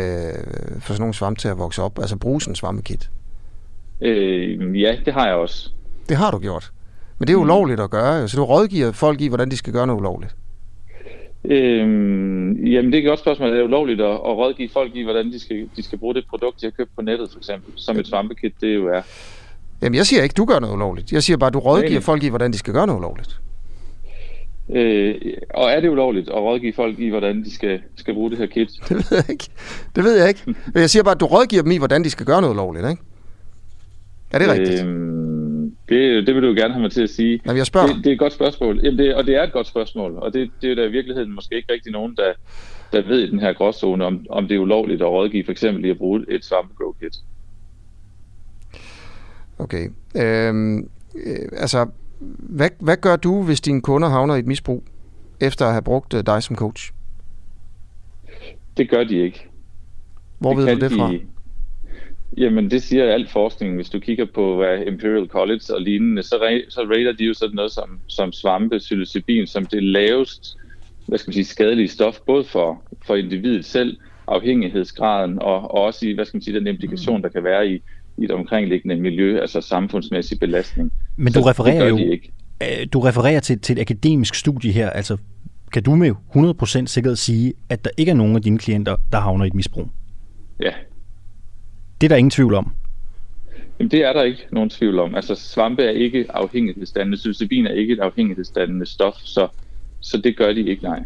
få 0.80 0.86
sådan 0.88 1.00
nogle 1.00 1.14
svampe 1.14 1.40
til 1.40 1.48
at 1.48 1.58
vokse 1.58 1.82
op? 1.82 1.98
Altså 1.98 2.16
bruge 2.16 2.40
sådan 2.40 2.52
en 2.52 2.56
svampekit? 2.56 3.10
Øh, 4.00 4.80
ja, 4.80 4.96
det 5.04 5.12
har 5.14 5.26
jeg 5.26 5.34
også. 5.34 5.70
Det 6.08 6.16
har 6.16 6.30
du 6.30 6.38
gjort. 6.38 6.72
Men 7.18 7.26
det 7.26 7.32
er 7.32 7.36
mm. 7.36 7.42
ulovligt 7.42 7.80
at 7.80 7.90
gøre, 7.90 8.28
så 8.28 8.36
du 8.36 8.44
rådgiver 8.44 8.92
folk 8.92 9.20
i, 9.20 9.28
hvordan 9.28 9.50
de 9.50 9.56
skal 9.56 9.72
gøre 9.72 9.86
noget 9.86 10.00
ulovligt. 10.00 10.36
Øhm, 11.44 12.66
jamen 12.66 12.92
det 12.92 12.98
er 12.98 13.02
et 13.02 13.08
godt 13.08 13.20
spørgsmål. 13.20 13.50
Det 13.50 13.58
er 13.58 13.64
ulovligt 13.64 14.00
at, 14.00 14.10
at 14.10 14.36
rådgive 14.36 14.68
folk 14.72 14.96
i, 14.96 15.02
hvordan 15.02 15.32
de 15.32 15.40
skal, 15.40 15.68
de 15.76 15.82
skal 15.82 15.98
bruge 15.98 16.14
det 16.14 16.24
produkt, 16.30 16.60
de 16.60 16.66
har 16.66 16.70
købt 16.70 16.90
på 16.96 17.02
nettet 17.02 17.30
for 17.30 17.38
eksempel, 17.38 17.72
som 17.76 17.98
et 17.98 18.06
svampekit, 18.06 18.52
det 18.60 18.74
jo 18.74 18.88
er. 18.88 19.02
Jamen 19.82 19.94
jeg 19.94 20.06
siger 20.06 20.22
ikke, 20.22 20.32
du 20.32 20.44
gør 20.44 20.58
noget 20.58 20.74
ulovligt. 20.74 21.12
Jeg 21.12 21.22
siger 21.22 21.36
bare, 21.36 21.50
du 21.50 21.58
rådgiver 21.58 21.92
Nej. 21.92 22.00
folk 22.00 22.22
i, 22.22 22.28
hvordan 22.28 22.52
de 22.52 22.58
skal 22.58 22.74
gøre 22.74 22.86
noget 22.86 22.98
ulovligt. 22.98 23.40
Øh, 24.74 25.14
og 25.54 25.70
er 25.70 25.80
det 25.80 25.88
ulovligt 25.88 26.28
at 26.28 26.34
rådgive 26.34 26.72
folk 26.72 26.98
i, 26.98 27.08
hvordan 27.08 27.44
de 27.44 27.54
skal, 27.54 27.80
skal 27.96 28.14
bruge 28.14 28.30
det 28.30 28.38
her 28.38 28.46
kit? 28.46 28.70
Det 28.88 28.96
ved 28.96 29.16
jeg 29.18 29.30
ikke. 29.30 29.48
Det 29.96 30.04
ved 30.04 30.18
jeg 30.18 30.28
ikke. 30.28 30.42
Men 30.46 30.80
jeg 30.84 30.90
siger 30.90 31.02
bare, 31.02 31.14
at 31.14 31.20
du 31.20 31.26
rådgiver 31.26 31.62
dem 31.62 31.72
i, 31.72 31.78
hvordan 31.78 32.04
de 32.04 32.10
skal 32.10 32.26
gøre 32.26 32.40
noget 32.40 32.54
ulovligt, 32.54 32.90
ikke? 32.90 33.02
Er 34.30 34.38
det 34.38 34.48
rigtigt? 34.48 34.84
Øhm, 34.84 35.76
det, 35.88 36.26
det 36.26 36.34
vil 36.34 36.42
du 36.42 36.48
gerne 36.48 36.74
have 36.74 36.82
mig 36.82 36.92
til 36.92 37.02
at 37.02 37.10
sige. 37.10 37.40
Jamen, 37.46 37.56
jeg 37.56 37.66
spørger. 37.66 37.86
Det, 37.86 37.96
det 37.96 38.06
er 38.06 38.12
et 38.12 38.18
godt 38.18 38.32
spørgsmål. 38.32 38.80
Jamen, 38.84 38.98
det, 38.98 39.14
og 39.14 39.26
det 39.26 39.36
er 39.36 39.42
et 39.42 39.52
godt 39.52 39.66
spørgsmål. 39.66 40.16
Og 40.16 40.34
det, 40.34 40.50
det 40.62 40.70
er 40.70 40.74
der 40.74 40.84
i 40.84 40.90
virkeligheden 40.90 41.34
måske 41.34 41.56
ikke 41.56 41.72
rigtig 41.72 41.92
nogen, 41.92 42.16
der, 42.16 42.32
der 42.92 43.08
ved 43.08 43.20
i 43.20 43.30
den 43.30 43.40
her 43.40 43.52
gråzone, 43.52 44.04
om, 44.04 44.26
om 44.30 44.48
det 44.48 44.54
er 44.54 44.58
ulovligt 44.58 45.02
at 45.02 45.08
rådgive 45.08 45.44
for 45.44 45.52
eksempel 45.52 45.84
i 45.84 45.90
at 45.90 45.98
bruge 45.98 46.24
et 46.28 46.44
svampegrow 46.44 46.92
kit. 46.92 47.16
Okay. 49.58 49.88
Øhm, 50.16 50.78
øh, 51.26 51.48
altså, 51.56 51.86
hvad, 52.38 52.70
hvad 52.80 52.96
gør 52.96 53.16
du, 53.16 53.42
hvis 53.42 53.60
dine 53.60 53.80
kunder 53.80 54.08
havner 54.08 54.34
i 54.34 54.38
et 54.38 54.46
misbrug, 54.46 54.84
efter 55.40 55.66
at 55.66 55.72
have 55.72 55.82
brugt 55.82 56.14
øh, 56.14 56.26
dig 56.26 56.42
som 56.42 56.56
coach? 56.56 56.92
Det 58.76 58.90
gør 58.90 59.04
de 59.04 59.16
ikke. 59.16 59.46
Hvor 60.38 60.54
det 60.54 60.66
ved 60.66 60.74
du 60.74 60.80
det 60.80 60.92
fra? 60.92 61.12
De... 61.12 61.20
Jamen, 62.36 62.70
det 62.70 62.82
siger 62.82 63.12
alt 63.12 63.30
forskning. 63.30 63.74
Hvis 63.74 63.90
du 63.90 64.00
kigger 64.00 64.26
på 64.34 64.56
hvad 64.56 64.78
Imperial 64.86 65.28
College 65.28 65.62
og 65.70 65.80
lignende, 65.80 66.22
så, 66.22 66.34
re- 66.34 66.70
så 66.70 66.80
rater 66.80 67.12
de 67.12 67.24
jo 67.24 67.34
sådan 67.34 67.54
noget 67.54 67.72
som, 67.72 68.00
som 68.06 68.32
svampe, 68.32 68.78
psilocybin, 68.78 69.46
som 69.46 69.66
det 69.66 69.82
lavest 69.82 70.56
hvad 71.06 71.18
skal 71.18 71.28
man 71.28 71.32
sige, 71.32 71.44
skadelige 71.44 71.88
stof, 71.88 72.20
både 72.26 72.44
for, 72.44 72.82
for 73.06 73.16
individet 73.16 73.64
selv, 73.64 73.96
afhængighedsgraden, 74.26 75.38
og, 75.38 75.56
og 75.56 75.70
også 75.70 76.06
i, 76.06 76.12
hvad 76.12 76.24
skal 76.24 76.36
man 76.36 76.42
sige, 76.42 76.58
den 76.58 76.66
implikation, 76.66 77.22
der 77.22 77.28
kan 77.28 77.44
være 77.44 77.68
i, 77.68 77.82
i 78.18 78.24
et 78.24 78.30
omkringliggende 78.30 78.96
miljø, 78.96 79.40
altså 79.40 79.60
samfundsmæssig 79.60 80.38
belastning. 80.40 80.92
Men 81.16 81.32
du 81.32 81.40
refererer 81.40 81.88
jo 81.88 81.96
ikke. 81.96 82.32
Øh, 82.62 82.86
du 82.92 83.00
refererer 83.00 83.40
til, 83.40 83.58
til 83.58 83.78
et 83.78 83.80
akademisk 83.80 84.34
studie 84.34 84.72
her, 84.72 84.90
altså 84.90 85.16
kan 85.72 85.82
du 85.82 85.94
med 85.94 86.10
100% 86.36 86.86
sikkerhed 86.86 87.16
sige, 87.16 87.54
at 87.68 87.84
der 87.84 87.90
ikke 87.96 88.10
er 88.10 88.14
nogen 88.14 88.36
af 88.36 88.42
dine 88.42 88.58
klienter, 88.58 88.96
der 89.12 89.20
havner 89.20 89.44
i 89.44 89.48
et 89.48 89.54
misbrug? 89.54 89.88
Ja. 90.60 90.72
Det 92.00 92.06
er 92.06 92.08
der 92.08 92.16
ingen 92.16 92.30
tvivl 92.30 92.54
om. 92.54 92.72
Jamen, 93.78 93.90
det 93.90 94.04
er 94.04 94.12
der 94.12 94.22
ikke 94.22 94.42
nogen 94.52 94.70
tvivl 94.70 94.98
om. 94.98 95.14
Altså, 95.14 95.34
svampe 95.34 95.82
er 95.82 95.90
ikke 95.90 96.26
afhængighedsdannende. 96.28 97.16
Psilocybin 97.16 97.66
er 97.66 97.72
ikke 97.72 97.92
et 97.92 98.00
afhængighedsdannende 98.00 98.86
stof, 98.86 99.14
så, 99.14 99.48
så 100.00 100.18
det 100.18 100.36
gør 100.36 100.52
de 100.52 100.68
ikke, 100.68 100.82
nej. 100.82 101.04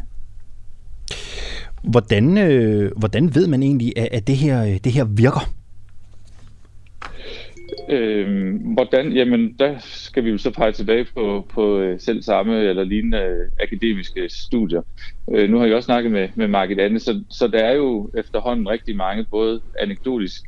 Hvordan, 1.82 2.38
øh, 2.38 2.92
hvordan 2.96 3.34
ved 3.34 3.46
man 3.46 3.62
egentlig, 3.62 3.92
at, 3.96 4.08
at 4.12 4.26
det, 4.26 4.36
her, 4.36 4.78
det 4.78 4.92
her 4.92 5.04
virker? 5.04 5.55
Øh, 7.88 8.54
hvordan? 8.74 9.12
Jamen, 9.12 9.52
der 9.58 9.74
skal 9.78 10.24
vi 10.24 10.30
jo 10.30 10.38
så 10.38 10.50
pege 10.50 10.72
tilbage 10.72 11.06
på, 11.14 11.46
på 11.54 11.78
øh, 11.78 12.00
selv 12.00 12.22
samme 12.22 12.60
eller 12.62 12.84
lignende 12.84 13.18
øh, 13.18 13.50
akademiske 13.62 14.28
studier. 14.28 14.82
Øh, 15.32 15.50
nu 15.50 15.58
har 15.58 15.66
jeg 15.66 15.74
også 15.74 15.86
snakket 15.86 16.12
med, 16.12 16.28
med 16.34 16.48
Margit 16.48 16.78
Anne, 16.78 17.00
så, 17.00 17.22
så 17.30 17.48
der 17.48 17.58
er 17.58 17.72
jo 17.72 18.10
efterhånden 18.18 18.68
rigtig 18.68 18.96
mange, 18.96 19.24
både 19.30 19.60
anekdotisk 19.80 20.42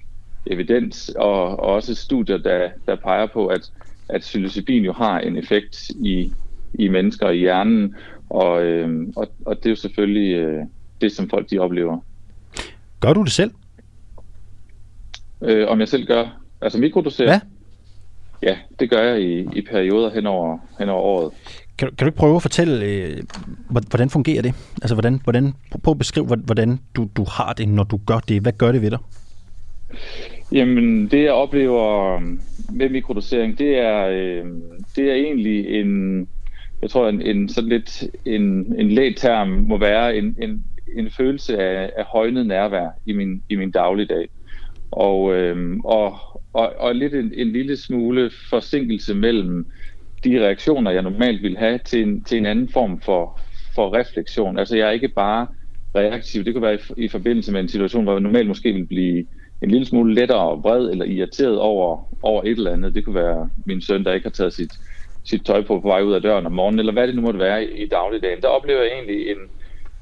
evidens 0.47 1.09
og, 1.17 1.43
og 1.43 1.59
også 1.59 1.95
studier, 1.95 2.37
der, 2.37 2.69
der 2.87 2.97
peger 2.97 3.27
på, 3.27 3.47
at, 3.47 3.73
at 4.09 4.21
psilocybin 4.21 4.85
jo 4.85 4.93
har 4.93 5.21
en 5.21 5.37
effekt 5.37 5.91
i, 5.91 6.33
i 6.75 6.89
mennesker 6.89 7.31
i 7.31 7.39
hjernen, 7.39 7.95
og, 8.31 8.63
øh, 8.63 9.07
og, 9.17 9.29
og 9.47 9.57
det 9.57 9.67
er 9.67 9.71
jo 9.71 9.77
selvfølgelig 9.77 10.35
øh, 10.35 10.65
det, 11.01 11.13
som 11.13 11.31
folk 11.31 11.51
de 11.51 11.59
oplever. 11.59 11.99
Gør 13.01 13.13
du 13.13 13.23
det 13.23 13.33
selv? 13.33 13.51
Øh, 15.43 15.69
om 15.69 15.81
jeg 15.81 15.89
selv 15.89 16.07
gør? 16.07 16.41
Altså 16.61 16.79
mikrodosere? 16.79 17.31
Ja. 17.31 17.41
Ja, 18.43 18.57
det 18.81 18.91
gør 18.91 19.03
jeg 19.03 19.23
i, 19.23 19.47
i 19.53 19.63
perioder 19.63 20.11
hen 20.11 20.27
over, 20.27 20.59
hen 20.79 20.89
over 20.89 21.03
året. 21.03 21.33
Kan, 21.79 21.89
kan 21.89 21.97
du 21.99 22.05
ikke 22.05 22.19
prøve 22.19 22.37
at 22.37 22.43
fortælle, 22.43 22.85
øh, 22.85 23.23
hvordan 23.69 24.11
fungerer 24.11 24.43
det? 24.43 24.55
Altså, 24.83 24.95
hvordan, 24.95 25.21
hvordan, 25.25 25.55
prøv 25.83 25.93
at 25.93 25.99
beskrive, 25.99 26.27
hvordan 26.27 26.79
du, 26.97 27.09
du 27.17 27.25
har 27.25 27.53
det, 27.53 27.69
når 27.69 27.85
du 27.85 28.01
gør 28.07 28.19
det. 28.19 28.43
Hvad 28.43 28.53
gør 28.53 28.73
det 28.73 28.83
ved 28.83 28.91
dig? 28.91 28.99
Jamen, 30.53 31.09
det 31.09 31.25
jeg 31.25 31.33
oplever 31.33 32.19
med 32.73 32.89
mikrodosering, 32.91 33.59
det 33.59 33.79
er, 33.79 34.07
øh, 34.07 34.45
det 34.97 35.11
er 35.11 35.15
egentlig 35.15 35.81
en, 35.81 36.21
jeg 36.83 36.91
tror, 36.91 37.09
en, 37.09 37.23
en 37.23 37.49
sådan 37.49 37.69
lidt 37.69 38.05
en, 38.25 38.75
en 38.79 38.91
lægterm 38.91 39.49
må 39.49 39.79
være 39.79 40.17
en, 40.17 40.37
en, 40.43 40.65
en 40.97 41.11
følelse 41.11 41.59
af, 41.59 41.91
af 41.97 42.05
højnet 42.05 42.47
nærvær 42.47 42.89
i 43.07 43.13
min, 43.13 43.43
i 43.49 43.57
min 43.57 43.71
dagligdag. 43.71 44.29
Og, 44.91 45.35
øh, 45.35 45.77
og, 45.85 46.19
og, 46.59 46.73
og 46.79 46.95
lidt 46.95 47.15
en, 47.15 47.33
en 47.35 47.53
lille 47.53 47.77
smule 47.77 48.31
forsinkelse 48.51 49.15
mellem 49.15 49.67
de 50.25 50.45
reaktioner, 50.45 50.91
jeg 50.91 51.03
normalt 51.03 51.43
vil 51.43 51.57
have, 51.57 51.79
til 51.79 52.03
en, 52.03 52.25
til 52.25 52.39
en 52.39 52.47
anden 52.47 52.69
form 52.69 53.01
for, 53.01 53.41
for 53.75 53.95
refleksion. 53.99 54.59
Altså 54.59 54.77
jeg 54.77 54.89
er 54.89 54.93
ikke 54.93 55.09
bare 55.09 55.47
reaktiv. 55.95 56.45
Det 56.45 56.55
kunne 56.55 56.63
være 56.63 56.79
i, 56.97 57.05
i 57.05 57.09
forbindelse 57.09 57.53
med 57.53 57.61
en 57.61 57.69
situation, 57.69 58.05
hvor 58.05 58.13
jeg 58.13 58.21
normalt 58.21 58.49
måske 58.49 58.73
vil 58.73 58.87
blive 58.87 59.27
en 59.63 59.71
lille 59.71 59.87
smule 59.87 60.15
lettere 60.15 60.59
vred 60.59 60.91
eller 60.91 61.05
irriteret 61.05 61.59
over, 61.59 62.15
over 62.23 62.43
et 62.43 62.51
eller 62.51 62.73
andet. 62.73 62.95
Det 62.95 63.05
kunne 63.05 63.15
være 63.15 63.51
min 63.67 63.81
søn, 63.81 64.05
der 64.05 64.13
ikke 64.13 64.25
har 64.25 64.31
taget 64.31 64.53
sit, 64.53 64.73
sit 65.25 65.47
tøj 65.47 65.63
på 65.63 65.81
på 65.81 65.89
vej 65.89 66.03
ud 66.03 66.13
af 66.13 66.23
døren 66.23 66.47
om 66.47 66.53
morgenen, 66.53 66.79
eller 66.79 66.93
hvad 66.93 67.07
det 67.07 67.15
nu 67.15 67.23
måtte 67.23 67.39
være 67.39 67.65
i, 67.65 67.83
i 67.85 67.89
dagligdagen. 67.89 68.43
Der 68.43 68.49
oplever 68.49 68.83
jeg 68.83 68.93
egentlig 68.93 69.31
en, 69.31 69.39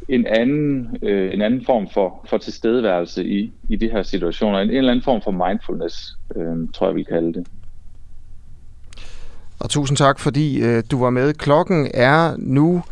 en 0.09 0.26
anden, 0.26 0.98
øh, 1.02 1.34
en 1.34 1.42
anden 1.42 1.64
form 1.64 1.88
for, 1.94 2.26
for 2.30 2.38
tilstedeværelse 2.38 3.24
i, 3.24 3.52
i 3.68 3.76
de 3.76 3.90
her 3.90 4.02
situationer. 4.02 4.59
En, 4.59 4.70
en 4.70 4.76
eller 4.76 4.90
anden 4.90 5.04
form 5.04 5.22
for 5.22 5.30
mindfulness, 5.30 6.16
øh, 6.36 6.68
tror 6.74 6.86
jeg, 6.86 6.96
vi 6.96 7.02
kalde 7.02 7.32
det. 7.32 7.46
Og 9.59 9.70
tusind 9.70 9.96
tak, 9.96 10.18
fordi 10.18 10.62
øh, 10.62 10.82
du 10.90 11.00
var 11.00 11.11
med. 11.11 11.34
Klokken 11.34 11.90
er 11.94 12.34
nu, 12.38 12.82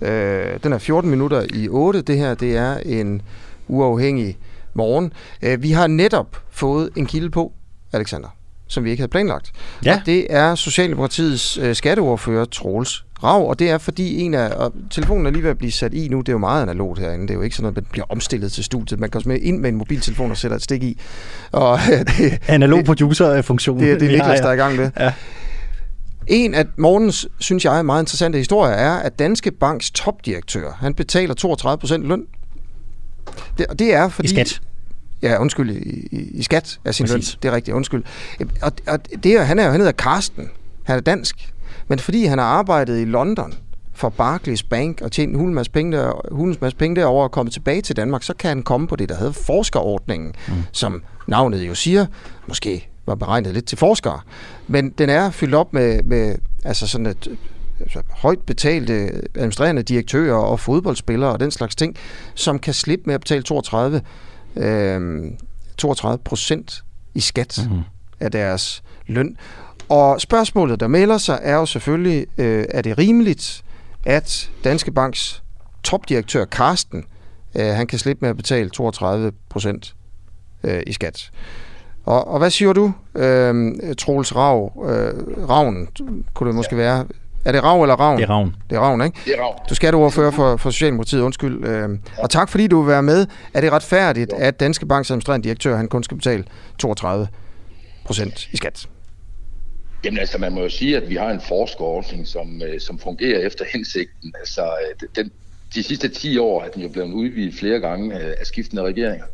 øh, 0.00 0.60
den 0.62 0.72
er 0.72 0.78
14 0.78 1.10
minutter 1.10 1.46
i 1.54 1.68
8. 1.68 2.02
Det 2.02 2.18
her, 2.18 2.34
det 2.34 2.56
er 2.56 2.76
en 2.76 3.22
uafhængig 3.68 4.36
morgen. 4.74 5.12
Øh, 5.42 5.62
vi 5.62 5.70
har 5.70 5.86
netop 5.86 6.36
fået 6.50 6.90
en 6.96 7.06
kilde 7.06 7.30
på, 7.30 7.52
Alexander, 7.92 8.28
som 8.74 8.84
vi 8.84 8.90
ikke 8.90 9.00
havde 9.00 9.10
planlagt. 9.10 9.52
Ja. 9.84 9.94
Og 9.94 10.00
det 10.06 10.26
er 10.30 10.54
Socialdemokratiets 10.54 11.58
øh, 11.58 11.74
skatteordfører, 11.74 12.44
Troels 12.44 13.04
Rav, 13.22 13.48
og 13.48 13.58
det 13.58 13.70
er 13.70 13.78
fordi 13.78 14.20
en 14.20 14.34
af, 14.34 14.50
og 14.50 14.72
telefonen 14.90 15.26
er 15.26 15.30
lige 15.30 15.42
ved 15.42 15.50
at 15.50 15.58
blive 15.58 15.72
sat 15.72 15.94
i 15.94 16.08
nu, 16.08 16.20
det 16.20 16.28
er 16.28 16.32
jo 16.32 16.38
meget 16.38 16.62
analogt 16.62 16.98
herinde, 16.98 17.22
det 17.22 17.30
er 17.30 17.34
jo 17.34 17.42
ikke 17.42 17.56
sådan 17.56 17.62
noget, 17.62 17.76
man 17.76 17.86
bliver 17.92 18.06
omstillet 18.08 18.52
til 18.52 18.64
studiet, 18.64 19.00
man 19.00 19.14
også 19.14 19.28
med 19.28 19.38
ind 19.40 19.58
med 19.58 19.68
en 19.68 19.76
mobiltelefon 19.76 20.30
og 20.30 20.36
sætter 20.36 20.56
et 20.56 20.62
stik 20.62 20.82
i. 20.82 21.00
Og, 21.52 21.78
det, 22.18 22.38
Analog 22.48 22.84
producer-funktion. 22.84 23.80
Det, 23.80 24.00
det 24.00 24.08
er 24.08 24.12
Niklas, 24.12 24.40
der 24.40 24.48
er 24.48 24.52
i 24.52 24.56
gang 24.56 24.76
med. 24.76 24.90
Ja. 25.00 25.12
En 26.26 26.54
af 26.54 26.64
morgens, 26.76 27.28
synes 27.38 27.64
jeg, 27.64 27.84
meget 27.84 28.02
interessante 28.02 28.38
historier 28.38 28.72
er, 28.72 28.92
at 28.92 29.18
Danske 29.18 29.50
Banks 29.50 29.90
topdirektør, 29.90 30.76
han 30.80 30.94
betaler 30.94 31.34
32 31.34 31.80
procent 31.80 32.06
løn. 32.06 32.22
Det, 33.58 33.66
og 33.66 33.78
det 33.78 33.94
er 33.94 34.08
fordi... 34.08 34.28
I 34.28 34.30
skat. 34.30 34.60
Ja, 35.24 35.40
undskyld, 35.40 35.70
i, 35.70 36.08
i, 36.10 36.30
i 36.34 36.42
skat 36.42 36.80
af 36.84 36.94
sin 36.94 37.06
Præcis. 37.06 37.32
løn. 37.32 37.38
Det 37.42 37.48
er 37.48 37.52
rigtigt, 37.52 37.74
undskyld. 37.74 38.04
Og, 38.62 38.72
og 38.86 38.98
det 39.24 39.32
er, 39.32 39.42
han 39.42 39.58
er 39.58 39.64
jo, 39.64 39.70
han 39.70 39.80
hedder 39.80 39.92
Karsten. 39.92 40.50
Han 40.84 40.96
er 40.96 41.00
dansk. 41.00 41.52
Men 41.88 41.98
fordi 41.98 42.24
han 42.24 42.38
har 42.38 42.46
arbejdet 42.46 43.00
i 43.00 43.04
London 43.04 43.54
for 43.92 44.08
Barclays 44.08 44.62
Bank 44.62 45.00
og 45.00 45.12
tjent 45.12 45.36
en 45.36 45.54
masse 45.54 45.72
penge, 45.72 45.96
der, 45.96 46.56
masse 46.60 46.76
penge 46.76 46.96
derovre 46.96 47.24
og 47.24 47.30
kommet 47.30 47.52
tilbage 47.52 47.82
til 47.82 47.96
Danmark, 47.96 48.22
så 48.22 48.34
kan 48.34 48.48
han 48.48 48.62
komme 48.62 48.86
på 48.86 48.96
det, 48.96 49.08
der 49.08 49.16
hedder 49.16 49.32
forskerordningen, 49.32 50.34
mm. 50.48 50.54
som 50.72 51.02
navnet 51.26 51.68
jo 51.68 51.74
siger, 51.74 52.06
måske 52.46 52.88
var 53.06 53.14
beregnet 53.14 53.54
lidt 53.54 53.66
til 53.66 53.78
forskere. 53.78 54.20
Men 54.66 54.90
den 54.90 55.08
er 55.08 55.30
fyldt 55.30 55.54
op 55.54 55.72
med, 55.72 56.02
med 56.02 56.34
altså 56.64 56.86
sådan 56.86 57.06
et 57.06 57.28
altså 57.80 58.02
højt 58.10 58.38
betalte 58.38 59.22
administrerende 59.34 59.82
direktører 59.82 60.36
og 60.36 60.60
fodboldspillere 60.60 61.30
og 61.32 61.40
den 61.40 61.50
slags 61.50 61.76
ting, 61.76 61.96
som 62.34 62.58
kan 62.58 62.74
slippe 62.74 63.02
med 63.06 63.14
at 63.14 63.20
betale 63.20 63.42
32, 63.42 64.00
øh, 64.56 65.30
32 65.78 66.18
procent 66.18 66.84
i 67.14 67.20
skat 67.20 67.60
mm. 67.70 67.80
af 68.20 68.30
deres 68.30 68.82
løn. 69.06 69.36
Og 69.88 70.20
spørgsmålet, 70.20 70.80
der 70.80 70.86
melder 70.86 71.18
sig, 71.18 71.38
er 71.42 71.54
jo 71.56 71.66
selvfølgelig, 71.66 72.26
øh, 72.38 72.64
er 72.68 72.82
det 72.82 72.98
rimeligt, 72.98 73.64
at 74.04 74.50
Danske 74.64 74.92
Banks 74.92 75.42
topdirektør 75.82 76.44
Karsten, 76.44 77.04
øh, 77.54 77.66
han 77.66 77.86
kan 77.86 77.98
slippe 77.98 78.20
med 78.20 78.30
at 78.30 78.36
betale 78.36 78.70
32 78.70 79.32
procent 79.48 79.94
øh, 80.64 80.82
i 80.86 80.92
skat. 80.92 81.30
Og, 82.04 82.28
og 82.28 82.38
hvad 82.38 82.50
siger 82.50 82.72
du, 82.72 82.92
øh, 83.14 83.74
Troels 83.98 84.36
Rav, 84.36 84.84
øh, 84.88 85.48
Ravn, 85.48 85.88
kunne 86.34 86.46
det 86.48 86.54
måske 86.54 86.76
ja. 86.76 86.82
være? 86.82 87.06
Er 87.44 87.52
det 87.52 87.62
Rav 87.64 87.82
eller 87.82 87.94
Ravn? 87.94 88.18
Det 88.18 88.24
er 88.24 88.30
Ravn. 88.30 88.56
Det 88.70 88.76
er 88.76 88.80
Ravn, 88.80 89.04
ikke? 89.04 89.18
Det 89.24 89.34
er 89.38 89.42
Ravn. 89.42 89.58
Du 89.68 89.74
skal 89.74 89.94
ordfører 89.94 90.30
for, 90.30 90.56
for 90.56 90.70
Socialdemokratiet, 90.70 91.20
undskyld. 91.20 91.64
Øh, 91.64 91.90
ja. 92.16 92.22
Og 92.22 92.30
tak 92.30 92.48
fordi 92.48 92.66
du 92.66 92.80
vil 92.80 92.88
være 92.88 93.02
med. 93.02 93.26
Er 93.54 93.60
det 93.60 93.72
retfærdigt, 93.72 94.32
jo. 94.32 94.36
at 94.40 94.60
Danske 94.60 94.86
Banks 94.86 95.10
administrerende 95.10 95.44
direktør, 95.44 95.76
han 95.76 95.88
kun 95.88 96.02
skal 96.02 96.16
betale 96.16 96.44
32 96.78 97.28
procent 98.04 98.48
i 98.52 98.56
skat? 98.56 98.86
Jamen 100.04 100.18
altså, 100.18 100.38
man 100.38 100.52
må 100.52 100.60
jo 100.60 100.68
sige, 100.68 100.96
at 100.96 101.10
vi 101.10 101.14
har 101.14 101.30
en 101.30 101.40
forskerordning, 101.48 102.28
som, 102.28 102.62
øh, 102.62 102.80
som 102.80 102.98
fungerer 102.98 103.38
efter 103.38 103.64
hensigten. 103.72 104.34
Altså, 104.38 104.62
øh, 104.62 105.08
den, 105.16 105.30
de 105.74 105.82
sidste 105.82 106.08
10 106.08 106.38
år 106.38 106.62
er 106.62 106.68
den 106.68 106.82
jo 106.82 106.88
blevet 106.88 107.12
udvidet 107.12 107.54
flere 107.54 107.80
gange 107.80 108.14
af 108.14 108.46
skiftende 108.46 108.82
regeringer. 108.82 109.24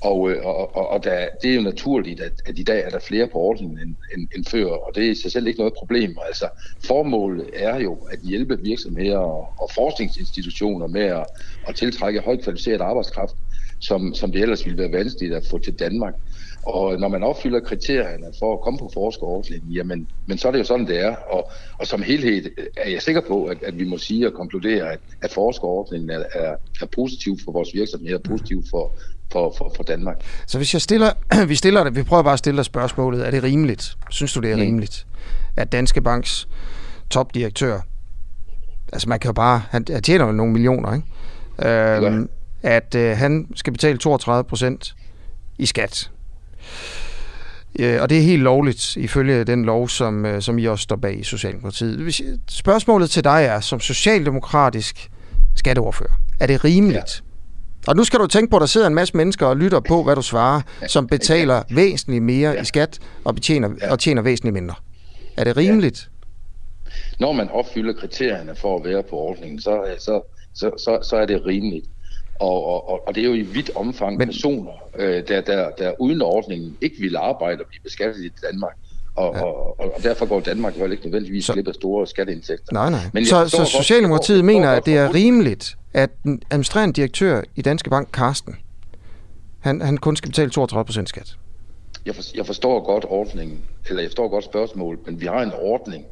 Og, 0.00 0.30
øh, 0.30 0.46
og, 0.46 0.76
og, 0.76 0.88
og 0.88 1.04
der, 1.04 1.26
det 1.42 1.50
er 1.50 1.54
jo 1.54 1.62
naturligt, 1.62 2.20
at, 2.20 2.32
at 2.46 2.58
i 2.58 2.62
dag 2.62 2.84
er 2.84 2.90
der 2.90 2.98
flere 2.98 3.26
på 3.26 3.38
ordningen 3.38 3.78
end, 3.78 3.94
end, 4.16 4.28
end 4.36 4.44
før, 4.44 4.66
og 4.66 4.94
det 4.94 5.06
er 5.06 5.10
i 5.10 5.14
sig 5.14 5.32
selv 5.32 5.46
ikke 5.46 5.58
noget 5.58 5.74
problem. 5.78 6.18
Altså, 6.26 6.48
formålet 6.84 7.50
er 7.52 7.80
jo 7.80 7.94
at 7.94 8.18
hjælpe 8.22 8.58
virksomheder 8.62 9.18
og, 9.18 9.48
og 9.60 9.70
forskningsinstitutioner 9.74 10.86
med 10.86 11.02
at, 11.02 11.26
at 11.68 11.74
tiltrække 11.74 12.20
højt 12.20 12.42
kvalificeret 12.42 12.80
arbejdskraft, 12.80 13.34
som, 13.80 14.14
som 14.14 14.32
det 14.32 14.42
ellers 14.42 14.64
ville 14.64 14.78
være 14.78 14.92
vanskeligt 14.92 15.34
at 15.34 15.46
få 15.50 15.58
til 15.58 15.74
Danmark. 15.74 16.14
Og 16.62 17.00
når 17.00 17.08
man 17.08 17.22
opfylder 17.22 17.60
kriterierne 17.60 18.26
for 18.38 18.52
at 18.52 18.60
komme 18.60 18.78
på 18.78 18.90
forskerordningen, 18.94 19.72
jamen, 19.72 20.08
men 20.26 20.38
så 20.38 20.48
er 20.48 20.52
det 20.52 20.58
jo 20.58 20.64
sådan, 20.64 20.86
det 20.86 20.98
er. 20.98 21.16
Og, 21.16 21.50
og 21.78 21.86
som 21.86 22.02
helhed 22.02 22.50
er 22.76 22.90
jeg 22.90 23.02
sikker 23.02 23.20
på, 23.20 23.44
at, 23.44 23.62
at 23.62 23.78
vi 23.78 23.84
må 23.84 23.98
sige 23.98 24.26
og 24.26 24.32
konkludere, 24.32 24.92
at, 24.92 25.00
at 25.22 25.30
forskerordningen 25.30 26.10
er, 26.10 26.24
er, 26.32 26.56
er 26.80 26.86
positiv 26.86 27.38
for 27.44 27.52
vores 27.52 27.74
virksomheder, 27.74 28.18
positiv 28.18 28.62
for, 28.70 28.92
for, 29.32 29.54
for, 29.58 29.72
for 29.76 29.82
Danmark. 29.82 30.16
Så 30.46 30.58
hvis 30.58 30.74
jeg 30.74 30.82
stiller, 30.82 31.12
vi 31.48 31.54
stiller 31.54 31.84
det, 31.84 31.96
vi 31.96 32.02
prøver 32.02 32.22
bare 32.22 32.32
at 32.32 32.38
stille 32.38 32.56
dig 32.56 32.64
spørgsmålet, 32.64 33.26
er 33.26 33.30
det 33.30 33.42
rimeligt? 33.42 33.96
Synes 34.10 34.32
du, 34.32 34.40
det 34.40 34.50
er 34.50 34.56
mm. 34.56 34.62
rimeligt, 34.62 35.06
at 35.56 35.72
Danske 35.72 36.00
Banks 36.00 36.48
topdirektør, 37.10 37.80
altså 38.92 39.08
man 39.08 39.20
kan 39.20 39.28
jo 39.28 39.32
bare, 39.32 39.62
han, 39.70 39.84
han 39.90 40.02
tjener 40.02 40.26
jo 40.26 40.32
nogle 40.32 40.52
millioner, 40.52 40.94
ikke? 40.94 41.06
Øhm, 42.06 42.28
at 42.62 42.94
øh, 42.94 43.16
han 43.16 43.48
skal 43.54 43.72
betale 43.72 43.98
32 43.98 44.44
procent 44.44 44.94
i 45.58 45.66
skat. 45.66 46.10
Øh, 47.78 48.02
og 48.02 48.10
det 48.10 48.18
er 48.18 48.22
helt 48.22 48.42
lovligt, 48.42 48.96
ifølge 48.96 49.44
den 49.44 49.64
lov, 49.64 49.88
som, 49.88 50.26
øh, 50.26 50.42
som 50.42 50.58
I 50.58 50.64
også 50.64 50.82
står 50.82 50.96
bag 50.96 51.18
i 51.18 51.22
Socialdemokratiet. 51.22 52.40
Spørgsmålet 52.48 53.10
til 53.10 53.24
dig 53.24 53.44
er, 53.44 53.60
som 53.60 53.80
socialdemokratisk 53.80 55.10
skatteordfører, 55.54 56.20
er 56.40 56.46
det 56.46 56.64
rimeligt, 56.64 57.22
Og 57.88 57.96
nu 57.96 58.04
skal 58.04 58.18
du 58.18 58.26
tænke 58.26 58.50
på, 58.50 58.56
at 58.56 58.60
der 58.60 58.66
sidder 58.66 58.86
en 58.86 58.94
masse 58.94 59.16
mennesker 59.16 59.46
og 59.46 59.56
lytter 59.56 59.80
på, 59.80 60.02
hvad 60.02 60.16
du 60.16 60.22
svarer, 60.22 60.60
som 60.86 61.06
betaler 61.06 61.62
væsentligt 61.70 62.22
mere 62.22 62.50
ja. 62.50 62.60
i 62.62 62.64
skat 62.64 62.98
og, 63.24 63.34
betjener, 63.34 63.70
ja. 63.80 63.92
og 63.92 63.98
tjener 63.98 64.22
væsentligt 64.22 64.54
mindre. 64.54 64.74
Er 65.36 65.44
det 65.44 65.56
rimeligt? 65.56 66.10
Ja. 66.86 66.94
Når 67.20 67.32
man 67.32 67.50
opfylder 67.50 67.92
kriterierne 67.92 68.54
for 68.56 68.78
at 68.78 68.84
være 68.84 69.02
på 69.02 69.16
ordningen, 69.16 69.60
så, 69.60 69.84
så, 69.98 70.20
så, 70.54 70.70
så, 70.78 70.98
så 71.02 71.16
er 71.16 71.26
det 71.26 71.46
rimeligt. 71.46 71.86
Og, 72.40 72.64
og, 72.64 73.08
og 73.08 73.14
det 73.14 73.20
er 73.20 73.24
jo 73.28 73.34
i 73.34 73.42
vidt 73.42 73.70
omfang 73.74 74.16
Men... 74.16 74.28
personer, 74.28 74.72
øh, 74.98 75.22
der, 75.28 75.40
der, 75.40 75.70
der 75.78 75.92
uden 76.00 76.22
ordningen 76.22 76.76
ikke 76.80 76.96
vil 77.00 77.16
arbejde 77.16 77.60
og 77.60 77.66
blive 77.68 77.82
beskattet 77.82 78.24
i 78.24 78.30
Danmark. 78.52 78.76
Og, 79.16 79.34
ja. 79.34 79.42
og, 79.42 79.80
og, 79.80 79.94
og 79.96 80.02
derfor 80.02 80.26
går 80.26 80.40
Danmark 80.40 80.78
jo 80.78 80.84
ikke 80.84 81.04
nødvendigvis 81.04 81.44
så... 81.44 81.52
glip 81.52 81.68
af 81.68 81.74
store 81.74 82.06
skatteindtægter. 82.06 82.72
Nej, 82.72 82.90
nej. 82.90 83.00
Men 83.12 83.26
så, 83.26 83.48
så 83.48 83.64
Socialdemokratiet 83.64 84.44
mener, 84.44 84.70
at 84.70 84.86
det 84.86 84.96
er 84.96 85.14
rimeligt, 85.14 85.76
at 85.94 86.10
den 86.22 86.42
administrerende 86.50 86.94
direktør 86.94 87.42
i 87.56 87.62
Danske 87.62 87.90
Bank, 87.90 88.08
Karsten, 88.12 88.56
han, 89.60 89.80
han 89.80 89.98
kun 89.98 90.16
skal 90.16 90.30
betale 90.30 90.50
32% 90.60 91.06
skat. 91.06 91.36
Jeg, 92.06 92.14
for, 92.14 92.22
jeg 92.34 92.46
forstår 92.46 92.84
godt 92.84 93.04
ordningen, 93.08 93.64
eller 93.88 94.02
jeg 94.02 94.10
forstår 94.10 94.28
godt 94.28 94.44
spørgsmålet, 94.44 95.06
men 95.06 95.20
vi 95.20 95.26
har 95.26 95.42
en 95.42 95.52
ordning, 95.52 96.04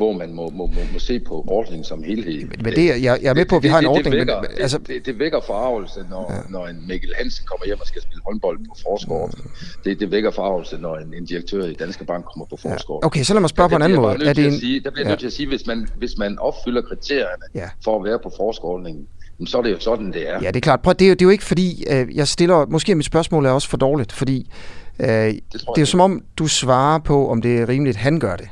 hvor 0.00 0.12
man 0.12 0.30
må, 0.34 0.50
må, 0.50 0.66
må, 0.66 0.80
må 0.92 0.98
se 0.98 1.20
på 1.20 1.44
ordningen 1.48 1.84
som 1.84 2.02
helhed. 2.02 2.48
Men 2.64 2.72
det, 2.78 2.86
jeg, 2.88 3.18
jeg 3.22 3.30
er 3.30 3.34
med 3.34 3.44
på, 3.44 3.56
at 3.56 3.62
vi 3.62 3.68
det, 3.68 3.72
har 3.72 3.78
en 3.78 3.84
det, 3.84 3.90
ordning, 3.90 4.04
det 4.04 4.18
vækker, 4.18 4.40
men 4.40 4.50
altså... 4.60 4.78
Det, 4.78 5.06
det 5.06 5.18
vækker 5.18 5.40
forarvelse, 5.46 6.00
når, 6.10 6.32
ja. 6.32 6.40
når 6.54 6.66
en 6.66 6.88
Mikkel 6.88 7.12
Hansen 7.18 7.44
kommer 7.46 7.66
hjem 7.66 7.80
og 7.80 7.86
skal 7.86 8.02
spille 8.02 8.22
håndbold 8.26 8.58
på 8.58 8.74
forskort. 8.82 9.34
Mm. 9.38 9.50
Det, 9.84 10.00
det 10.00 10.10
vækker 10.10 10.30
forarvelse, 10.30 10.78
når 10.78 10.96
en, 10.96 11.14
en 11.14 11.24
direktør 11.24 11.64
i 11.64 11.72
Danske 11.72 12.04
Bank 12.04 12.24
kommer 12.24 12.46
på 12.46 12.56
forskort. 12.56 13.00
Ja. 13.02 13.06
Okay, 13.06 13.22
så 13.22 13.34
lad 13.34 13.40
mig 13.40 13.50
spørge 13.50 13.68
ja, 13.68 13.72
på 13.72 13.76
en 13.76 13.82
anden 13.82 14.00
måde. 14.00 14.26
Er 14.28 14.32
det 14.32 14.46
en... 14.46 14.60
sige, 14.60 14.80
der 14.80 14.90
bliver 14.90 15.06
ja. 15.06 15.10
nødt 15.10 15.20
til 15.20 15.26
at 15.26 15.32
sige, 15.32 15.48
hvis 15.48 15.66
man, 15.66 15.88
hvis 15.96 16.18
man 16.18 16.38
opfylder 16.38 16.82
kriterierne 16.82 17.44
ja. 17.54 17.68
for 17.84 17.98
at 17.98 18.04
være 18.04 18.18
på 18.22 18.32
forskerordningen, 18.36 19.06
så 19.46 19.58
er 19.58 19.62
det 19.62 19.70
jo 19.70 19.80
sådan, 19.80 20.12
det 20.12 20.28
er. 20.28 20.38
Ja, 20.42 20.48
det 20.48 20.56
er 20.56 20.60
klart. 20.60 20.80
Prøv, 20.82 20.94
det, 20.94 21.04
er 21.04 21.08
jo, 21.08 21.14
det 21.14 21.22
er 21.22 21.26
jo 21.26 21.30
ikke 21.30 21.44
fordi, 21.44 21.84
øh, 21.90 22.16
jeg 22.16 22.28
stiller, 22.28 22.66
måske 22.66 22.94
mit 22.94 23.06
spørgsmål 23.06 23.46
er 23.46 23.50
også 23.50 23.68
for 23.68 23.76
dårligt, 23.76 24.12
fordi 24.12 24.50
øh, 24.98 25.06
det, 25.08 25.42
det 25.52 25.60
er 25.76 25.80
jo 25.80 25.86
som 25.86 26.00
om, 26.00 26.22
du 26.38 26.46
svarer 26.46 26.98
på, 26.98 27.28
om 27.30 27.42
det 27.42 27.60
er 27.60 27.68
rimeligt, 27.68 27.96
han 27.96 28.20
gør 28.20 28.36
det. 28.36 28.48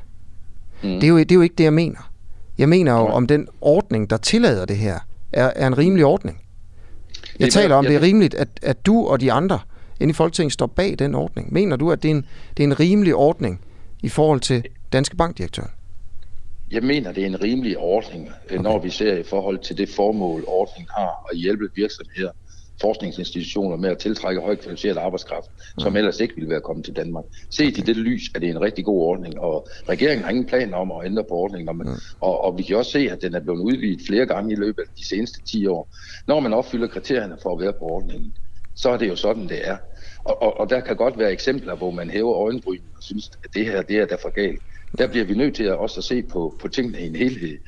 Mm. 0.82 0.88
Det, 0.88 1.04
er 1.04 1.08
jo, 1.08 1.18
det 1.18 1.32
er 1.32 1.34
jo 1.34 1.40
ikke 1.40 1.54
det, 1.58 1.64
jeg 1.64 1.72
mener. 1.72 2.10
Jeg 2.58 2.68
mener 2.68 2.92
jo, 2.92 3.06
om 3.06 3.26
den 3.26 3.48
ordning, 3.60 4.10
der 4.10 4.16
tillader 4.16 4.64
det 4.64 4.76
her, 4.76 4.98
er, 5.32 5.52
er 5.56 5.66
en 5.66 5.78
rimelig 5.78 6.04
ordning. 6.04 6.42
Jeg 7.38 7.46
det 7.46 7.52
taler 7.52 7.74
om, 7.76 7.84
jeg, 7.84 7.90
det 7.90 7.96
er 7.96 8.02
rimeligt, 8.02 8.34
at, 8.34 8.48
at 8.62 8.86
du 8.86 9.06
og 9.06 9.20
de 9.20 9.32
andre 9.32 9.58
inde 10.00 10.10
i 10.10 10.14
Folketinget 10.14 10.52
står 10.52 10.66
bag 10.66 10.98
den 10.98 11.14
ordning. 11.14 11.52
Mener 11.52 11.76
du, 11.76 11.92
at 11.92 12.02
det 12.02 12.10
er 12.10 12.14
en, 12.14 12.26
det 12.56 12.62
er 12.62 12.66
en 12.66 12.80
rimelig 12.80 13.14
ordning 13.14 13.60
i 14.02 14.08
forhold 14.08 14.40
til 14.40 14.64
Danske 14.92 15.16
Bankdirektøren? 15.16 15.70
Jeg 16.70 16.82
mener, 16.82 17.12
det 17.12 17.22
er 17.22 17.26
en 17.26 17.42
rimelig 17.42 17.78
ordning, 17.78 18.30
okay. 18.44 18.56
når 18.56 18.78
vi 18.78 18.90
ser 18.90 19.16
i 19.16 19.22
forhold 19.22 19.58
til 19.58 19.78
det 19.78 19.88
formål, 19.88 20.44
ordningen 20.46 20.90
har 20.96 21.26
at 21.32 21.38
hjælpe 21.38 21.68
virksomheder 21.74 22.30
forskningsinstitutioner 22.80 23.76
med 23.76 23.90
at 23.90 23.98
tiltrække 23.98 24.40
højt 24.40 24.60
kvalificeret 24.60 24.96
arbejdskraft, 24.96 25.46
mm. 25.46 25.80
som 25.80 25.96
ellers 25.96 26.20
ikke 26.20 26.34
ville 26.34 26.50
være 26.50 26.60
kommet 26.60 26.84
til 26.84 26.96
Danmark. 26.96 27.24
Set 27.50 27.78
i 27.78 27.80
det 27.80 27.96
lys 27.96 28.22
er 28.34 28.38
det 28.38 28.48
en 28.48 28.60
rigtig 28.60 28.84
god 28.84 29.00
ordning, 29.00 29.40
og 29.40 29.68
regeringen 29.88 30.24
har 30.24 30.30
ingen 30.30 30.46
planer 30.46 30.76
om 30.76 30.92
at 30.92 31.06
ændre 31.06 31.24
på 31.24 31.34
ordningen. 31.34 31.76
Mm. 31.76 31.88
Og, 32.20 32.44
og 32.44 32.58
vi 32.58 32.62
kan 32.62 32.76
også 32.76 32.90
se, 32.90 33.10
at 33.10 33.22
den 33.22 33.34
er 33.34 33.40
blevet 33.40 33.60
udvidet 33.60 34.00
flere 34.08 34.26
gange 34.26 34.52
i 34.52 34.56
løbet 34.56 34.82
af 34.82 34.88
de 34.98 35.08
seneste 35.08 35.40
10 35.42 35.66
år. 35.66 35.94
Når 36.26 36.40
man 36.40 36.52
opfylder 36.52 36.86
kriterierne 36.86 37.36
for 37.42 37.52
at 37.52 37.60
være 37.60 37.72
på 37.72 37.84
ordningen, 37.84 38.34
så 38.76 38.90
er 38.90 38.96
det 38.96 39.08
jo 39.08 39.16
sådan, 39.16 39.48
det 39.48 39.68
er. 39.68 39.76
Og, 40.24 40.42
og, 40.42 40.60
og 40.60 40.70
der 40.70 40.80
kan 40.80 40.96
godt 40.96 41.18
være 41.18 41.32
eksempler, 41.32 41.76
hvor 41.76 41.90
man 41.90 42.10
hæver 42.10 42.34
øjenbryn 42.34 42.80
og 42.96 43.02
synes, 43.02 43.30
at 43.44 43.54
det 43.54 43.66
her 43.66 43.82
det 43.82 43.96
er 43.96 44.06
derfor 44.06 44.30
galt. 44.30 44.58
Der 44.98 45.06
bliver 45.06 45.24
vi 45.24 45.34
nødt 45.34 45.54
til 45.54 45.64
at 45.64 45.76
også 45.76 46.00
at 46.00 46.04
se 46.04 46.22
på, 46.22 46.58
på 46.62 46.68
tingene 46.68 47.00
i 47.00 47.06
en 47.06 47.16
helhed. 47.16 47.58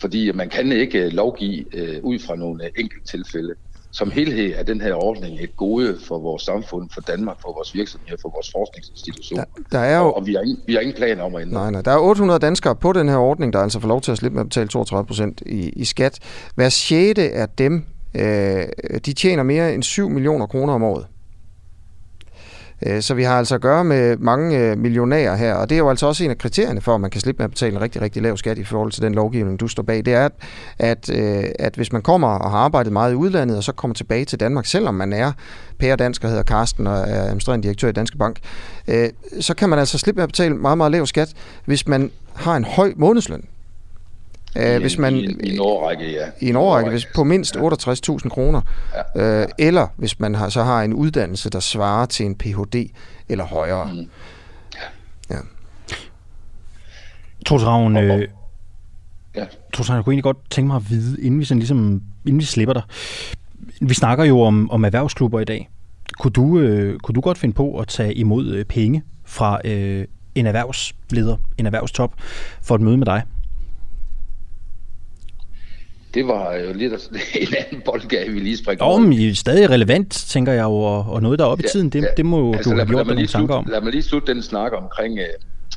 Fordi 0.00 0.32
man 0.32 0.48
kan 0.48 0.72
ikke 0.72 1.08
lovgive 1.08 1.76
øh, 1.76 2.04
ud 2.04 2.18
fra 2.18 2.36
nogle 2.36 2.70
enkelte 2.78 3.06
tilfælde 3.06 3.54
som 3.92 4.10
helhed 4.10 4.52
er 4.56 4.62
den 4.62 4.80
her 4.80 4.94
ordning 4.94 5.40
et 5.40 5.56
gode 5.56 5.98
for 6.08 6.18
vores 6.18 6.42
samfund, 6.42 6.90
for 6.94 7.00
Danmark, 7.00 7.36
for 7.42 7.52
vores 7.54 7.74
virksomheder, 7.74 8.16
for 8.22 8.28
vores 8.28 8.50
forskningsinstitutioner. 8.52 9.44
Der, 9.44 9.62
der 9.72 9.78
er 9.78 9.98
jo... 9.98 10.04
og, 10.04 10.16
og 10.16 10.26
vi, 10.26 10.34
har 10.34 10.40
ingen, 10.40 10.58
vi 10.66 10.72
har 10.72 10.80
ingen 10.80 10.96
planer 10.96 11.22
om 11.22 11.34
at 11.34 11.42
ændre. 11.42 11.60
Nej, 11.60 11.70
nej. 11.70 11.82
Der 11.82 11.90
er 11.90 11.98
800 11.98 12.40
danskere 12.40 12.76
på 12.76 12.92
den 12.92 13.08
her 13.08 13.16
ordning, 13.16 13.52
der 13.52 13.58
altså 13.58 13.80
får 13.80 13.88
lov 13.88 14.00
til 14.00 14.12
at 14.12 14.18
slippe 14.18 14.34
med 14.34 14.40
at 14.40 14.48
betale 14.48 14.68
32 14.68 15.06
procent 15.06 15.42
i, 15.46 15.68
i 15.68 15.84
skat. 15.84 16.18
Hver 16.54 16.68
sjette 16.68 17.30
af 17.30 17.48
dem, 17.48 17.84
øh, 18.14 18.64
de 19.06 19.12
tjener 19.12 19.42
mere 19.42 19.74
end 19.74 19.82
7 19.82 20.10
millioner 20.10 20.46
kroner 20.46 20.72
om 20.72 20.82
året. 20.82 21.06
Øh, 22.86 23.02
så 23.02 23.14
vi 23.14 23.22
har 23.22 23.38
altså 23.38 23.54
at 23.54 23.60
gøre 23.60 23.84
med 23.84 24.16
mange 24.16 24.58
øh, 24.58 24.78
millionærer 24.78 25.36
her, 25.36 25.54
og 25.54 25.68
det 25.68 25.74
er 25.74 25.78
jo 25.78 25.90
altså 25.90 26.06
også 26.06 26.24
en 26.24 26.30
af 26.30 26.38
kriterierne 26.38 26.80
for, 26.80 26.94
at 26.94 27.00
man 27.00 27.10
kan 27.10 27.20
slippe 27.20 27.40
med 27.40 27.44
at 27.44 27.50
betale 27.50 27.76
en 27.76 27.80
rigtig, 27.80 28.02
rigtig 28.02 28.22
lav 28.22 28.36
skat 28.36 28.58
i 28.58 28.64
forhold 28.64 28.92
til 28.92 29.02
den 29.02 29.14
lovgivning, 29.14 29.60
du 29.60 29.68
står 29.68 29.82
bag. 29.82 30.04
Det 30.04 30.14
er, 30.14 30.28
at, 30.78 31.10
øh, 31.10 31.44
at 31.58 31.74
hvis 31.74 31.92
man 31.92 32.02
kommer 32.02 32.28
og 32.28 32.50
har 32.50 32.58
arbejdet 32.58 32.92
meget 32.92 33.12
i 33.12 33.14
udlandet, 33.14 33.56
og 33.56 33.64
så 33.64 33.72
kommer 33.72 33.94
tilbage 33.94 34.24
til 34.24 34.40
Danmark, 34.40 34.66
selvom 34.66 34.94
man 34.94 35.12
er 35.12 35.32
pære 35.78 35.96
dansker, 35.96 36.28
hedder 36.28 36.42
Karsten 36.42 36.86
og 36.86 36.98
er 36.98 37.22
administrerende 37.22 37.62
direktør 37.62 37.88
i 37.88 37.92
Danske 37.92 38.18
Bank, 38.18 38.38
så 39.40 39.54
kan 39.54 39.68
man 39.68 39.78
altså 39.78 39.98
slippe 39.98 40.18
med 40.18 40.22
at 40.22 40.28
betale 40.28 40.54
meget, 40.54 40.78
meget 40.78 40.92
lav 40.92 41.06
skat, 41.06 41.32
hvis 41.64 41.88
man 41.88 42.10
har 42.34 42.56
en 42.56 42.64
høj 42.64 42.92
månedsløn. 42.96 43.44
I 44.56 44.78
hvis 44.80 44.98
man, 44.98 45.16
I, 45.16 45.24
en, 45.24 45.40
i 45.44 45.54
en 45.54 45.60
årrække, 45.60 46.12
ja. 46.12 46.26
I 46.40 46.48
en 46.48 46.56
årrække, 46.56 46.90
hvis 46.90 47.06
på 47.14 47.24
mindst 47.24 47.56
68.000 47.56 48.28
kroner. 48.28 48.60
Ja. 49.16 49.42
Øh, 49.42 49.48
eller 49.58 49.86
hvis 49.96 50.20
man 50.20 50.34
har, 50.34 50.48
så 50.48 50.62
har 50.62 50.82
en 50.82 50.94
uddannelse, 50.94 51.50
der 51.50 51.60
svarer 51.60 52.06
til 52.06 52.26
en 52.26 52.34
Ph.D. 52.34 52.90
eller 53.28 53.44
højere. 53.44 53.90
Mm. 53.94 54.08
Ja. 55.30 55.36
Troels 57.46 57.66
Ravn, 57.66 57.96
øh, 57.96 58.28
ja. 59.36 59.44
Troels 59.72 59.88
jeg 59.88 60.04
kunne 60.04 60.12
egentlig 60.12 60.24
godt 60.24 60.50
tænke 60.50 60.66
mig 60.66 60.76
at 60.76 60.90
vide, 60.90 61.22
inden 61.22 61.40
vi, 61.40 61.44
sådan 61.44 61.58
ligesom, 61.58 62.02
inden 62.26 62.40
vi 62.40 62.44
slipper 62.44 62.72
dig. 62.72 62.82
Vi 63.80 63.94
snakker 63.94 64.24
jo 64.24 64.40
om, 64.40 64.70
om 64.70 64.84
erhvervsklubber 64.84 65.40
i 65.40 65.44
dag. 65.44 65.70
Kunne 66.18 66.32
du, 66.32 66.58
øh, 66.58 67.00
kunne 67.00 67.14
du 67.14 67.20
godt 67.20 67.38
finde 67.38 67.54
på 67.54 67.78
at 67.78 67.88
tage 67.88 68.14
imod 68.14 68.46
øh, 68.46 68.64
penge 68.64 69.02
fra 69.24 69.60
øh, 69.64 70.06
en 70.34 70.46
erhvervsleder, 70.46 71.36
en 71.58 71.66
erhvervstop, 71.66 72.14
for 72.62 72.74
et 72.74 72.80
møde 72.80 72.96
med 72.96 73.06
dig? 73.06 73.22
Det 76.14 76.26
var 76.26 76.54
jo 76.54 76.72
lidt 76.72 76.92
en 77.34 77.54
anden 77.58 77.82
boldgave, 77.84 78.32
vi 78.32 78.40
lige 78.40 78.56
springer 78.56 78.84
over. 78.84 78.98
men 78.98 79.12
I 79.12 79.28
er 79.28 79.34
stadig 79.34 79.70
relevant, 79.70 80.10
tænker 80.10 80.52
jeg, 80.52 80.64
og, 80.64 81.06
og 81.06 81.22
noget, 81.22 81.38
der 81.38 81.44
er 81.44 81.48
oppe 81.48 81.62
ja, 81.64 81.68
i 81.68 81.70
tiden, 81.70 81.90
det, 81.90 82.02
ja, 82.02 82.06
det 82.16 82.26
må 82.26 82.52
altså, 82.54 82.70
du 82.70 82.76
have 82.76 82.86
gjort 82.86 83.06
nogle 83.06 83.26
tanker 83.26 83.54
om. 83.54 83.66
Lad 83.70 83.80
mig 83.80 83.92
lige 83.92 84.02
slutte 84.02 84.34
den 84.34 84.42
snak 84.42 84.72
omkring 84.72 85.18
øh, 85.18 85.24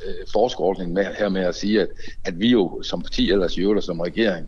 øh, 0.06 0.14
forskerordningen 0.32 0.94
med, 0.94 1.04
her 1.18 1.28
med 1.28 1.42
at 1.42 1.54
sige, 1.54 1.80
at, 1.80 1.88
at 2.24 2.40
vi 2.40 2.48
jo 2.48 2.82
som 2.82 3.02
parti, 3.02 3.30
ellers 3.30 3.56
i 3.56 3.60
øvrigt 3.60 3.84
som 3.84 4.00
regering, 4.00 4.46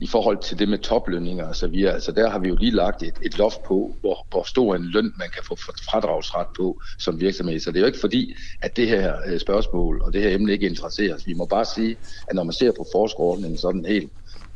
i 0.00 0.06
forhold 0.06 0.38
til 0.38 0.58
det 0.58 0.68
med 0.68 0.78
toplønninger 0.78 1.48
og 1.48 1.56
så 1.56 1.66
videre, 1.66 1.94
altså 1.94 2.12
der 2.12 2.30
har 2.30 2.38
vi 2.38 2.48
jo 2.48 2.54
lige 2.54 2.70
lagt 2.70 3.02
et, 3.02 3.14
et 3.22 3.38
loft 3.38 3.62
på, 3.62 3.96
hvor, 4.00 4.26
hvor 4.30 4.42
stor 4.42 4.74
en 4.74 4.84
løn 4.84 5.12
man 5.18 5.28
kan 5.34 5.42
få 5.44 5.56
fradragsret 5.90 6.46
på 6.56 6.80
som 6.98 7.20
virksomhed. 7.20 7.60
Så 7.60 7.70
det 7.70 7.76
er 7.76 7.80
jo 7.80 7.86
ikke 7.86 8.00
fordi, 8.00 8.34
at 8.62 8.76
det 8.76 8.88
her 8.88 9.14
øh, 9.26 9.40
spørgsmål 9.40 10.02
og 10.04 10.12
det 10.12 10.22
her 10.22 10.34
emne 10.34 10.52
ikke 10.52 10.68
interesserer 10.68 11.14
os. 11.14 11.26
Vi 11.26 11.34
må 11.34 11.44
bare 11.44 11.64
sige, 11.64 11.96
at 12.28 12.34
når 12.34 12.42
man 12.42 12.52
ser 12.52 12.72
på 12.72 12.86
forskerordningen, 12.92 13.58
så 13.58 13.68
er 13.68 13.72
den 13.72 13.84
helt 13.84 14.12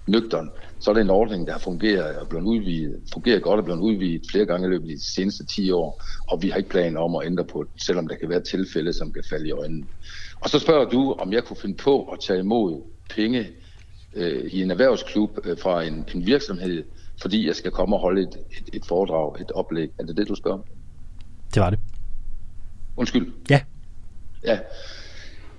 nøgtern, 0.07 0.51
så 0.83 0.91
er 0.91 0.95
det 0.95 1.01
en 1.01 1.11
ordning, 1.11 1.47
der 1.47 1.59
fungerer 1.59 2.19
og 2.21 2.29
blevet 2.29 2.45
udvidet, 2.45 3.01
fungerer 3.13 3.39
godt 3.39 3.59
og 3.59 3.65
blevet 3.65 3.81
udvidet 3.81 4.23
flere 4.31 4.47
gange 4.47 4.67
i 4.67 4.71
løbet 4.71 4.91
af 4.91 4.97
de 4.97 5.15
seneste 5.15 5.47
10 5.47 5.71
år, 5.71 6.03
og 6.29 6.43
vi 6.43 6.49
har 6.49 6.57
ikke 6.57 6.71
planer 6.71 7.01
om 7.01 7.17
at 7.17 7.27
ændre 7.27 7.45
på 7.45 7.63
det, 7.63 7.83
selvom 7.83 8.09
der 8.09 8.17
kan 8.17 8.29
være 8.29 8.41
tilfælde, 8.41 8.93
som 8.93 9.13
kan 9.13 9.25
falde 9.31 9.49
i 9.49 9.53
øjnene. 9.53 9.87
Og 10.41 10.51
så 10.51 10.59
spørger 10.59 10.89
du, 10.89 11.13
om 11.13 11.33
jeg 11.33 11.45
kunne 11.45 11.57
finde 11.57 11.77
på 11.77 12.05
at 12.05 12.21
tage 12.21 12.39
imod 12.39 12.83
penge 13.11 13.49
øh, 14.15 14.45
i 14.45 14.63
en 14.63 14.71
erhvervsklub 14.71 15.39
øh, 15.45 15.59
fra 15.59 15.83
en, 15.83 16.05
en 16.15 16.27
virksomhed, 16.27 16.85
fordi 17.21 17.47
jeg 17.47 17.57
skal 17.57 17.71
komme 17.71 17.97
og 17.97 18.01
holde 18.01 18.23
et, 18.23 18.37
et, 18.51 18.75
et 18.77 18.85
foredrag, 18.87 19.41
et 19.41 19.51
oplæg. 19.51 19.91
Er 19.99 20.05
det 20.05 20.17
det, 20.17 20.29
du 20.29 20.35
spørger 20.35 20.59
Det 21.55 21.63
var 21.63 21.71
det. 21.71 21.79
Undskyld. 22.97 23.33
Ja. 23.51 23.61
Ja. 24.45 24.59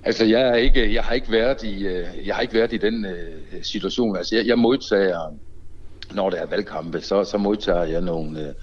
Altså, 0.04 0.26
jeg, 0.26 0.42
er 0.42 0.56
ikke, 0.56 0.94
jeg, 0.94 1.04
har 1.04 1.14
ikke 1.14 1.32
været 1.32 1.64
i, 1.64 1.86
øh, 1.86 2.28
jeg 2.28 2.36
har 2.36 2.42
ikke 2.42 2.54
været 2.54 2.74
i 2.74 2.78
den 2.78 3.06
øh, 3.06 3.64
situation. 3.64 4.18
Altså, 4.18 4.36
jeg, 4.36 4.48
jeg 4.48 4.60
modtager, 4.60 5.40
når 6.14 6.30
der 6.30 6.38
er 6.38 6.46
valgkampe, 6.46 7.02
så, 7.02 7.24
så 7.24 7.38
modtager 7.38 7.84
jeg 7.84 8.02
nogle, 8.02 8.48
øh, 8.48 8.54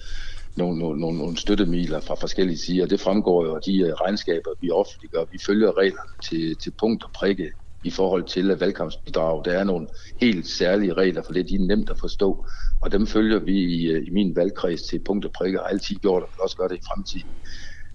nogle, 0.57 0.78
nogle, 0.78 1.01
nogle, 1.01 1.18
nogle 1.18 1.36
støttemiler 1.36 2.01
fra 2.01 2.14
forskellige 2.14 2.59
sider. 2.59 2.86
Det 2.86 3.01
fremgår 3.01 3.45
jo 3.45 3.55
af 3.55 3.61
de 3.66 3.78
øh, 3.78 3.93
regnskaber, 3.93 4.51
vi 4.61 4.70
offentliggør. 4.70 5.24
Vi 5.32 5.38
følger 5.47 5.78
reglerne 5.78 6.14
til, 6.28 6.57
til 6.62 6.72
punkt 6.80 7.05
og 7.05 7.11
prikke 7.14 7.53
i 7.84 7.91
forhold 7.91 8.24
til 8.24 8.47
valgkampsbidrag. 8.47 9.45
Der 9.45 9.53
er 9.53 9.64
nogle 9.64 9.86
helt 10.20 10.47
særlige 10.47 10.95
regler 10.95 11.22
for 11.22 11.32
det, 11.32 11.49
de 11.49 11.55
er 11.55 11.66
nemt 11.66 11.91
at 11.91 11.99
forstå, 12.01 12.47
og 12.82 12.93
dem 12.93 13.07
følger 13.07 13.38
vi 13.38 13.59
i, 13.59 13.86
øh, 13.86 14.07
i 14.07 14.11
min 14.11 14.36
valgkreds 14.36 14.82
til 14.82 15.03
punkt 15.07 15.24
og 15.24 15.32
prikke, 15.38 15.62
og 15.62 15.70
altid 15.70 15.97
gjort, 15.97 16.22
og 16.22 16.28
vil 16.32 16.43
også 16.43 16.57
gøre 16.57 16.68
det 16.68 16.76
i 16.76 16.88
fremtiden. 16.93 17.34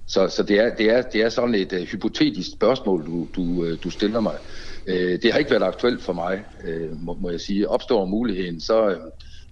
Så, 0.08 0.28
så 0.28 0.44
det, 0.44 0.60
er, 0.60 0.76
det, 0.76 0.90
er, 0.90 1.02
det 1.02 1.22
er 1.22 1.30
sådan 1.30 1.56
et 1.56 1.74
uh, 1.74 1.80
hypotetisk 1.80 2.52
spørgsmål, 2.52 3.06
du, 3.06 3.28
du, 3.36 3.42
uh, 3.42 3.78
du 3.84 3.90
stiller 3.90 4.20
mig. 4.20 4.38
Uh, 4.88 4.94
det 4.94 5.32
har 5.32 5.40
ikke 5.40 5.52
været 5.52 5.64
aktuelt 5.64 6.02
for 6.02 6.14
mig, 6.14 6.44
uh, 6.68 7.02
må, 7.02 7.14
må 7.14 7.30
jeg 7.30 7.40
sige. 7.40 7.70
Opstår 7.70 8.06
muligheden, 8.06 8.62
så, 8.62 8.88
uh, 8.88 8.96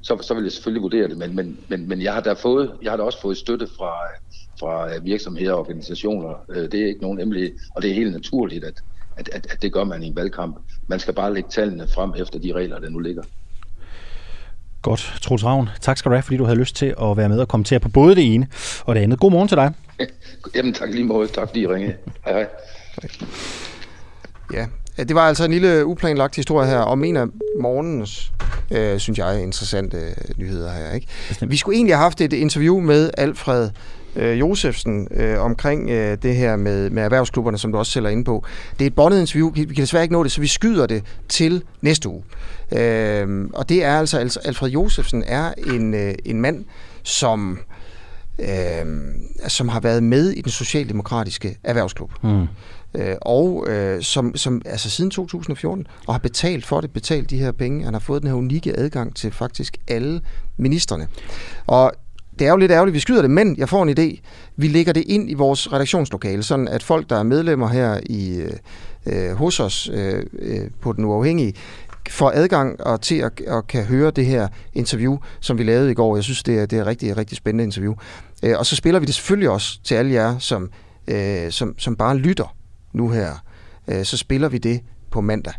så, 0.03 0.17
så 0.21 0.33
vil 0.33 0.43
jeg 0.43 0.51
selvfølgelig 0.51 0.81
vurdere 0.81 1.07
det, 1.07 1.17
men, 1.17 1.35
men, 1.35 1.59
men, 1.69 1.87
men 1.87 2.01
jeg, 2.01 2.13
har 2.13 2.21
da 2.21 2.33
fået, 2.33 2.71
jeg 2.81 2.91
har 2.91 2.97
da 2.97 3.03
også 3.03 3.21
fået 3.21 3.37
støtte 3.37 3.67
fra, 3.77 3.93
fra 4.59 4.97
virksomheder 5.03 5.53
og 5.53 5.59
organisationer. 5.59 6.45
Uh, 6.49 6.55
det 6.55 6.73
er 6.73 6.87
ikke 6.87 7.01
nogen 7.01 7.19
hemmelighed, 7.19 7.51
og 7.75 7.81
det 7.81 7.91
er 7.91 7.95
helt 7.95 8.11
naturligt, 8.11 8.63
at, 8.63 8.81
at, 9.17 9.29
at, 9.33 9.47
at 9.51 9.61
det 9.61 9.73
gør 9.73 9.83
man 9.83 10.03
i 10.03 10.07
en 10.07 10.15
valgkamp. 10.15 10.57
Man 10.89 10.99
skal 10.99 11.13
bare 11.13 11.33
lægge 11.33 11.49
tallene 11.49 11.87
frem 11.87 12.11
efter 12.17 12.39
de 12.39 12.53
regler, 12.53 12.79
der 12.79 12.89
nu 12.89 12.99
ligger. 12.99 13.23
Godt. 14.83 15.13
Troels 15.21 15.45
Ravn, 15.45 15.69
tak 15.81 15.97
skal 15.97 16.09
du 16.09 16.15
have, 16.15 16.23
fordi 16.23 16.37
du 16.37 16.43
havde 16.43 16.59
lyst 16.59 16.75
til 16.75 16.95
at 17.01 17.17
være 17.17 17.29
med 17.29 17.39
og 17.39 17.47
kommentere 17.47 17.79
på 17.79 17.89
både 17.89 18.15
det 18.15 18.33
ene 18.33 18.47
og 18.85 18.95
det 18.95 19.01
andet. 19.01 19.19
God 19.19 19.31
morgen 19.31 19.47
til 19.47 19.57
dig. 19.57 19.73
Jamen 20.55 20.73
tak 20.73 20.89
lige 20.89 21.03
måde. 21.03 21.27
Tak 21.27 21.47
fordi 21.47 21.61
I 21.61 21.67
ringede. 21.67 21.95
Hej 22.25 22.33
hej. 22.33 22.47
Ja, 24.53 24.65
det 25.03 25.15
var 25.15 25.27
altså 25.27 25.45
en 25.45 25.51
lille 25.51 25.85
uplanlagt 25.85 26.35
historie 26.35 26.69
her 26.69 26.77
om 26.77 27.03
en 27.03 27.17
af 27.17 27.25
morgens, 27.61 28.31
øh, 28.71 28.99
synes 28.99 29.19
jeg, 29.19 29.43
interessante 29.43 29.97
øh, 29.97 30.13
nyheder 30.37 30.73
her. 30.73 30.91
Ikke? 30.91 31.07
Vi 31.41 31.57
skulle 31.57 31.75
egentlig 31.75 31.95
have 31.95 32.03
haft 32.03 32.21
et 32.21 32.33
interview 32.33 32.79
med 32.79 33.09
Alfred 33.17 33.69
øh, 34.15 34.39
Josefsen 34.39 35.07
øh, 35.11 35.41
omkring 35.41 35.89
øh, 35.89 36.17
det 36.21 36.35
her 36.35 36.55
med, 36.55 36.89
med 36.89 37.03
erhvervsklubberne, 37.03 37.57
som 37.57 37.71
du 37.71 37.77
også 37.77 37.91
sælger 37.91 38.09
ind 38.09 38.25
på. 38.25 38.45
Det 38.79 38.85
er 38.85 38.87
et 38.87 38.95
bondet 38.95 39.19
interview, 39.19 39.51
vi 39.51 39.65
kan 39.65 39.75
desværre 39.75 40.03
ikke 40.03 40.13
nå 40.13 40.23
det, 40.23 40.31
så 40.31 40.41
vi 40.41 40.47
skyder 40.47 40.85
det 40.85 41.03
til 41.29 41.63
næste 41.81 42.09
uge. 42.09 42.23
Øh, 42.71 43.49
og 43.53 43.69
det 43.69 43.83
er 43.83 43.99
altså, 43.99 44.39
Alfred 44.45 44.69
Josefsen 44.69 45.23
er 45.27 45.53
en, 45.67 45.93
øh, 45.93 46.13
en 46.25 46.41
mand, 46.41 46.65
som 47.03 47.59
øh, 48.39 48.85
som 49.47 49.69
har 49.69 49.79
været 49.79 50.03
med 50.03 50.29
i 50.29 50.41
den 50.41 50.51
socialdemokratiske 50.51 51.57
erhvervsklub. 51.63 52.11
Mm. 52.23 52.47
Øh, 52.95 53.15
og 53.21 53.67
øh, 53.69 54.01
som, 54.01 54.35
som 54.35 54.61
altså 54.65 54.89
siden 54.89 55.11
2014 55.11 55.87
og 56.07 56.13
har 56.13 56.19
betalt 56.19 56.65
for 56.65 56.81
det, 56.81 56.91
betalt 56.91 57.29
de 57.29 57.37
her 57.37 57.51
penge. 57.51 57.85
Han 57.85 57.93
har 57.93 57.99
fået 57.99 58.21
den 58.21 58.29
her 58.29 58.37
unikke 58.37 58.79
adgang 58.79 59.15
til 59.15 59.31
faktisk 59.31 59.77
alle 59.87 60.21
ministerne. 60.57 61.07
Og 61.67 61.91
det 62.39 62.47
er 62.47 62.51
jo 62.51 62.57
lidt 62.57 62.71
ærgerligt, 62.71 62.93
vi 62.93 62.99
skyder 62.99 63.21
det, 63.21 63.31
men 63.31 63.57
jeg 63.57 63.69
får 63.69 63.83
en 63.83 63.89
idé. 63.89 64.21
Vi 64.57 64.67
lægger 64.67 64.93
det 64.93 65.03
ind 65.07 65.31
i 65.31 65.33
vores 65.33 65.73
redaktionslokale, 65.73 66.43
sådan 66.43 66.67
at 66.67 66.83
folk, 66.83 67.09
der 67.09 67.17
er 67.19 67.23
medlemmer 67.23 67.67
her 67.67 67.99
i 68.05 68.43
øh, 69.05 69.31
hos 69.35 69.59
os 69.59 69.89
øh, 69.93 70.23
øh, 70.39 70.69
på 70.81 70.93
Den 70.93 71.05
Uafhængige, 71.05 71.53
får 72.09 72.31
adgang 72.35 72.81
og 72.81 73.01
til 73.01 73.15
at 73.15 73.41
og 73.47 73.67
kan 73.67 73.83
høre 73.83 74.11
det 74.11 74.25
her 74.25 74.47
interview, 74.73 75.17
som 75.39 75.57
vi 75.57 75.63
lavede 75.63 75.91
i 75.91 75.93
går. 75.93 76.15
Jeg 76.15 76.23
synes, 76.23 76.43
det 76.43 76.59
er, 76.59 76.65
det 76.65 76.77
er 76.77 76.81
et 76.81 76.87
rigtig, 76.87 77.17
rigtig 77.17 77.37
spændende 77.37 77.63
interview. 77.63 77.93
Øh, 78.43 78.59
og 78.59 78.65
så 78.65 78.75
spiller 78.75 78.99
vi 78.99 79.05
det 79.05 79.15
selvfølgelig 79.15 79.49
også 79.49 79.79
til 79.83 79.95
alle 79.95 80.13
jer, 80.13 80.37
som, 80.39 80.69
øh, 81.07 81.51
som, 81.51 81.75
som 81.77 81.95
bare 81.95 82.17
lytter 82.17 82.55
nu 82.93 83.09
her. 83.09 83.31
Øh, 83.87 84.05
så 84.05 84.17
spiller 84.17 84.49
vi 84.49 84.57
det 84.57 84.81
på 85.11 85.21
mandag. 85.21 85.53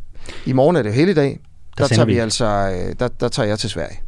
I 0.46 0.52
morgen 0.52 0.76
er 0.76 0.82
det 0.82 0.94
hele 0.94 1.14
dag. 1.14 1.40
Der, 1.78 1.86
der 1.86 1.94
tager 1.94 2.06
vi, 2.06 2.12
vi 2.12 2.18
altså, 2.18 2.44
øh, 2.44 2.94
der, 2.98 3.08
der 3.08 3.28
tager 3.28 3.48
jeg 3.48 3.58
til 3.58 3.70
Sverige. 3.70 4.00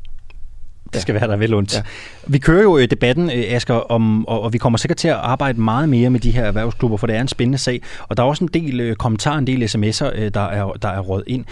Det 0.92 1.02
skal 1.02 1.14
være 1.14 1.28
der 1.28 1.36
vel 1.36 1.54
ondt. 1.54 1.74
Ja. 1.74 1.82
Vi 2.26 2.38
kører 2.38 2.62
jo 2.62 2.78
øh, 2.78 2.90
debatten, 2.90 3.30
øh, 3.30 3.44
Asger, 3.48 3.74
om, 3.74 4.26
og, 4.26 4.42
og 4.42 4.52
vi 4.52 4.58
kommer 4.58 4.78
sikkert 4.78 4.96
til 4.96 5.08
at 5.08 5.14
arbejde 5.14 5.60
meget 5.60 5.88
mere 5.88 6.10
med 6.10 6.20
de 6.20 6.30
her 6.30 6.44
erhvervsklubber, 6.44 6.96
for 6.96 7.06
det 7.06 7.16
er 7.16 7.20
en 7.20 7.28
spændende 7.28 7.58
sag. 7.58 7.82
Og 8.08 8.16
der 8.16 8.22
er 8.22 8.26
også 8.26 8.44
en 8.44 8.50
del 8.54 8.80
øh, 8.80 8.96
kommentarer, 8.96 9.38
en 9.38 9.46
del 9.46 9.62
sms'er, 9.62 10.28
der 10.28 10.40
er, 10.40 10.72
der 10.82 10.88
er 10.88 11.00
råd 11.00 11.22
ind. 11.26 11.44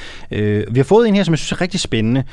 vi 0.72 0.78
har 0.78 0.84
fået 0.84 1.08
en 1.08 1.14
her, 1.14 1.24
som 1.24 1.32
jeg 1.32 1.38
synes 1.38 1.52
er 1.52 1.60
rigtig 1.60 1.80
spændende. 1.80 2.24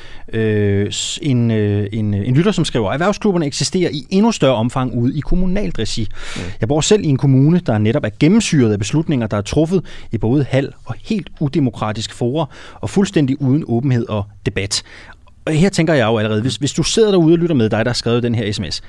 en, 1.22 1.50
en, 1.50 2.14
en 2.14 2.34
lytter, 2.34 2.52
som 2.52 2.64
skriver, 2.64 2.88
at 2.88 2.92
erhvervsklubberne 2.94 3.46
eksisterer 3.46 3.90
i 3.90 4.06
endnu 4.10 4.32
større 4.32 4.54
omfang 4.54 4.94
ude 4.94 5.18
i 5.18 5.20
kommunalt 5.20 5.78
regi. 5.78 6.08
Mm. 6.36 6.42
Jeg 6.60 6.68
bor 6.68 6.80
selv 6.80 7.04
i 7.04 7.06
en 7.06 7.16
kommune, 7.16 7.60
der 7.66 7.78
netop 7.78 8.04
er 8.04 8.10
gennemsyret 8.20 8.72
af 8.72 8.78
beslutninger, 8.78 9.26
der 9.26 9.36
er 9.36 9.40
truffet 9.40 9.84
i 10.12 10.18
både 10.18 10.44
halv 10.44 10.72
og 10.84 10.94
helt 11.04 11.28
udemokratiske 11.40 12.14
forer, 12.14 12.46
og 12.74 12.90
fuldstændig 12.90 13.40
uden 13.40 13.64
åbenhed 13.66 14.08
og 14.08 14.24
debat. 14.46 14.82
Og 15.44 15.52
her 15.52 15.68
tænker 15.68 15.94
jeg 15.94 16.06
jo 16.06 16.18
allerede, 16.18 16.42
hvis, 16.42 16.56
hvis 16.56 16.72
du 16.72 16.82
sidder 16.82 17.10
derude 17.10 17.34
og 17.34 17.38
lytter 17.38 17.54
med 17.54 17.70
dig, 17.70 17.84
der 17.84 17.88
har 17.88 17.94
skrevet 17.94 18.22
den 18.22 18.34
her 18.34 18.52
sms, 18.52 18.82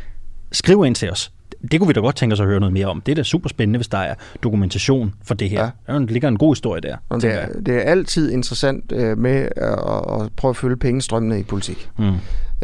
skriv 0.51 0.85
ind 0.85 0.95
til 0.95 1.11
os. 1.11 1.31
Det 1.71 1.79
kunne 1.79 1.87
vi 1.87 1.93
da 1.93 1.99
godt 1.99 2.15
tænke 2.15 2.33
os 2.33 2.39
at 2.39 2.45
høre 2.45 2.59
noget 2.59 2.73
mere 2.73 2.87
om. 2.87 3.01
Det 3.01 3.11
er 3.11 3.15
da 3.15 3.23
super 3.23 3.49
spændende, 3.49 3.77
hvis 3.77 3.87
der 3.87 3.97
er 3.97 4.15
dokumentation 4.43 5.13
for 5.23 5.33
det 5.33 5.49
her. 5.49 5.69
Ja. 5.87 5.93
Der 5.93 5.99
ligger 5.99 6.27
en 6.27 6.37
god 6.37 6.55
historie 6.55 6.81
der. 6.81 6.97
Det 7.15 7.33
er, 7.33 7.47
det 7.65 7.75
er 7.75 7.79
altid 7.79 8.31
interessant 8.31 8.91
øh, 8.91 9.17
med 9.17 9.47
at, 9.55 10.21
at 10.21 10.31
prøve 10.35 10.49
at 10.49 10.57
følge 10.57 10.77
pengestrømmene 10.77 11.39
i 11.39 11.43
politik. 11.43 11.89
Mm. 11.99 12.13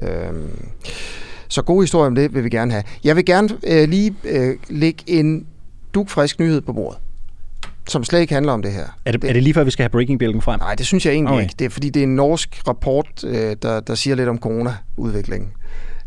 Øhm, 0.02 0.50
så 1.48 1.62
god 1.62 1.84
historie 1.84 2.08
om 2.08 2.16
det 2.16 2.34
vil 2.34 2.44
vi 2.44 2.50
gerne 2.50 2.72
have. 2.72 2.84
Jeg 3.04 3.16
vil 3.16 3.26
gerne 3.26 3.50
øh, 3.68 3.90
lige 3.90 4.16
øh, 4.24 4.56
lægge 4.70 5.04
en 5.08 5.48
dugfrisk 5.94 6.40
nyhed 6.40 6.62
på 6.62 6.74
bordet 6.74 7.00
som 7.90 8.04
slet 8.04 8.22
ikke 8.22 8.34
handler 8.34 8.54
om 8.54 8.62
det 8.62 8.72
her. 8.72 8.86
Er 9.06 9.12
det, 9.12 9.22
det, 9.22 9.30
er 9.30 9.34
det 9.34 9.44
lige 9.44 9.54
før, 9.54 9.64
vi 9.64 9.72
skal 9.72 9.84
have 9.84 9.90
breaking-bjælken 9.90 10.42
frem? 10.42 10.60
Nej, 10.60 10.76
det 10.76 10.86
synes 10.86 11.06
jeg 11.06 11.14
egentlig 11.14 11.34
okay. 11.34 11.44
ikke. 11.44 11.56
Det 11.60 11.66
er 11.66 11.70
fordi, 11.70 11.90
det 11.90 12.00
er 12.00 12.04
en 12.04 12.16
norsk 12.16 12.68
rapport, 12.68 13.24
øh, 13.24 13.56
der, 13.62 13.80
der 13.80 13.96
siger 13.96 14.16
lidt 14.16 14.30
om 14.30 14.38
corona-udviklingen. 14.38 15.50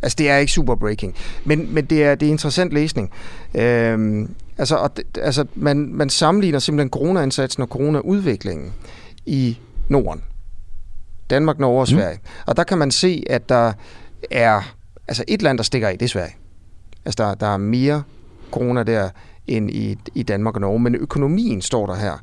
Altså, 0.02 0.16
det 0.18 0.30
er 0.30 0.36
ikke 0.36 0.52
super 0.52 0.74
breaking. 0.74 1.14
Men, 1.44 1.74
men 1.74 1.84
det, 1.84 2.04
er, 2.04 2.14
det 2.14 2.26
er 2.26 2.30
interessant 2.30 2.72
læsning. 2.72 3.10
Øhm, 3.54 4.34
altså, 4.58 4.76
og, 4.76 4.90
altså 5.20 5.44
man, 5.54 5.88
man 5.94 6.10
sammenligner 6.10 6.58
simpelthen 6.58 6.90
corona-indsatsen 6.90 7.62
og 7.62 7.68
corona-udviklingen 7.68 8.72
i 9.26 9.58
Norden. 9.88 10.22
Danmark, 11.30 11.58
Norge 11.58 11.80
og 11.80 11.86
mm. 11.90 11.96
Sverige. 11.96 12.18
Mm. 12.22 12.28
Og 12.46 12.56
der 12.56 12.64
kan 12.64 12.78
man 12.78 12.90
se, 12.90 13.24
at 13.30 13.48
der 13.48 13.72
er 14.30 14.74
altså 15.08 15.24
et 15.28 15.42
land, 15.42 15.58
der 15.58 15.64
stikker 15.64 15.88
i, 15.88 15.92
det 15.92 16.02
er 16.02 16.08
Sverige. 16.08 16.34
Altså, 17.04 17.24
der, 17.24 17.34
der 17.34 17.46
er 17.46 17.56
mere 17.56 18.02
corona 18.50 18.82
der, 18.82 19.08
end 19.46 19.70
i, 19.70 19.96
i 20.14 20.22
Danmark 20.22 20.54
og 20.54 20.60
Norge. 20.60 20.80
Men 20.80 20.94
økonomien, 20.94 21.62
står 21.62 21.86
der 21.86 21.94
her, 21.94 22.18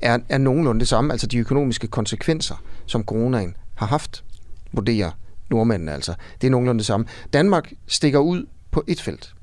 er, 0.00 0.18
er 0.28 0.38
nogenlunde 0.38 0.80
det 0.80 0.88
samme. 0.88 1.12
Altså 1.12 1.26
de 1.26 1.38
økonomiske 1.38 1.86
konsekvenser, 1.86 2.62
som 2.86 3.04
coronaen 3.04 3.54
har 3.74 3.86
haft, 3.86 4.24
vurderer 4.72 5.10
nordmændene 5.50 5.92
altså. 5.92 6.14
Det 6.40 6.46
er 6.46 6.50
nogenlunde 6.50 6.78
det 6.78 6.86
samme. 6.86 7.06
Danmark 7.32 7.72
stikker 7.86 8.18
ud 8.18 8.46
på 8.70 8.84
et 8.88 9.00
felt. 9.00 9.34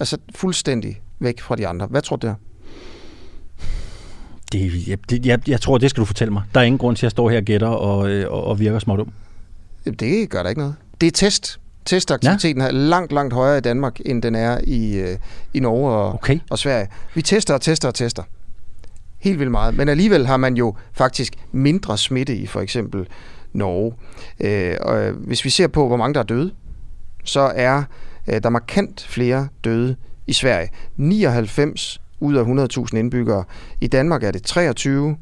Altså 0.00 0.18
fuldstændig 0.34 1.02
væk 1.18 1.40
fra 1.40 1.56
de 1.56 1.66
andre. 1.66 1.86
Hvad 1.86 2.02
tror 2.02 2.16
du 2.16 2.26
det 2.26 2.32
er? 2.32 2.36
Det, 4.52 4.88
jeg, 4.88 4.98
det, 5.10 5.26
jeg, 5.26 5.48
jeg 5.48 5.60
tror, 5.60 5.78
det 5.78 5.90
skal 5.90 6.00
du 6.00 6.04
fortælle 6.04 6.32
mig. 6.32 6.42
Der 6.54 6.60
er 6.60 6.64
ingen 6.64 6.78
grund 6.78 6.96
til 6.96 7.06
at 7.06 7.12
stå 7.12 7.28
her 7.28 7.36
og 7.36 7.44
gætter 7.44 7.68
og, 7.68 8.10
øh, 8.10 8.32
og, 8.32 8.44
og 8.44 8.60
virker 8.60 8.78
småt 8.78 9.00
om. 9.00 9.12
Det 9.84 10.30
gør 10.30 10.42
der 10.42 10.48
ikke 10.48 10.60
noget. 10.60 10.74
Det 11.00 11.06
er 11.06 11.10
test. 11.10 11.60
Testaktiviteten 11.84 12.62
ja. 12.62 12.68
er 12.68 12.72
langt, 12.72 13.12
langt 13.12 13.34
højere 13.34 13.58
i 13.58 13.60
Danmark, 13.60 14.00
end 14.04 14.22
den 14.22 14.34
er 14.34 14.58
i, 14.64 14.96
øh, 14.96 15.18
i 15.54 15.60
Norge 15.60 15.90
og, 15.90 16.14
okay. 16.14 16.38
og 16.50 16.58
Sverige. 16.58 16.88
Vi 17.14 17.22
tester 17.22 17.54
og 17.54 17.60
tester 17.60 17.88
og 17.88 17.94
tester. 17.94 18.22
Helt 19.18 19.38
vildt 19.38 19.50
meget. 19.50 19.76
Men 19.76 19.88
alligevel 19.88 20.26
har 20.26 20.36
man 20.36 20.56
jo 20.56 20.74
faktisk 20.92 21.34
mindre 21.52 21.98
smitte 21.98 22.36
i 22.36 22.46
for 22.46 22.60
eksempel 22.60 23.08
Norge. 23.52 23.92
Øh, 24.40 24.76
og 24.80 25.10
hvis 25.10 25.44
vi 25.44 25.50
ser 25.50 25.66
på, 25.66 25.88
hvor 25.88 25.96
mange 25.96 26.14
der 26.14 26.20
er 26.20 26.24
døde, 26.24 26.52
så 27.24 27.52
er 27.54 27.82
øh, 28.28 28.42
der 28.42 28.48
markant 28.48 29.06
flere 29.08 29.48
døde 29.64 29.96
i 30.26 30.32
Sverige. 30.32 30.68
99 30.96 32.00
ud 32.20 32.34
af 32.34 32.44
100.000 32.92 32.96
indbyggere. 32.96 33.44
I 33.80 33.86
Danmark 33.86 34.22
er 34.22 34.30
det 34.30 34.42
23 34.42 35.16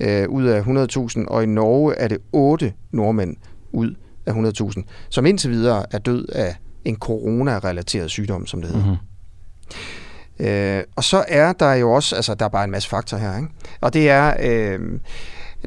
øh, 0.00 0.28
ud 0.28 0.44
af 0.44 0.60
100.000, 0.60 1.24
og 1.28 1.42
i 1.42 1.46
Norge 1.46 1.94
er 1.94 2.08
det 2.08 2.18
8 2.32 2.72
nordmænd 2.92 3.36
ud 3.72 3.94
af 4.28 4.32
100.000, 4.32 4.82
som 5.08 5.26
indtil 5.26 5.50
videre 5.50 5.86
er 5.90 5.98
død 5.98 6.28
af 6.28 6.56
en 6.84 6.96
corona-relateret 6.96 8.10
sygdom, 8.10 8.46
som 8.46 8.62
det 8.62 8.70
hedder. 8.70 8.86
Mm-hmm. 8.86 10.46
Øh, 10.46 10.84
og 10.96 11.04
så 11.04 11.24
er 11.28 11.52
der 11.52 11.72
jo 11.72 11.92
også, 11.92 12.16
altså 12.16 12.34
der 12.34 12.44
er 12.44 12.48
bare 12.48 12.64
en 12.64 12.70
masse 12.70 12.88
faktorer 12.88 13.20
her, 13.20 13.36
ikke? 13.36 13.48
og 13.80 13.92
det 13.92 14.10
er 14.10 14.34
øh, 14.40 15.00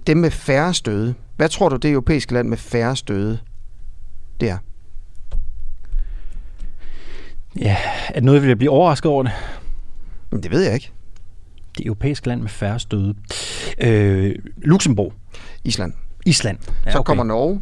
dem 0.07 0.17
med 0.17 0.31
færre 0.31 0.73
støde. 0.73 1.13
Hvad 1.35 1.49
tror 1.49 1.69
du, 1.69 1.75
det 1.75 1.91
europæiske 1.91 2.33
land 2.33 2.47
med 2.47 2.57
færre 2.57 2.95
støde, 2.95 3.39
det 4.39 4.49
er? 4.49 4.57
Ja, 7.59 7.77
er 8.07 8.13
det 8.13 8.23
noget, 8.23 8.41
vi 8.41 8.47
vil 8.47 8.55
blive 8.55 8.71
overrasket 8.71 9.11
over 9.11 9.23
det? 9.23 9.31
Men 10.31 10.43
det 10.43 10.51
ved 10.51 10.61
jeg 10.63 10.73
ikke. 10.73 10.91
Det 11.77 11.85
europæiske 11.85 12.27
land 12.27 12.41
med 12.41 12.49
færre 12.49 12.79
støde. 12.79 13.15
Øh, 13.77 14.35
Luxembourg. 14.57 15.13
Island. 15.63 15.93
Island. 16.25 16.57
Ja, 16.85 16.91
så 16.91 16.97
okay. 16.97 17.07
kommer 17.07 17.23
Norge, 17.23 17.61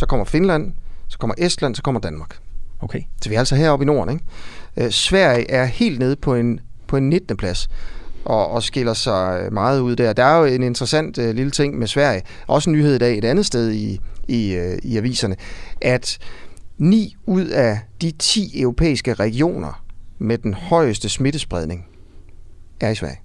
så 0.00 0.06
kommer 0.06 0.24
Finland, 0.24 0.72
så 1.08 1.18
kommer 1.18 1.34
Estland, 1.38 1.74
så 1.74 1.82
kommer 1.82 2.00
Danmark. 2.00 2.38
Okay. 2.80 3.00
Så 3.22 3.28
vi 3.28 3.34
er 3.34 3.38
altså 3.38 3.56
heroppe 3.56 3.82
i 3.82 3.86
Norden. 3.86 4.14
Ikke? 4.14 4.86
Øh, 4.86 4.90
Sverige 4.90 5.50
er 5.50 5.64
helt 5.64 5.98
nede 5.98 6.16
på 6.16 6.34
en, 6.34 6.60
på 6.86 6.96
en 6.96 7.08
19. 7.08 7.36
plads 7.36 7.68
og, 8.24 8.50
og 8.50 8.62
skiller 8.62 8.94
sig 8.94 9.52
meget 9.52 9.80
ud 9.80 9.96
der. 9.96 10.12
Der 10.12 10.24
er 10.24 10.38
jo 10.38 10.44
en 10.44 10.62
interessant 10.62 11.18
uh, 11.18 11.24
lille 11.24 11.50
ting 11.50 11.78
med 11.78 11.86
Sverige, 11.86 12.22
også 12.46 12.70
en 12.70 12.76
nyhed 12.76 12.94
i 12.94 12.98
dag 12.98 13.18
et 13.18 13.24
andet 13.24 13.46
sted 13.46 13.72
i, 13.72 14.00
i, 14.28 14.58
uh, 14.58 14.78
i 14.82 14.96
aviserne, 14.96 15.36
at 15.80 16.18
9 16.78 17.16
ud 17.26 17.46
af 17.46 17.78
de 18.02 18.10
10 18.10 18.60
europæiske 18.62 19.14
regioner 19.14 19.84
med 20.18 20.38
den 20.38 20.54
højeste 20.54 21.08
smittespredning 21.08 21.86
er 22.80 22.90
i 22.90 22.94
Sverige. 22.94 23.18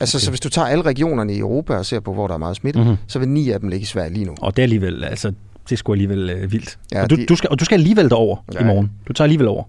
Altså, 0.00 0.16
okay. 0.16 0.24
så 0.24 0.30
hvis 0.30 0.40
du 0.40 0.48
tager 0.48 0.66
alle 0.68 0.82
regionerne 0.82 1.34
i 1.34 1.38
Europa 1.38 1.74
og 1.74 1.86
ser 1.86 2.00
på, 2.00 2.12
hvor 2.14 2.26
der 2.26 2.34
er 2.34 2.38
meget 2.38 2.56
smitte, 2.56 2.80
mm-hmm. 2.80 2.96
så 3.06 3.18
vil 3.18 3.28
ni 3.28 3.50
af 3.50 3.60
dem 3.60 3.68
ligge 3.68 3.82
i 3.82 3.86
Sverige 3.86 4.12
lige 4.12 4.24
nu. 4.24 4.34
Og 4.40 4.56
det 4.56 4.62
er 4.62 4.64
alligevel, 4.64 5.04
altså, 5.04 5.28
det 5.64 5.72
er 5.72 5.76
sgu 5.76 5.92
alligevel 5.92 6.30
øh, 6.30 6.52
vildt. 6.52 6.78
Ja, 6.92 7.02
og, 7.02 7.10
du, 7.10 7.16
de... 7.16 7.26
du, 7.26 7.36
skal, 7.36 7.50
og 7.50 7.60
du 7.60 7.64
skal 7.64 7.76
alligevel 7.76 8.10
derover 8.10 8.36
ja. 8.54 8.60
i 8.60 8.64
morgen. 8.64 8.92
Du 9.08 9.12
tager 9.12 9.24
alligevel 9.26 9.48
over. 9.48 9.64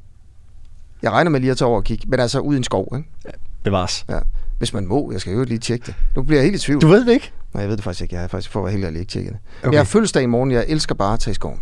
Jeg 1.01 1.11
regner 1.11 1.32
med 1.32 1.39
lige 1.39 1.51
at 1.51 1.57
tage 1.57 1.67
over 1.67 1.78
og 1.78 1.84
kigge, 1.84 2.05
men 2.07 2.19
altså 2.19 2.39
ud 2.39 2.53
i 2.53 2.57
en 2.57 2.63
skov, 2.63 2.93
ikke? 2.97 3.09
Ja, 3.25 3.32
bevares. 3.63 4.05
Ja. 4.09 4.19
Hvis 4.57 4.73
man 4.73 4.88
må, 4.88 5.11
jeg 5.11 5.21
skal 5.21 5.34
jo 5.34 5.43
lige 5.43 5.57
tjekke 5.57 5.86
det. 5.86 5.95
Nu 6.15 6.23
bliver 6.23 6.39
jeg 6.41 6.45
helt 6.51 6.63
i 6.63 6.65
tvivl. 6.65 6.82
Du 6.82 6.88
ved 6.88 7.05
det 7.05 7.13
ikke? 7.13 7.32
Nej, 7.53 7.61
jeg 7.61 7.69
ved 7.69 7.78
det 7.78 7.84
faktisk 7.84 8.01
ikke. 8.01 8.15
Jeg 8.15 8.21
har 8.21 8.28
faktisk 8.28 8.51
for 8.51 8.59
at 8.59 8.63
være 8.63 8.73
helt 8.73 8.86
ærlig 8.86 8.99
ikke 8.99 9.11
tjekket 9.11 9.34
det. 9.34 9.39
Okay. 9.63 9.71
jeg 9.71 9.80
har 9.80 9.86
fødselsdag 9.86 10.23
i 10.23 10.25
morgen. 10.25 10.51
Jeg 10.51 10.65
elsker 10.67 10.95
bare 10.95 11.13
at 11.13 11.19
tage 11.19 11.32
i 11.32 11.36
skoven. 11.36 11.59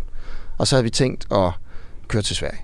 Og 0.58 0.66
så 0.66 0.76
har 0.76 0.82
vi 0.82 0.90
tænkt 0.90 1.26
at 1.32 1.50
køre 2.08 2.22
til 2.22 2.36
Sverige. 2.36 2.58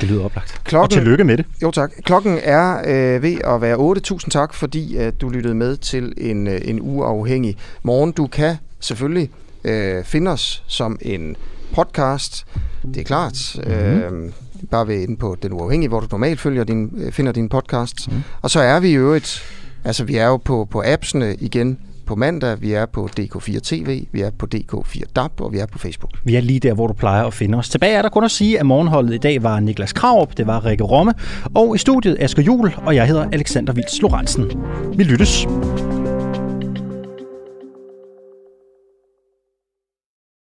Det 0.00 0.08
lyder 0.08 0.24
oplagt. 0.24 0.60
Klokken, 0.64 0.84
og 0.84 0.90
tillykke 0.90 1.24
med 1.24 1.36
det. 1.36 1.46
Jo 1.62 1.70
tak. 1.70 1.92
Klokken 2.04 2.38
er 2.42 2.78
øh, 2.86 3.22
ved 3.22 3.38
at 3.44 3.60
være 3.60 3.76
8. 3.76 4.00
Tusind 4.00 4.30
tak, 4.30 4.54
fordi 4.54 4.96
at 4.96 5.20
du 5.20 5.28
lyttede 5.28 5.54
med 5.54 5.76
til 5.76 6.12
en, 6.16 6.46
øh, 6.46 6.60
en 6.64 6.78
uafhængig 6.82 7.56
morgen. 7.82 8.12
Du 8.12 8.26
kan 8.26 8.56
selvfølgelig 8.80 9.30
øh, 9.64 10.04
finde 10.04 10.30
os 10.30 10.64
som 10.66 10.98
en 11.02 11.36
podcast. 11.74 12.46
Det 12.82 12.96
er 12.96 13.04
klart. 13.04 13.56
Mm-hmm. 13.56 14.26
Øh, 14.26 14.32
bare 14.70 14.88
ved 14.88 15.02
inde 15.02 15.16
på 15.16 15.36
Den 15.42 15.52
Uafhængige, 15.52 15.88
hvor 15.88 16.00
du 16.00 16.06
normalt 16.10 16.40
følger 16.40 16.64
din, 16.64 16.92
øh, 16.96 17.12
finder 17.12 17.32
din 17.32 17.48
podcast. 17.48 18.12
Mm. 18.12 18.22
Og 18.42 18.50
så 18.50 18.60
er 18.60 18.80
vi 18.80 18.94
jo 18.94 19.12
et, 19.12 19.42
altså 19.84 20.04
vi 20.04 20.16
er 20.16 20.26
jo 20.26 20.36
på, 20.36 20.68
på 20.70 20.82
appsene 20.86 21.34
igen 21.34 21.78
på 22.06 22.16
mandag, 22.16 22.62
vi 22.62 22.72
er 22.72 22.86
på 22.86 23.08
DK4 23.20 23.58
TV, 23.62 24.04
vi 24.12 24.20
er 24.20 24.30
på 24.38 24.46
DK4 24.54 25.02
DAB, 25.16 25.40
og 25.40 25.52
vi 25.52 25.58
er 25.58 25.66
på 25.66 25.78
Facebook. 25.78 26.10
Vi 26.24 26.36
er 26.36 26.40
lige 26.40 26.60
der, 26.60 26.74
hvor 26.74 26.86
du 26.86 26.92
plejer 26.92 27.24
at 27.24 27.34
finde 27.34 27.58
os. 27.58 27.68
Tilbage 27.68 27.94
er 27.94 28.02
der 28.02 28.08
kun 28.08 28.24
at 28.24 28.30
sige, 28.30 28.60
at 28.60 28.66
morgenholdet 28.66 29.14
i 29.14 29.18
dag 29.18 29.42
var 29.42 29.60
Niklas 29.60 29.92
Krarup, 29.92 30.36
det 30.36 30.46
var 30.46 30.64
Rikke 30.64 30.84
Romme, 30.84 31.14
og 31.54 31.74
i 31.74 31.78
studiet 31.78 32.16
Asger 32.20 32.42
Jul, 32.42 32.74
og 32.76 32.94
jeg 32.94 33.06
hedder 33.06 33.28
Alexander 33.32 33.72
Vils 33.72 34.02
Lorentzen. 34.02 34.52
Vi 34.96 35.04
lyttes. 35.04 35.46